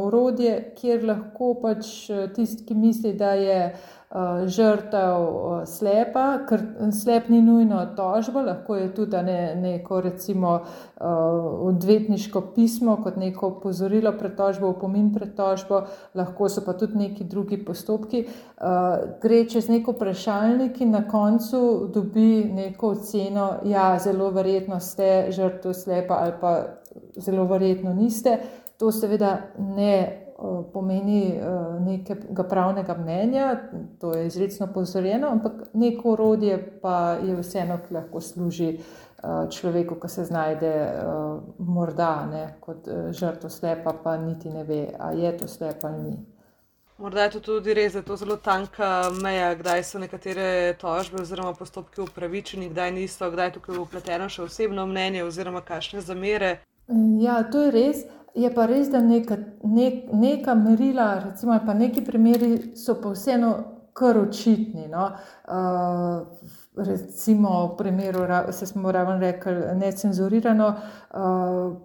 orodje, 0.06 0.56
kjer 0.80 1.04
lahko 1.06 1.52
pač 1.62 1.92
tisti, 2.36 2.66
ki 2.66 2.78
misli, 2.80 3.14
da 3.14 3.36
je 3.38 3.60
uh, 3.68 4.05
Eh, 4.05 4.05
žrtev 4.47 5.24
eh, 5.61 5.66
slepa, 5.68 6.26
ker 6.47 6.61
slep 6.95 7.28
ni 7.30 7.41
nujno 7.41 7.82
tožba, 7.97 8.41
lahko 8.41 8.76
je 8.76 8.88
tudi 8.95 9.22
ne, 9.24 9.55
neko 9.59 10.01
recimo 10.01 10.53
eh, 10.61 11.03
odvetniško 11.70 12.41
pismo 12.55 12.97
kot 13.03 13.18
neko 13.18 13.51
pozorilo 13.63 14.13
pred 14.20 14.36
tožbo, 14.38 14.70
opomin 14.72 15.11
pred 15.13 15.36
tožbo, 15.36 15.84
lahko 16.16 16.49
so 16.49 16.63
pa 16.66 16.74
tudi 16.74 16.97
neki 16.97 17.24
drugi 17.24 17.57
postopki. 17.66 18.26
Gre 19.22 19.39
čez 19.51 19.68
neko 19.70 19.91
vprašalnik 19.91 20.80
in 20.82 20.93
na 20.95 21.03
koncu 21.07 21.89
dobi 21.93 22.45
neko 22.53 22.93
oceno, 22.95 23.49
ja, 23.66 23.97
zelo 23.99 24.30
verjetno 24.32 24.80
ste 24.80 25.28
žrtev 25.36 25.74
slepa 25.74 26.22
ali 26.24 26.34
pa 26.41 26.53
zelo 27.18 27.45
verjetno 27.45 27.93
niste. 27.93 28.38
To 28.80 28.91
seveda 28.91 29.38
ne 29.59 30.25
pomeni 30.74 31.32
eh, 31.32 31.44
nekega 31.80 32.44
pravnega 32.44 32.94
mnenja, 32.94 33.58
to 34.00 34.14
je 34.14 34.28
izredno 34.28 34.68
pozorjeno, 34.74 35.28
ampak 35.28 35.54
neko 35.74 36.12
orodje 36.12 36.80
pa 36.82 37.18
je 37.24 37.36
vseeno, 37.36 37.80
ki 37.88 37.94
lahko 37.94 38.22
služi 38.22 38.70
eh, 38.76 38.82
človeku, 39.52 39.96
ki 39.96 40.10
se 40.10 40.26
znajde 40.26 40.72
eh, 40.76 41.02
morda 41.58 42.26
ne, 42.32 42.46
kot 42.60 42.88
žrtvo 43.12 43.50
slepa, 43.50 43.94
pa 44.04 44.18
niti 44.18 44.50
ne 44.50 44.64
ve, 44.64 44.88
ali 45.00 45.22
je 45.22 45.38
to 45.38 45.48
slep 45.48 45.84
ali 45.84 46.04
ni. 46.04 46.18
Morda 46.98 47.24
je 47.24 47.30
to 47.30 47.40
tudi 47.40 47.74
res, 47.74 47.94
da 47.94 48.00
je 48.00 48.06
to 48.06 48.16
zelo 48.16 48.36
tanka 48.36 49.10
meja, 49.24 49.56
kdaj 49.56 49.84
so 49.84 50.00
nekatere 50.00 50.76
tožbe 50.80 51.22
oziroma 51.22 51.54
postopki 51.54 52.02
upravičeni, 52.02 52.70
kdaj 52.70 52.92
niso, 52.92 53.32
kdaj 53.32 53.48
je 53.48 53.54
tukaj 53.58 53.80
upleteno 53.84 54.30
še 54.32 54.44
osebno 54.44 54.86
mnenje 54.88 55.24
oziroma 55.24 55.62
kakšne 55.62 56.02
zamere. 56.02 56.58
Ja, 57.20 57.42
to 57.52 57.66
je 57.66 57.72
res. 57.72 58.06
Je 58.36 58.50
pa 58.52 58.66
res, 58.68 58.90
da 58.92 59.00
neka, 59.02 59.38
nek, 59.64 60.12
neka 60.14 60.56
merila, 60.60 61.22
recimo, 61.24 61.56
pa 61.66 61.74
neki 61.74 62.04
primeri 62.04 62.76
so 62.76 62.98
pa 63.02 63.14
vseeno 63.14 63.54
kar 63.96 64.20
očitni. 64.20 64.90
No? 64.92 65.08
Uh, 65.48 66.28
recimo, 66.76 67.56
v 67.68 67.78
primeru, 67.78 68.26
se 68.52 68.68
smo 68.68 68.92
ravno 68.92 69.20
rekli, 69.20 69.56
necenzurirano. 69.80 70.74
Uh, 71.16 71.78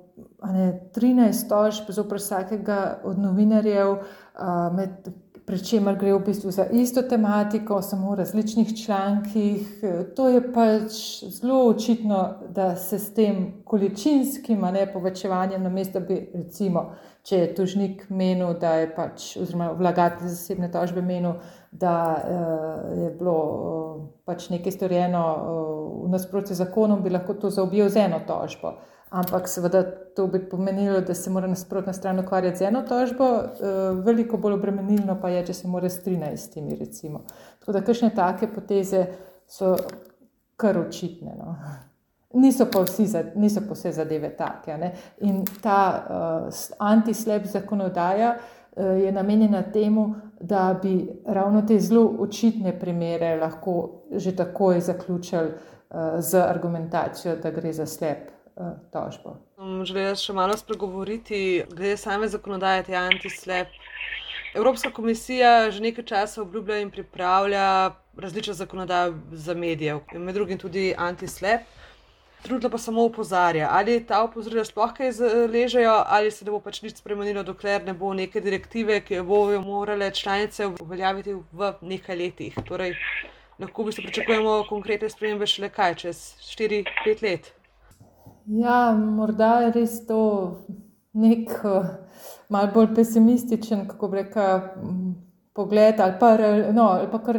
ne, 0.53 0.81
13 0.95 1.49
tožb 1.49 1.85
za 1.89 2.03
vsakega 2.03 2.99
od 3.05 3.19
novinarjev, 3.19 3.97
med, 4.73 5.09
pri 5.51 5.59
čemer 5.59 5.97
gre 5.99 6.13
v 6.15 6.23
bistvu 6.23 6.51
za 6.55 6.65
isto 6.71 7.03
tematiko, 7.03 7.83
samo 7.83 8.13
v 8.13 8.19
različnih 8.23 8.69
člankih. 8.85 9.81
To 10.17 10.29
je 10.29 10.43
pač 10.53 10.93
zelo 11.27 11.65
očitno, 11.67 12.35
da 12.55 12.77
se 12.77 12.99
s 12.99 13.15
tem 13.15 13.63
količinskim 13.65 14.61
ne, 14.61 14.87
povečevanjem, 14.93 15.63
namesto 15.63 16.01
bi, 16.01 16.21
recimo, 16.35 16.93
če 17.27 17.41
je 17.41 17.49
tožnik 17.55 18.05
menil, 18.15 18.55
da 18.63 18.77
je 18.79 18.93
pač, 18.95 19.27
oziroma 19.43 19.73
vlagatelj 19.75 20.31
zasebne 20.31 20.71
tožbe 20.71 21.03
menil, 21.03 21.41
da 21.73 21.97
uh, 22.15 23.03
je 23.03 23.11
bilo 23.19 23.35
uh, 23.35 24.07
pač 24.25 24.53
nekaj 24.55 24.79
storjeno 24.79 25.25
uh, 25.35 26.07
v 26.07 26.13
nasprotju 26.15 26.55
z 26.55 26.63
zakonom, 26.63 27.03
bi 27.03 27.11
lahko 27.11 27.35
to 27.35 27.51
zaobjel 27.51 27.91
z 27.91 28.07
eno 28.07 28.23
tožbo. 28.27 28.77
Ampak, 29.11 29.49
seveda, 29.49 29.83
to 30.17 30.27
bi 30.27 30.39
pomenilo, 30.49 31.01
da 31.01 31.15
se 31.15 31.31
mora 31.31 31.47
nasprotna 31.51 31.93
stran 31.93 32.19
ukvarjati 32.19 32.59
z 32.59 32.63
eno 32.63 32.83
tožbo, 32.83 33.25
uh, 33.25 34.05
veliko 34.05 34.37
bolj 34.37 34.55
obremenilno 34.55 35.17
pa 35.21 35.29
je, 35.29 35.47
če 35.47 35.55
se 35.55 35.69
mora 35.69 35.91
s 35.91 36.05
13. 36.05 36.79
Recimo. 36.79 37.25
Tako 37.59 37.73
da, 37.73 37.83
kakšne 37.83 38.13
take 38.15 38.53
poteze 38.55 39.07
so 39.51 39.75
kar 40.57 40.79
očitne. 40.79 41.35
No. 41.39 41.57
Niso 42.39 42.69
pa, 42.71 42.85
vsi, 42.87 43.09
niso 43.35 43.65
pa 43.67 43.75
vse 43.75 43.93
zadeve 43.93 44.31
take. 44.39 44.79
Ne. 44.79 44.93
In 45.27 45.43
ta 45.63 45.81
uh, 45.99 46.63
anti-slep 46.79 47.51
zakonodaja 47.51 48.37
uh, 48.37 48.95
je 49.03 49.13
namenjena 49.13 49.63
temu, 49.73 50.15
da 50.41 50.79
bi 50.83 51.09
ravno 51.27 51.63
te 51.67 51.81
zelo 51.81 52.07
očitne 52.19 52.79
primere 52.79 53.35
lahko 53.41 54.05
že 54.11 54.37
takoj 54.37 54.81
zaključili 54.81 55.51
uh, 55.51 56.21
z 56.21 56.39
argumentacijo, 56.47 57.37
da 57.43 57.51
gre 57.51 57.73
za 57.73 57.87
slep. 57.87 58.31
Eh, 58.61 58.73
tožbo. 58.93 59.39
Želim 59.89 60.17
še 60.21 60.35
malo 60.37 60.53
spregovoriti 60.59 61.63
glede 61.71 61.97
same 61.97 62.29
zakonodaje, 62.29 62.83
te 62.91 62.97
anti-slep. 62.99 63.71
Evropska 64.53 64.91
komisija 64.93 65.71
že 65.71 65.81
nekaj 65.81 66.05
časa 66.05 66.43
obljublja 66.43 66.81
in 66.83 66.91
pripravlja 66.91 67.95
različne 68.21 68.55
zakonodaje 68.59 69.15
za 69.33 69.55
medije, 69.55 69.95
med 70.13 70.35
drugim 70.37 70.59
tudi 70.59 70.91
anti-slep. 70.93 71.65
Trudno 72.43 72.71
pa 72.73 72.79
samo 72.79 73.05
opozarja, 73.05 73.69
ali 73.73 73.99
ta 74.07 74.23
opozorila 74.25 74.65
sploh 74.65 74.93
kaj 74.97 75.13
ležejo, 75.53 75.95
ali 76.07 76.31
se 76.31 76.45
ne 76.45 76.51
bo 76.51 76.61
pač 76.61 76.83
nič 76.83 77.01
spremenilo, 77.01 77.45
dokler 77.45 77.85
ne 77.87 77.95
bo 77.95 78.13
neke 78.17 78.41
direktive, 78.45 78.99
ki 79.01 79.21
jo 79.21 79.25
bojo 79.29 79.61
morale 79.61 80.11
članice 80.11 80.67
uveljaviti 80.67 81.37
v 81.53 81.73
nekaj 81.81 82.17
letih. 82.17 82.61
Torej, 82.69 82.97
lahko 83.59 83.89
bi 83.89 83.93
se 83.93 84.05
pričakujemo 84.05 84.65
konkretne 84.69 85.09
spremembe 85.09 85.47
šele 85.47 85.73
kaj, 85.73 85.95
čez 86.05 86.23
4-5 86.51 87.25
let. 87.25 87.53
Ja, 88.47 88.93
morda 88.97 89.61
je 89.61 89.73
res 89.73 90.07
to 90.07 90.21
nek 91.13 91.51
uh, 91.65 91.87
malce 92.49 92.73
bolj 92.75 92.95
pesimističen, 92.95 93.87
kako 93.89 94.09
bi 94.09 94.23
rekel, 94.23 94.61
pogled 95.53 96.01
ali 96.01 96.15
pa, 96.21 96.31
no, 96.73 96.89
ali 96.97 97.09
pa 97.13 97.19
kar 97.25 97.39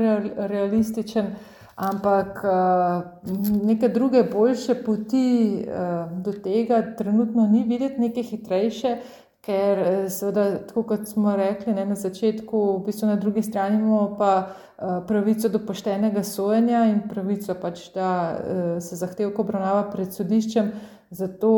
realističen, 0.52 1.34
ampak 1.76 2.43
uh, 2.43 3.34
neke 3.64 3.89
druge 3.89 4.24
boljše 4.24 4.76
poti 4.86 5.26
uh, 5.66 6.22
do 6.24 6.34
tega 6.34 6.82
trenutno 6.97 7.47
ni 7.47 7.64
videti, 7.64 8.02
neke 8.02 8.24
hitrejše. 8.24 8.97
Ker, 9.41 9.79
seveda, 10.13 10.59
tako 10.69 10.83
kot 10.91 11.07
smo 11.09 11.31
rekli 11.35 11.73
ne, 11.73 11.85
na 11.89 11.95
začetku, 11.97 12.59
v 12.75 12.83
bistvu 12.85 13.07
na 13.09 13.15
drugi 13.17 13.41
strani 13.41 13.79
imamo 13.79 14.15
pa 14.19 14.33
uh, 14.45 14.99
pravico 15.07 15.49
do 15.49 15.63
poštenega 15.65 16.21
sojenja 16.23 16.83
in 16.91 16.99
pravico, 17.09 17.55
pač, 17.57 17.87
da 17.95 18.11
uh, 18.37 18.75
se 18.77 18.99
zahtevka 19.01 19.41
obravnava 19.41 19.87
pred 19.89 20.13
sodiščem. 20.13 20.69
Zato 21.09 21.53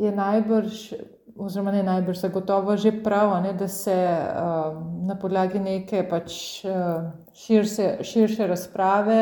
je 0.00 0.14
najbrž, 0.14 0.80
oziroma 1.36 1.76
ne 1.76 1.84
najbrž, 1.84 2.24
zagotovo 2.24 2.76
že 2.80 2.96
prav, 3.04 3.36
ne, 3.44 3.52
da 3.52 3.68
se 3.68 3.94
na 5.06 5.18
podlagi 5.20 5.60
neke 5.60 6.06
pač, 6.08 6.64
uh, 6.64 7.12
širše, 7.36 8.48
razprave 8.48 9.20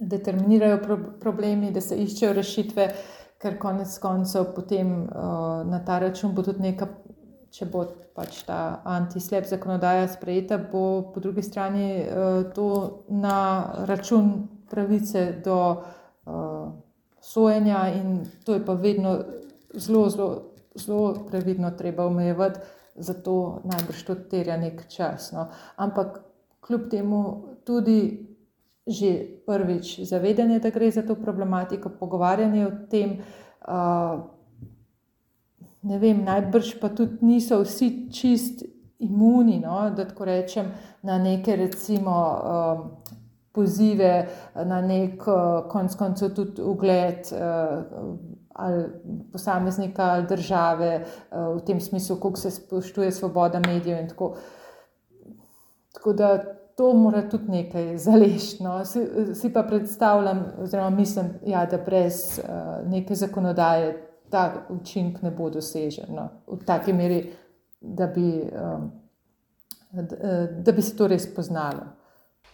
determinirajo 0.00 0.80
pro 0.82 0.98
problemi, 1.20 1.70
da 1.72 1.80
se 1.80 1.96
iščejo 1.96 2.32
rešitve, 2.36 2.88
ker 3.46 3.58
konec 3.62 3.98
koncev 4.02 4.50
potem 4.54 5.06
uh, 5.06 5.62
na 5.70 5.78
ta 5.86 6.00
račun 6.02 6.34
bo 6.34 6.42
tudi 6.42 6.66
neka. 6.66 6.88
Če 7.56 7.64
bo 7.72 7.86
pač 8.12 8.42
ta 8.44 8.82
anti-slep 8.84 9.46
zakonodaja 9.48 10.10
sprejeta, 10.12 10.58
bo 10.58 11.12
po 11.14 11.22
drugi 11.24 11.40
strani 11.46 12.02
uh, 12.02 12.42
to 12.52 12.66
na 13.08 13.36
račun 13.88 14.48
pravice 14.68 15.22
do 15.44 15.56
uh, 15.72 16.66
sojenja, 17.22 17.86
in 17.94 18.26
to 18.44 18.58
je 18.58 18.64
pa 18.66 18.74
vedno 18.74 19.14
zelo, 19.72 20.10
zelo, 20.10 20.28
zelo 20.74 21.14
previdno 21.30 21.70
treba 21.78 22.10
omejevati, 22.10 22.60
zato 22.96 23.62
najbrž 23.64 24.04
to 24.04 24.18
terja 24.28 24.58
nek 24.60 24.84
čas. 24.92 25.30
No. 25.32 25.48
Ampak 25.76 26.20
kljub 26.60 26.90
temu 26.90 27.22
tudi. 27.64 28.25
Že 28.86 29.42
prvič 29.46 30.06
zavedanje, 30.06 30.60
da 30.62 30.70
gre 30.70 30.90
za 30.90 31.02
to 31.02 31.16
problematiko, 31.18 31.90
pogovarjanje 31.98 32.66
o 32.66 32.70
tem, 32.90 33.16
uh, 33.66 34.20
ne 35.82 35.98
vem, 35.98 36.22
najbrž 36.24 36.76
pa 36.80 36.88
tudi 36.94 37.18
niso 37.26 37.58
vsi 37.64 38.06
čist 38.14 38.62
imuni, 39.02 39.58
no, 39.58 39.90
da 39.90 40.06
tako 40.06 40.24
rečem, 40.24 40.70
na 41.02 41.18
neke 41.18 41.56
recimo 41.56 42.14
uh, 42.14 43.16
pozive 43.56 44.28
na 44.54 44.80
nek 44.84 45.24
konc 45.72 45.94
koncev 45.96 46.34
tudi 46.36 46.62
ugled 46.62 47.32
ali 48.56 48.84
posameznika 49.32 50.04
ali 50.04 50.26
države 50.28 50.90
v 51.30 51.64
tem 51.66 51.80
smislu, 51.80 52.16
kako 52.16 52.36
se 52.36 52.50
spoštuje 52.50 53.12
svoboda 53.12 53.60
medijev 53.60 54.00
in 54.00 54.08
tako. 54.08 54.34
Tako 55.94 56.12
da 56.12 56.55
to 56.76 56.92
mora 56.92 57.28
tudi 57.28 57.48
nekaj 57.48 57.98
zalešno. 57.98 58.84
Si, 58.84 59.00
si 59.34 59.52
pa 59.52 59.62
predstavljam, 59.62 60.44
oziroma 60.58 60.90
mislim, 60.90 61.26
ja, 61.46 61.66
da 61.66 61.78
brez 61.78 62.40
neke 62.86 63.14
zakonodaje 63.14 64.02
ta 64.30 64.66
učinek 64.68 65.22
ne 65.22 65.30
bo 65.30 65.50
dosežen 65.50 66.14
no, 66.14 66.28
v 66.46 66.64
taki 66.66 66.92
meri, 66.92 67.20
da 67.80 68.06
bi, 68.06 68.42
da, 69.90 70.46
da 70.46 70.72
bi 70.72 70.82
se 70.82 70.96
to 70.96 71.06
res 71.06 71.28
poznalo. 71.34 71.86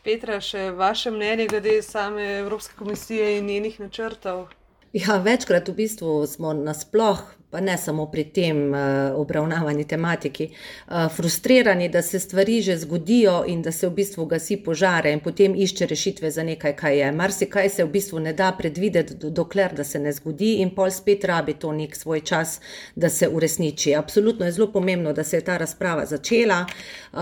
Petra, 0.04 0.40
še 0.40 0.70
vaše 0.76 1.10
mnenje 1.10 1.46
glede 1.46 1.76
same 1.82 2.26
Evropske 2.38 2.74
komisije 2.78 3.38
in 3.38 3.46
njenih 3.46 3.80
načrtov? 3.80 4.46
Ja, 4.92 5.16
večkrat 5.18 5.68
v 5.68 5.74
bistvu 5.74 6.26
smo 6.26 6.52
nasplošno 6.52 7.41
pa 7.52 7.60
ne 7.60 7.76
samo 7.78 8.06
pri 8.10 8.24
tem 8.24 8.60
uh, 8.72 8.78
obravnavani 9.20 9.84
tematiki, 9.84 10.48
uh, 10.48 10.94
frustrirani, 11.12 11.88
da 11.88 12.02
se 12.02 12.18
stvari 12.18 12.60
že 12.62 12.76
zgodijo 12.78 13.44
in 13.46 13.62
da 13.62 13.72
se 13.72 13.88
v 13.88 13.92
bistvu 13.92 14.24
gasi 14.26 14.56
požare 14.56 15.12
in 15.12 15.20
potem 15.20 15.54
išče 15.54 15.86
rešitve 15.86 16.30
za 16.30 16.42
nekaj, 16.42 16.76
kaj 16.76 16.98
je. 16.98 17.12
Marsikaj 17.12 17.68
se 17.68 17.84
v 17.84 17.90
bistvu 17.92 18.22
ne 18.24 18.32
da 18.32 18.52
predvideti, 18.58 19.14
dokler 19.30 19.74
da 19.76 19.84
se 19.84 19.98
ne 19.98 20.12
zgodi 20.12 20.54
in 20.64 20.70
pol 20.74 20.90
spet 20.90 21.24
rabi 21.24 21.52
to 21.54 21.72
nek 21.72 21.96
svoj 21.96 22.20
čas, 22.20 22.60
da 22.94 23.08
se 23.08 23.28
uresniči. 23.28 23.94
Absolutno 23.94 24.46
je 24.46 24.52
zelo 24.52 24.72
pomembno, 24.72 25.12
da 25.12 25.24
se 25.24 25.36
je 25.36 25.44
ta 25.44 25.56
razprava 25.56 26.06
začela. 26.06 26.64
Uh, 27.12 27.20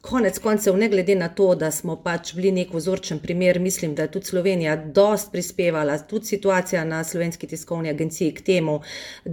konec 0.00 0.38
koncev, 0.38 0.76
ne 0.76 0.88
glede 0.88 1.14
na 1.14 1.28
to, 1.28 1.54
da 1.54 1.70
smo 1.70 1.96
pač 1.96 2.34
bili 2.34 2.50
nek 2.52 2.72
vzorčen 2.74 3.18
primer, 3.18 3.58
mislim, 3.60 3.94
da 3.94 4.02
je 4.02 4.10
tudi 4.16 4.26
Slovenija 4.26 4.76
dost 4.76 5.32
prispevala, 5.32 5.98
tudi 5.98 6.26
situacija 6.26 6.84
na 6.84 7.04
Slovenski 7.04 7.46
tiskovni 7.46 7.90
agenciji 7.90 8.34
k 8.34 8.42
temu, 8.44 8.80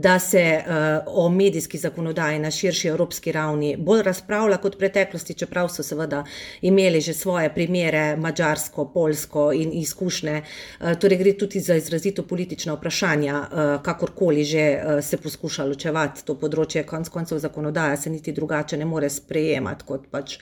da 0.02 0.20
se 0.20 0.44
uh, 0.60 0.74
o 1.08 1.30
medijski 1.30 1.78
zakonodaji 1.78 2.40
na 2.40 2.52
širši 2.52 2.88
evropski 2.88 3.32
ravni 3.32 3.76
bolj 3.78 4.02
razpravlja 4.04 4.58
kot 4.58 4.76
v 4.76 4.82
preteklosti, 4.82 5.34
čeprav 5.34 5.70
so 5.70 5.84
seveda 5.84 6.24
imeli 6.62 7.02
že 7.02 7.14
svoje 7.14 7.54
primere, 7.54 8.16
mačarsko, 8.18 8.86
polsko 8.94 9.52
in 9.54 9.74
izkušnje. 9.74 10.42
Uh, 10.42 10.94
torej 11.00 11.18
gre 11.18 11.34
tudi 11.38 11.60
za 11.60 11.76
izrazito 11.76 12.24
politična 12.24 12.74
vprašanja, 12.74 13.42
uh, 13.42 13.76
kakorkoli 13.84 14.44
že 14.44 14.66
uh, 14.74 15.04
se 15.06 15.18
poskuša 15.18 15.66
ločevati 15.66 16.26
to 16.26 16.36
področje, 16.36 16.84
konc 16.84 17.10
koncev 17.10 17.40
zakonodaja 17.40 17.98
se 17.98 18.10
niti 18.10 18.32
drugače 18.32 18.78
ne 18.78 18.86
more 18.86 19.10
sprejemati 19.10 19.86
kot 19.86 20.10
pač 20.12 20.38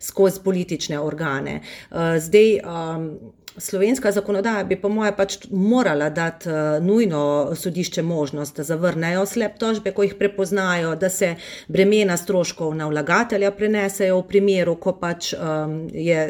skozi 0.00 0.42
politične 0.44 1.00
organe. 1.00 1.60
Uh, 1.90 2.18
zdaj, 2.18 2.60
um, 2.64 3.08
slovenska 3.56 4.12
zakonodaja 4.12 4.64
bi, 4.64 4.76
po 4.76 4.88
moje, 4.88 5.12
pač 5.16 5.36
morala 5.50 6.10
dati 6.10 6.48
uh, 6.48 6.84
nujno 6.84 7.52
sodišče 7.56 8.02
možnost, 8.02 8.56
da 8.56 8.62
zavrnejo 8.62 9.26
slep 9.26 9.58
tožbe, 9.58 9.92
ko 9.94 10.02
jih 10.02 10.14
prepoznajo, 10.18 10.94
da 10.96 11.08
se 11.10 11.34
bremena 11.68 12.16
stroškov 12.16 12.74
na 12.74 12.88
vlagatelja 12.90 13.50
prenesejo 13.50 14.18
v 14.20 14.28
primeru, 14.28 14.76
ko 14.76 14.96
pač 14.98 15.32
um, 15.34 15.76
je 15.92 16.26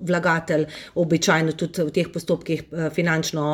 vlagatelj 0.00 0.66
običajno 0.94 1.52
tudi 1.52 1.88
v 1.88 1.94
teh 1.94 2.12
postopkih 2.12 2.64
uh, 2.70 2.88
finančno 2.94 3.46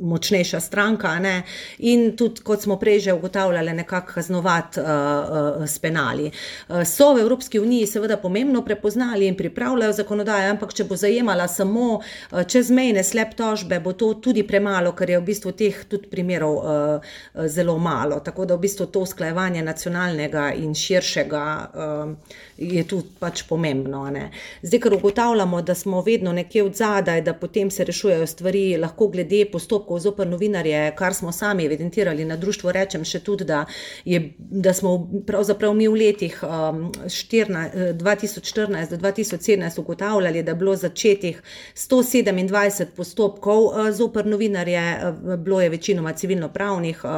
močnejša 0.00 0.60
stranka. 0.60 1.18
Ne? 1.18 1.42
In 1.78 2.16
tudi, 2.16 2.42
kot 2.44 2.62
smo 2.62 2.76
prej 2.78 3.00
že 3.00 3.12
ugotavljali, 3.12 3.72
nekako 3.72 4.12
kaznovati 4.12 4.80
uh, 4.80 4.86
uh, 4.86 5.66
s 5.66 5.78
penali. 5.78 6.30
Uh, 6.68 6.82
so 6.84 7.12
v 7.14 7.20
Evropski 7.20 7.60
uniji 7.60 7.86
seveda 7.86 8.16
pomembno 8.16 8.64
prepoznali 8.64 9.26
in 9.26 9.36
pripravljajo 9.36 9.92
zakonodajo, 9.92 10.50
ampak 10.50 10.74
če 10.74 10.84
bo 10.84 10.96
zajemala 10.96 11.48
samo 11.48 11.98
uh, 11.98 12.42
čezmejne 12.42 13.04
slep 13.04 13.34
tožbe, 13.38 13.80
bo 13.80 13.92
to 13.92 14.14
tudi 14.14 14.42
premalo, 14.42 14.92
ker 14.92 15.10
je 15.10 15.20
v 15.20 15.26
bistvu 15.30 15.52
teh 15.52 15.84
tudi 15.88 16.10
primerov 16.10 16.56
uh, 16.56 17.12
zelo 17.46 17.78
malo. 17.78 18.20
Tako 18.24 18.44
da 18.44 18.56
v 18.56 18.66
bistvu 18.66 18.86
to 18.86 19.04
usklajevanje 19.06 19.62
nacionalnega 19.62 20.52
in 20.56 20.74
širšega 20.74 21.44
uh, 21.74 22.38
je 22.58 22.84
tu 22.88 23.02
pač 23.18 23.44
pomembno. 23.48 24.04
Ne? 24.10 24.30
Zdaj, 24.62 24.80
ker 24.80 24.94
ugotavljamo, 24.94 25.62
da 25.62 25.74
smo 25.74 26.02
vedno 26.02 26.32
nekje 26.32 26.62
od 26.64 26.74
zadaj, 26.74 27.22
da 27.22 27.34
potem 27.34 27.70
se 27.70 27.84
rešujejo 27.84 28.26
stvari, 28.26 28.76
lahko 28.78 29.08
glede 29.08 29.44
postopkov 29.52 29.87
zoper 29.98 30.26
novinarje, 30.28 30.92
kar 30.96 31.14
smo 31.14 31.32
sami 31.32 31.64
evidentirali 31.64 32.24
na 32.24 32.36
društvu, 32.36 32.72
rečem 32.72 33.04
še 33.04 33.20
tudi, 33.24 33.44
da, 33.48 33.64
je, 34.04 34.20
da 34.38 34.74
smo 34.74 35.08
pravzaprav 35.26 35.74
mi 35.74 35.88
v 35.88 35.96
letih 36.02 36.38
um, 36.42 36.92
2014 37.08 38.90
do 38.90 38.96
2017 38.96 39.80
ugotavljali, 39.80 40.42
da 40.42 40.50
je 40.50 40.54
bilo 40.54 40.76
začetih 40.76 41.42
127 41.74 42.92
postopkov 42.96 43.64
uh, 43.64 43.90
zoper 43.94 44.26
novinarje, 44.26 44.82
uh, 44.82 45.36
bilo 45.36 45.60
je 45.60 45.68
večinoma 45.68 46.12
civilno-pravnih, 46.12 47.04
uh, 47.04 47.10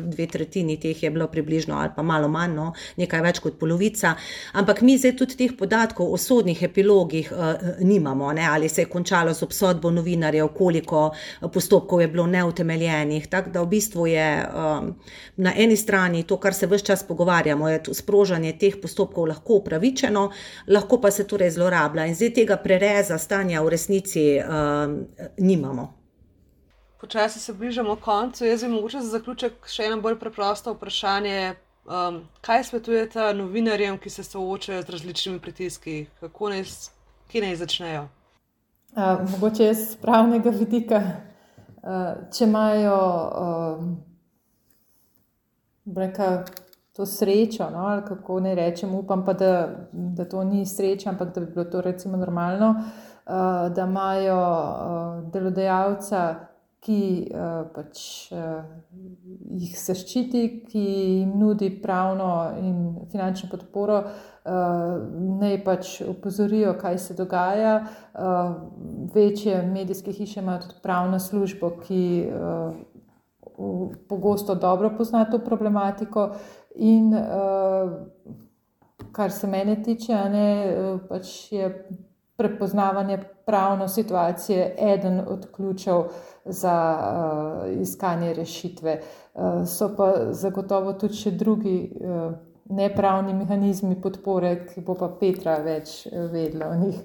dve 0.00 0.26
tretjini 0.26 0.78
teh 0.80 1.02
je 1.02 1.10
bilo 1.10 1.26
približno 1.26 1.74
ali 1.78 1.90
pa 1.96 2.02
malo 2.02 2.28
manj, 2.28 2.54
no, 2.54 2.72
nekaj 2.96 3.22
več 3.22 3.38
kot 3.44 3.58
polovica. 3.58 4.14
Ampak 4.52 4.82
mi 4.82 4.96
zdaj 4.98 5.16
tudi 5.18 5.36
teh 5.36 5.56
podatkov 5.58 6.12
o 6.12 6.18
sodnih 6.18 6.62
epilogih 6.62 7.32
uh, 7.32 7.54
nimamo, 7.80 8.32
ne, 8.32 8.46
ali 8.46 8.68
se 8.68 8.82
je 8.82 8.90
končalo 8.90 9.34
z 9.34 9.42
obsodbo 9.42 9.90
novinarjev, 9.90 10.48
koliko 10.54 11.10
postopkov 11.52 12.00
je 12.00 12.08
bilo 12.14 12.26
neutemeljenih. 12.30 13.26
Tako 13.30 13.50
da 13.50 13.62
v 13.62 13.70
bistvu 13.74 14.06
je 14.06 14.28
um, 14.46 14.92
na 15.36 15.52
eni 15.56 15.76
strani 15.76 16.22
to, 16.22 16.38
kar 16.40 16.54
se 16.54 16.68
vse 16.70 16.86
čas 16.86 17.02
pogovarjamo, 17.08 17.68
je 17.68 17.82
sprožanje 17.92 18.54
teh 18.60 18.78
postopkov 18.82 19.26
lahko 19.28 19.58
upravičeno, 19.60 20.28
lahko 20.68 21.00
pa 21.02 21.10
se 21.10 21.26
torej 21.26 21.50
zlorablja 21.58 22.06
in 22.06 22.14
zdaj 22.14 22.32
tega 22.38 22.56
prereza 22.62 23.18
stanja 23.18 23.62
v 23.62 23.74
resnici 23.74 24.24
um, 24.38 24.96
nimamo. 25.38 25.90
Počasi 27.00 27.40
se 27.40 27.52
bližamo 27.52 27.96
koncu. 27.96 28.44
Jaz 28.44 28.62
bi 28.64 28.70
mogoče 28.72 29.00
za 29.00 29.18
zaključek 29.18 29.66
še 29.68 29.90
eno 29.90 30.00
bolj 30.00 30.16
preprosto 30.22 30.72
vprašanje. 30.72 31.54
Um, 31.84 32.22
kaj 32.40 32.62
svetujete 32.64 33.26
novinarjem, 33.36 33.98
ki 34.00 34.10
se 34.10 34.22
soočajo 34.24 34.82
z 34.82 34.88
različnimi 34.88 35.40
pritiski, 35.40 36.06
kako 36.20 36.48
naj, 36.54 36.62
kje 37.28 37.42
naj 37.44 37.56
začnejo? 37.60 38.06
Uh, 38.96 39.20
mogoče 39.30 39.68
iz 39.68 39.82
pravnega 40.00 40.50
vidika, 40.54 41.02
če 42.32 42.44
imajo 42.44 42.98
uh, 43.38 43.84
breka, 45.84 46.44
to 46.96 47.06
srečo, 47.06 47.66
no, 47.70 47.78
ali 47.78 48.02
kako 48.06 48.40
naj 48.40 48.54
rečem, 48.54 48.94
upam 48.94 49.24
pa, 49.24 49.32
da, 49.32 49.68
da 49.92 50.24
to 50.24 50.44
ni 50.44 50.66
sreča, 50.66 51.10
ampak 51.10 51.34
da 51.34 51.40
bi 51.40 51.46
bilo 51.46 51.64
to 51.64 51.80
recimo 51.80 52.16
normalno, 52.16 52.70
uh, 52.70 53.74
da 53.74 53.84
imajo 53.88 54.38
uh, 54.38 55.32
delodajalca 55.32 56.34
ki 56.84 57.00
uh, 57.32 57.64
pač, 57.72 58.00
uh, 58.36 58.64
jih 59.56 59.72
zaščiti, 59.80 60.42
ki 60.68 60.82
jim 60.82 61.32
nudi 61.40 61.70
pravno 61.82 62.28
in 62.60 62.76
finančno 63.12 63.48
podporo, 63.52 64.02
uh, 64.04 64.98
naj 65.40 65.58
pač 65.64 65.94
opozorijo, 66.04 66.74
kaj 66.80 66.98
se 66.98 67.16
dogaja. 67.16 67.74
Večje 69.14 69.62
medijske 69.66 70.12
hiše 70.12 70.40
imajo 70.40 70.66
tudi 70.66 70.82
pravno 70.82 71.18
službo, 71.18 71.70
ki 71.86 72.02
pogosto 74.08 74.54
dobro 74.54 74.90
pozna 74.96 75.24
to 75.30 75.38
problematiko. 75.38 76.28
In 76.76 77.12
kar 79.12 79.32
se 79.32 79.46
mene 79.46 79.76
tiče, 79.82 80.20
ne, 80.30 80.48
pač 81.08 81.52
je 81.52 81.70
prepoznavanje 82.36 83.18
pravne 83.46 83.88
situacije 83.88 84.74
eden 84.78 85.20
od 85.28 85.46
ključev 85.52 86.02
za 86.44 86.98
uh, 86.98 87.80
iskanje 87.80 88.34
rešitve. 88.34 89.00
Uh, 89.34 89.42
so 89.66 89.90
pa 89.96 90.12
zagotovo 90.30 90.92
tudi 90.92 91.14
še 91.14 91.30
drugi 91.30 91.92
uh, 92.00 92.32
nepravni 92.64 93.34
mehanizmi 93.34 94.00
podpore, 94.00 94.66
ki 94.66 94.80
bo 94.80 94.94
pa 94.94 95.08
Petra 95.20 95.58
več 95.62 96.06
vedela 96.12 96.72
o 96.72 96.78
njih. 96.86 97.00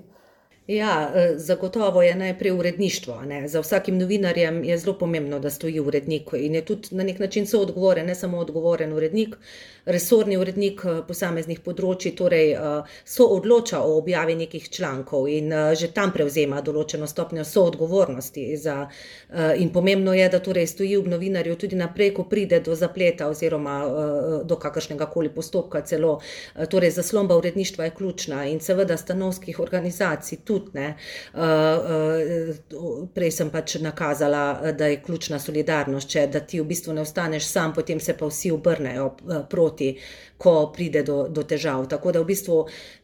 Ja, 0.69 1.11
e, 1.15 1.33
zagotovo 1.37 2.01
je 2.01 2.15
najprej 2.15 2.51
uredništvo. 2.51 3.21
Ne. 3.21 3.47
Za 3.47 3.59
vsakim 3.59 3.97
novinarjem 3.97 4.63
je 4.63 4.77
zelo 4.77 4.97
pomembno, 4.97 5.39
da 5.39 5.49
stoji 5.49 5.79
urednik 5.79 6.29
in 6.37 6.55
je 6.55 6.61
tudi 6.65 6.87
na 6.91 7.03
nek 7.03 7.19
način 7.19 7.47
soodgovoren, 7.47 8.05
ne 8.05 8.15
samo 8.15 8.37
odgovoren 8.37 8.93
urednik, 8.93 9.35
resorni 9.85 10.37
urednik 10.37 10.83
e, 10.85 10.93
posameznih 11.07 11.59
področji, 11.65 12.11
torej 12.15 12.51
e, 12.51 12.73
so 13.05 13.25
odloča 13.33 13.79
o 13.81 13.95
objavi 13.97 14.35
nekih 14.35 14.67
člankov 14.69 15.25
in 15.27 15.49
že 15.73 15.89
tam 15.93 16.13
prevzema 16.13 16.61
določeno 16.61 17.07
stopnjo 17.07 17.43
soodgovornosti. 17.43 18.45
Za, 18.57 18.75
in 19.57 19.73
pomembno 19.73 20.13
je, 20.13 20.29
da 20.29 20.39
torej 20.39 20.67
stoji 20.67 20.97
v 20.97 21.09
novinarju 21.09 21.55
tudi 21.55 21.75
naprej, 21.75 22.13
ko 22.13 22.27
pride 22.29 22.59
do 22.59 22.75
zapleta 22.75 23.27
oziroma 23.29 23.79
do 24.45 24.55
kakršnega 24.55 25.09
koli 25.09 25.29
postopka 25.33 25.81
celo. 25.81 26.19
Torej, 26.69 26.91
zaslomba 26.91 27.37
uredništva 27.37 27.89
je 27.89 27.95
ključna 27.97 28.45
in 28.45 28.59
seveda 28.59 28.97
stanovskih 28.97 29.59
organizacij 29.59 30.37
tudi 30.45 30.58
tudi. 30.59 30.79
Ne. 30.79 30.95
Prej 33.13 33.31
sem 33.31 33.49
pač 33.49 33.75
nakazala, 33.83 34.71
da 34.77 34.89
je 34.91 35.01
ključna 35.05 35.39
solidarnost, 35.39 36.09
če 36.09 36.27
da 36.31 36.39
ti 36.39 36.61
v 36.61 36.67
bistvu 36.69 36.93
ne 36.93 37.01
ostaneš 37.01 37.47
sam, 37.49 37.73
potem 37.73 37.99
se 37.99 38.15
pa 38.17 38.29
vsi 38.29 38.51
obrnejo 38.51 39.09
proti, 39.49 39.93
ko 40.39 40.71
pride 40.75 41.03
do, 41.03 41.27
do 41.27 41.43
težav. 41.43 41.83
Tako 41.91 42.13
da 42.15 42.23
v 42.23 42.29
bistvu 42.31 42.59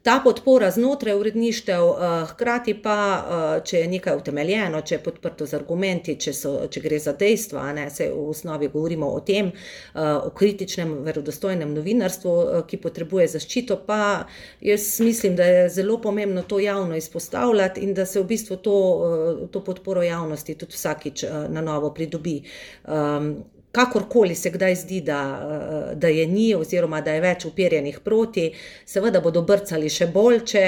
ta 0.08 0.22
podpora 0.24 0.70
znotraj 0.72 1.18
uredništev, 1.20 1.90
hkrati 2.32 2.76
pa, 2.80 2.98
če 3.66 3.82
je 3.82 3.90
nekaj 3.92 4.22
utemeljeno, 4.22 4.80
če 4.86 4.96
je 4.96 5.02
podprto 5.04 5.48
z 5.50 5.58
argumenti, 5.58 6.16
če, 6.22 6.34
so, 6.34 6.54
če 6.72 6.84
gre 6.84 7.00
za 7.02 7.16
dejstva, 7.18 7.66
ne, 7.76 7.90
se 7.92 8.08
v 8.14 8.30
osnovi 8.32 8.70
govorimo 8.72 9.10
o 9.12 9.20
tem, 9.26 9.50
o 9.96 10.32
kritičnem, 10.38 10.94
verodostojnem 11.08 11.74
novinarstvu, 11.76 12.36
ki 12.70 12.80
potrebuje 12.84 13.28
zaščito, 13.36 13.82
pa 13.88 14.00
jaz 14.64 14.88
mislim, 15.04 15.36
da 15.36 15.50
je 15.50 15.70
zelo 15.70 15.98
pomembno 16.02 16.46
to 16.48 16.60
javno 16.60 16.96
izpostavljati 16.96 17.82
in 17.82 17.94
da 17.94 18.06
se 18.06 18.20
v 18.20 18.24
bistvu 18.24 18.58
to, 18.58 18.78
eh, 19.44 19.48
to 19.52 19.64
podporo 19.64 20.04
javnosti 20.04 20.56
tudi 20.56 20.74
vsakič 20.74 21.24
eh, 21.24 21.34
na 21.50 21.62
novo 21.62 21.94
pridobi. 21.94 22.42
Um, 22.88 23.44
kakorkoli 23.76 24.36
se 24.36 24.52
kdaj 24.54 24.76
zdi, 24.82 25.02
da, 25.06 25.20
eh, 25.36 25.96
da 26.00 26.08
je 26.08 26.26
ni, 26.28 26.48
oziroma 26.56 27.02
da 27.04 27.14
je 27.14 27.24
več 27.24 27.46
uperjenih 27.46 28.00
proti, 28.04 28.48
seveda 28.86 29.22
bodo 29.22 29.44
brcali 29.44 29.92
še 29.92 30.08
bolj, 30.16 30.40
če 30.52 30.64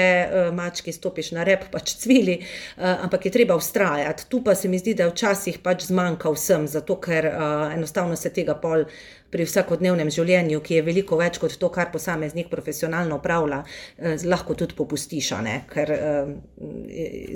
mački 0.54 0.92
stopiš 0.92 1.32
na 1.36 1.44
rep, 1.46 1.68
pač 1.72 1.94
cvili, 2.02 2.38
ampak 2.76 3.26
je 3.26 3.32
treba 3.32 3.56
ustrajati. 3.56 4.26
Tu 4.28 4.42
pa 4.44 4.54
se 4.54 4.68
mi 4.68 4.78
zdi, 4.78 4.94
da 4.94 5.06
je 5.06 5.14
včasih 5.14 5.58
pač 5.64 5.88
zmanjka 5.88 6.30
vsem, 6.34 6.66
zato 6.68 6.98
ker 7.00 7.30
enostavno 7.74 8.16
se 8.16 8.32
tega 8.34 8.54
pol 8.60 8.84
pri 9.30 9.44
vsakodnevnem 9.44 10.10
življenju, 10.12 10.60
ki 10.64 10.78
je 10.78 10.84
veliko 10.86 11.18
več 11.20 11.38
kot 11.40 11.56
to, 11.60 11.68
kar 11.72 11.90
posameznik 11.92 12.48
profesionalno 12.52 13.18
upravlja, 13.20 13.62
eh, 13.98 14.16
lahko 14.24 14.54
tudi 14.54 14.76
popustiš. 14.78 15.28
Ker 15.68 15.90
eh, 15.92 16.28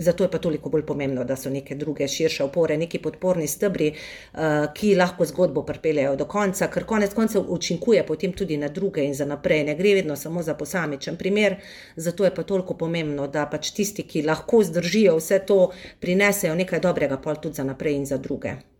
zato 0.00 0.24
je 0.24 0.30
pa 0.30 0.38
toliko 0.38 0.70
bolj 0.70 0.84
pomembno, 0.88 1.24
da 1.24 1.36
so 1.36 1.50
neke 1.50 1.74
druge 1.76 2.08
širše 2.08 2.44
opore, 2.44 2.76
neki 2.78 2.98
podporni 3.04 3.46
stebri, 3.48 3.90
eh, 3.92 4.66
ki 4.74 4.94
lahko 4.96 5.26
zgodbo 5.28 5.66
pripeljejo 5.68 6.16
do 6.16 6.24
konca, 6.24 6.68
ker 6.72 6.84
konec 6.88 7.14
koncev 7.14 7.50
učinkuje 7.52 8.06
potem 8.06 8.32
tudi 8.32 8.56
na 8.56 8.68
druge 8.68 9.04
in 9.04 9.14
za 9.14 9.28
naprej. 9.28 9.64
Ne 9.64 9.76
gre 9.76 9.94
vedno 10.00 10.16
samo 10.16 10.42
za 10.42 10.54
posamičen 10.54 11.16
primer, 11.16 11.56
zato 11.96 12.24
je 12.24 12.34
pa 12.34 12.42
toliko 12.42 12.74
pomembno, 12.74 13.26
da 13.28 13.46
pač 13.46 13.70
tisti, 13.76 14.02
ki 14.08 14.22
lahko 14.22 14.62
zdržijo 14.64 15.16
vse 15.20 15.42
to, 15.46 15.70
prinesejo 16.00 16.54
nekaj 16.54 16.80
dobrega, 16.80 17.20
pa 17.20 17.34
tudi 17.34 17.60
za 17.60 17.64
naprej 17.64 18.00
in 18.00 18.06
za 18.06 18.16
druge. 18.18 18.71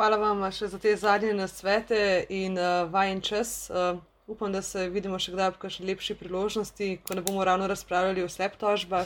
Hvala 0.00 0.16
vam 0.16 0.40
še 0.48 0.64
za 0.72 0.78
te 0.80 0.96
zadnje 0.96 1.34
nasvete 1.36 2.24
in 2.32 2.56
uh, 2.56 2.88
vajen 2.88 3.20
čas. 3.20 3.68
Uh, 3.68 4.00
upam, 4.32 4.48
da 4.48 4.62
se 4.64 4.88
vidimo 4.88 5.18
še 5.20 5.28
kdaj 5.34 5.48
ob 5.52 5.58
kakšni 5.60 5.84
lepši 5.90 6.14
priložnosti, 6.16 7.04
ko 7.04 7.12
ne 7.18 7.20
bomo 7.20 7.44
ravno 7.44 7.68
razpravljali 7.68 8.24
o 8.24 8.28
slep 8.32 8.56
tožbah. 8.56 9.04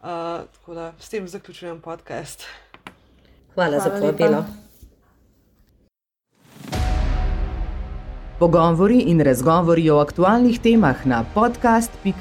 Uh, 0.00 0.48
tako 0.56 0.74
da 0.78 0.96
s 0.96 1.12
tem 1.12 1.28
zaključujem 1.28 1.84
podcast. 1.84 2.48
Hvala, 3.52 3.76
Hvala 3.76 3.84
za 3.84 3.90
povabilo. 3.98 4.40
Pogovori 8.38 9.04
in 9.12 9.20
razgovori 9.20 9.84
o 9.92 10.00
aktualnih 10.00 10.64
temah 10.64 11.04
na 11.04 11.28
podcast.sta.si. 11.34 12.20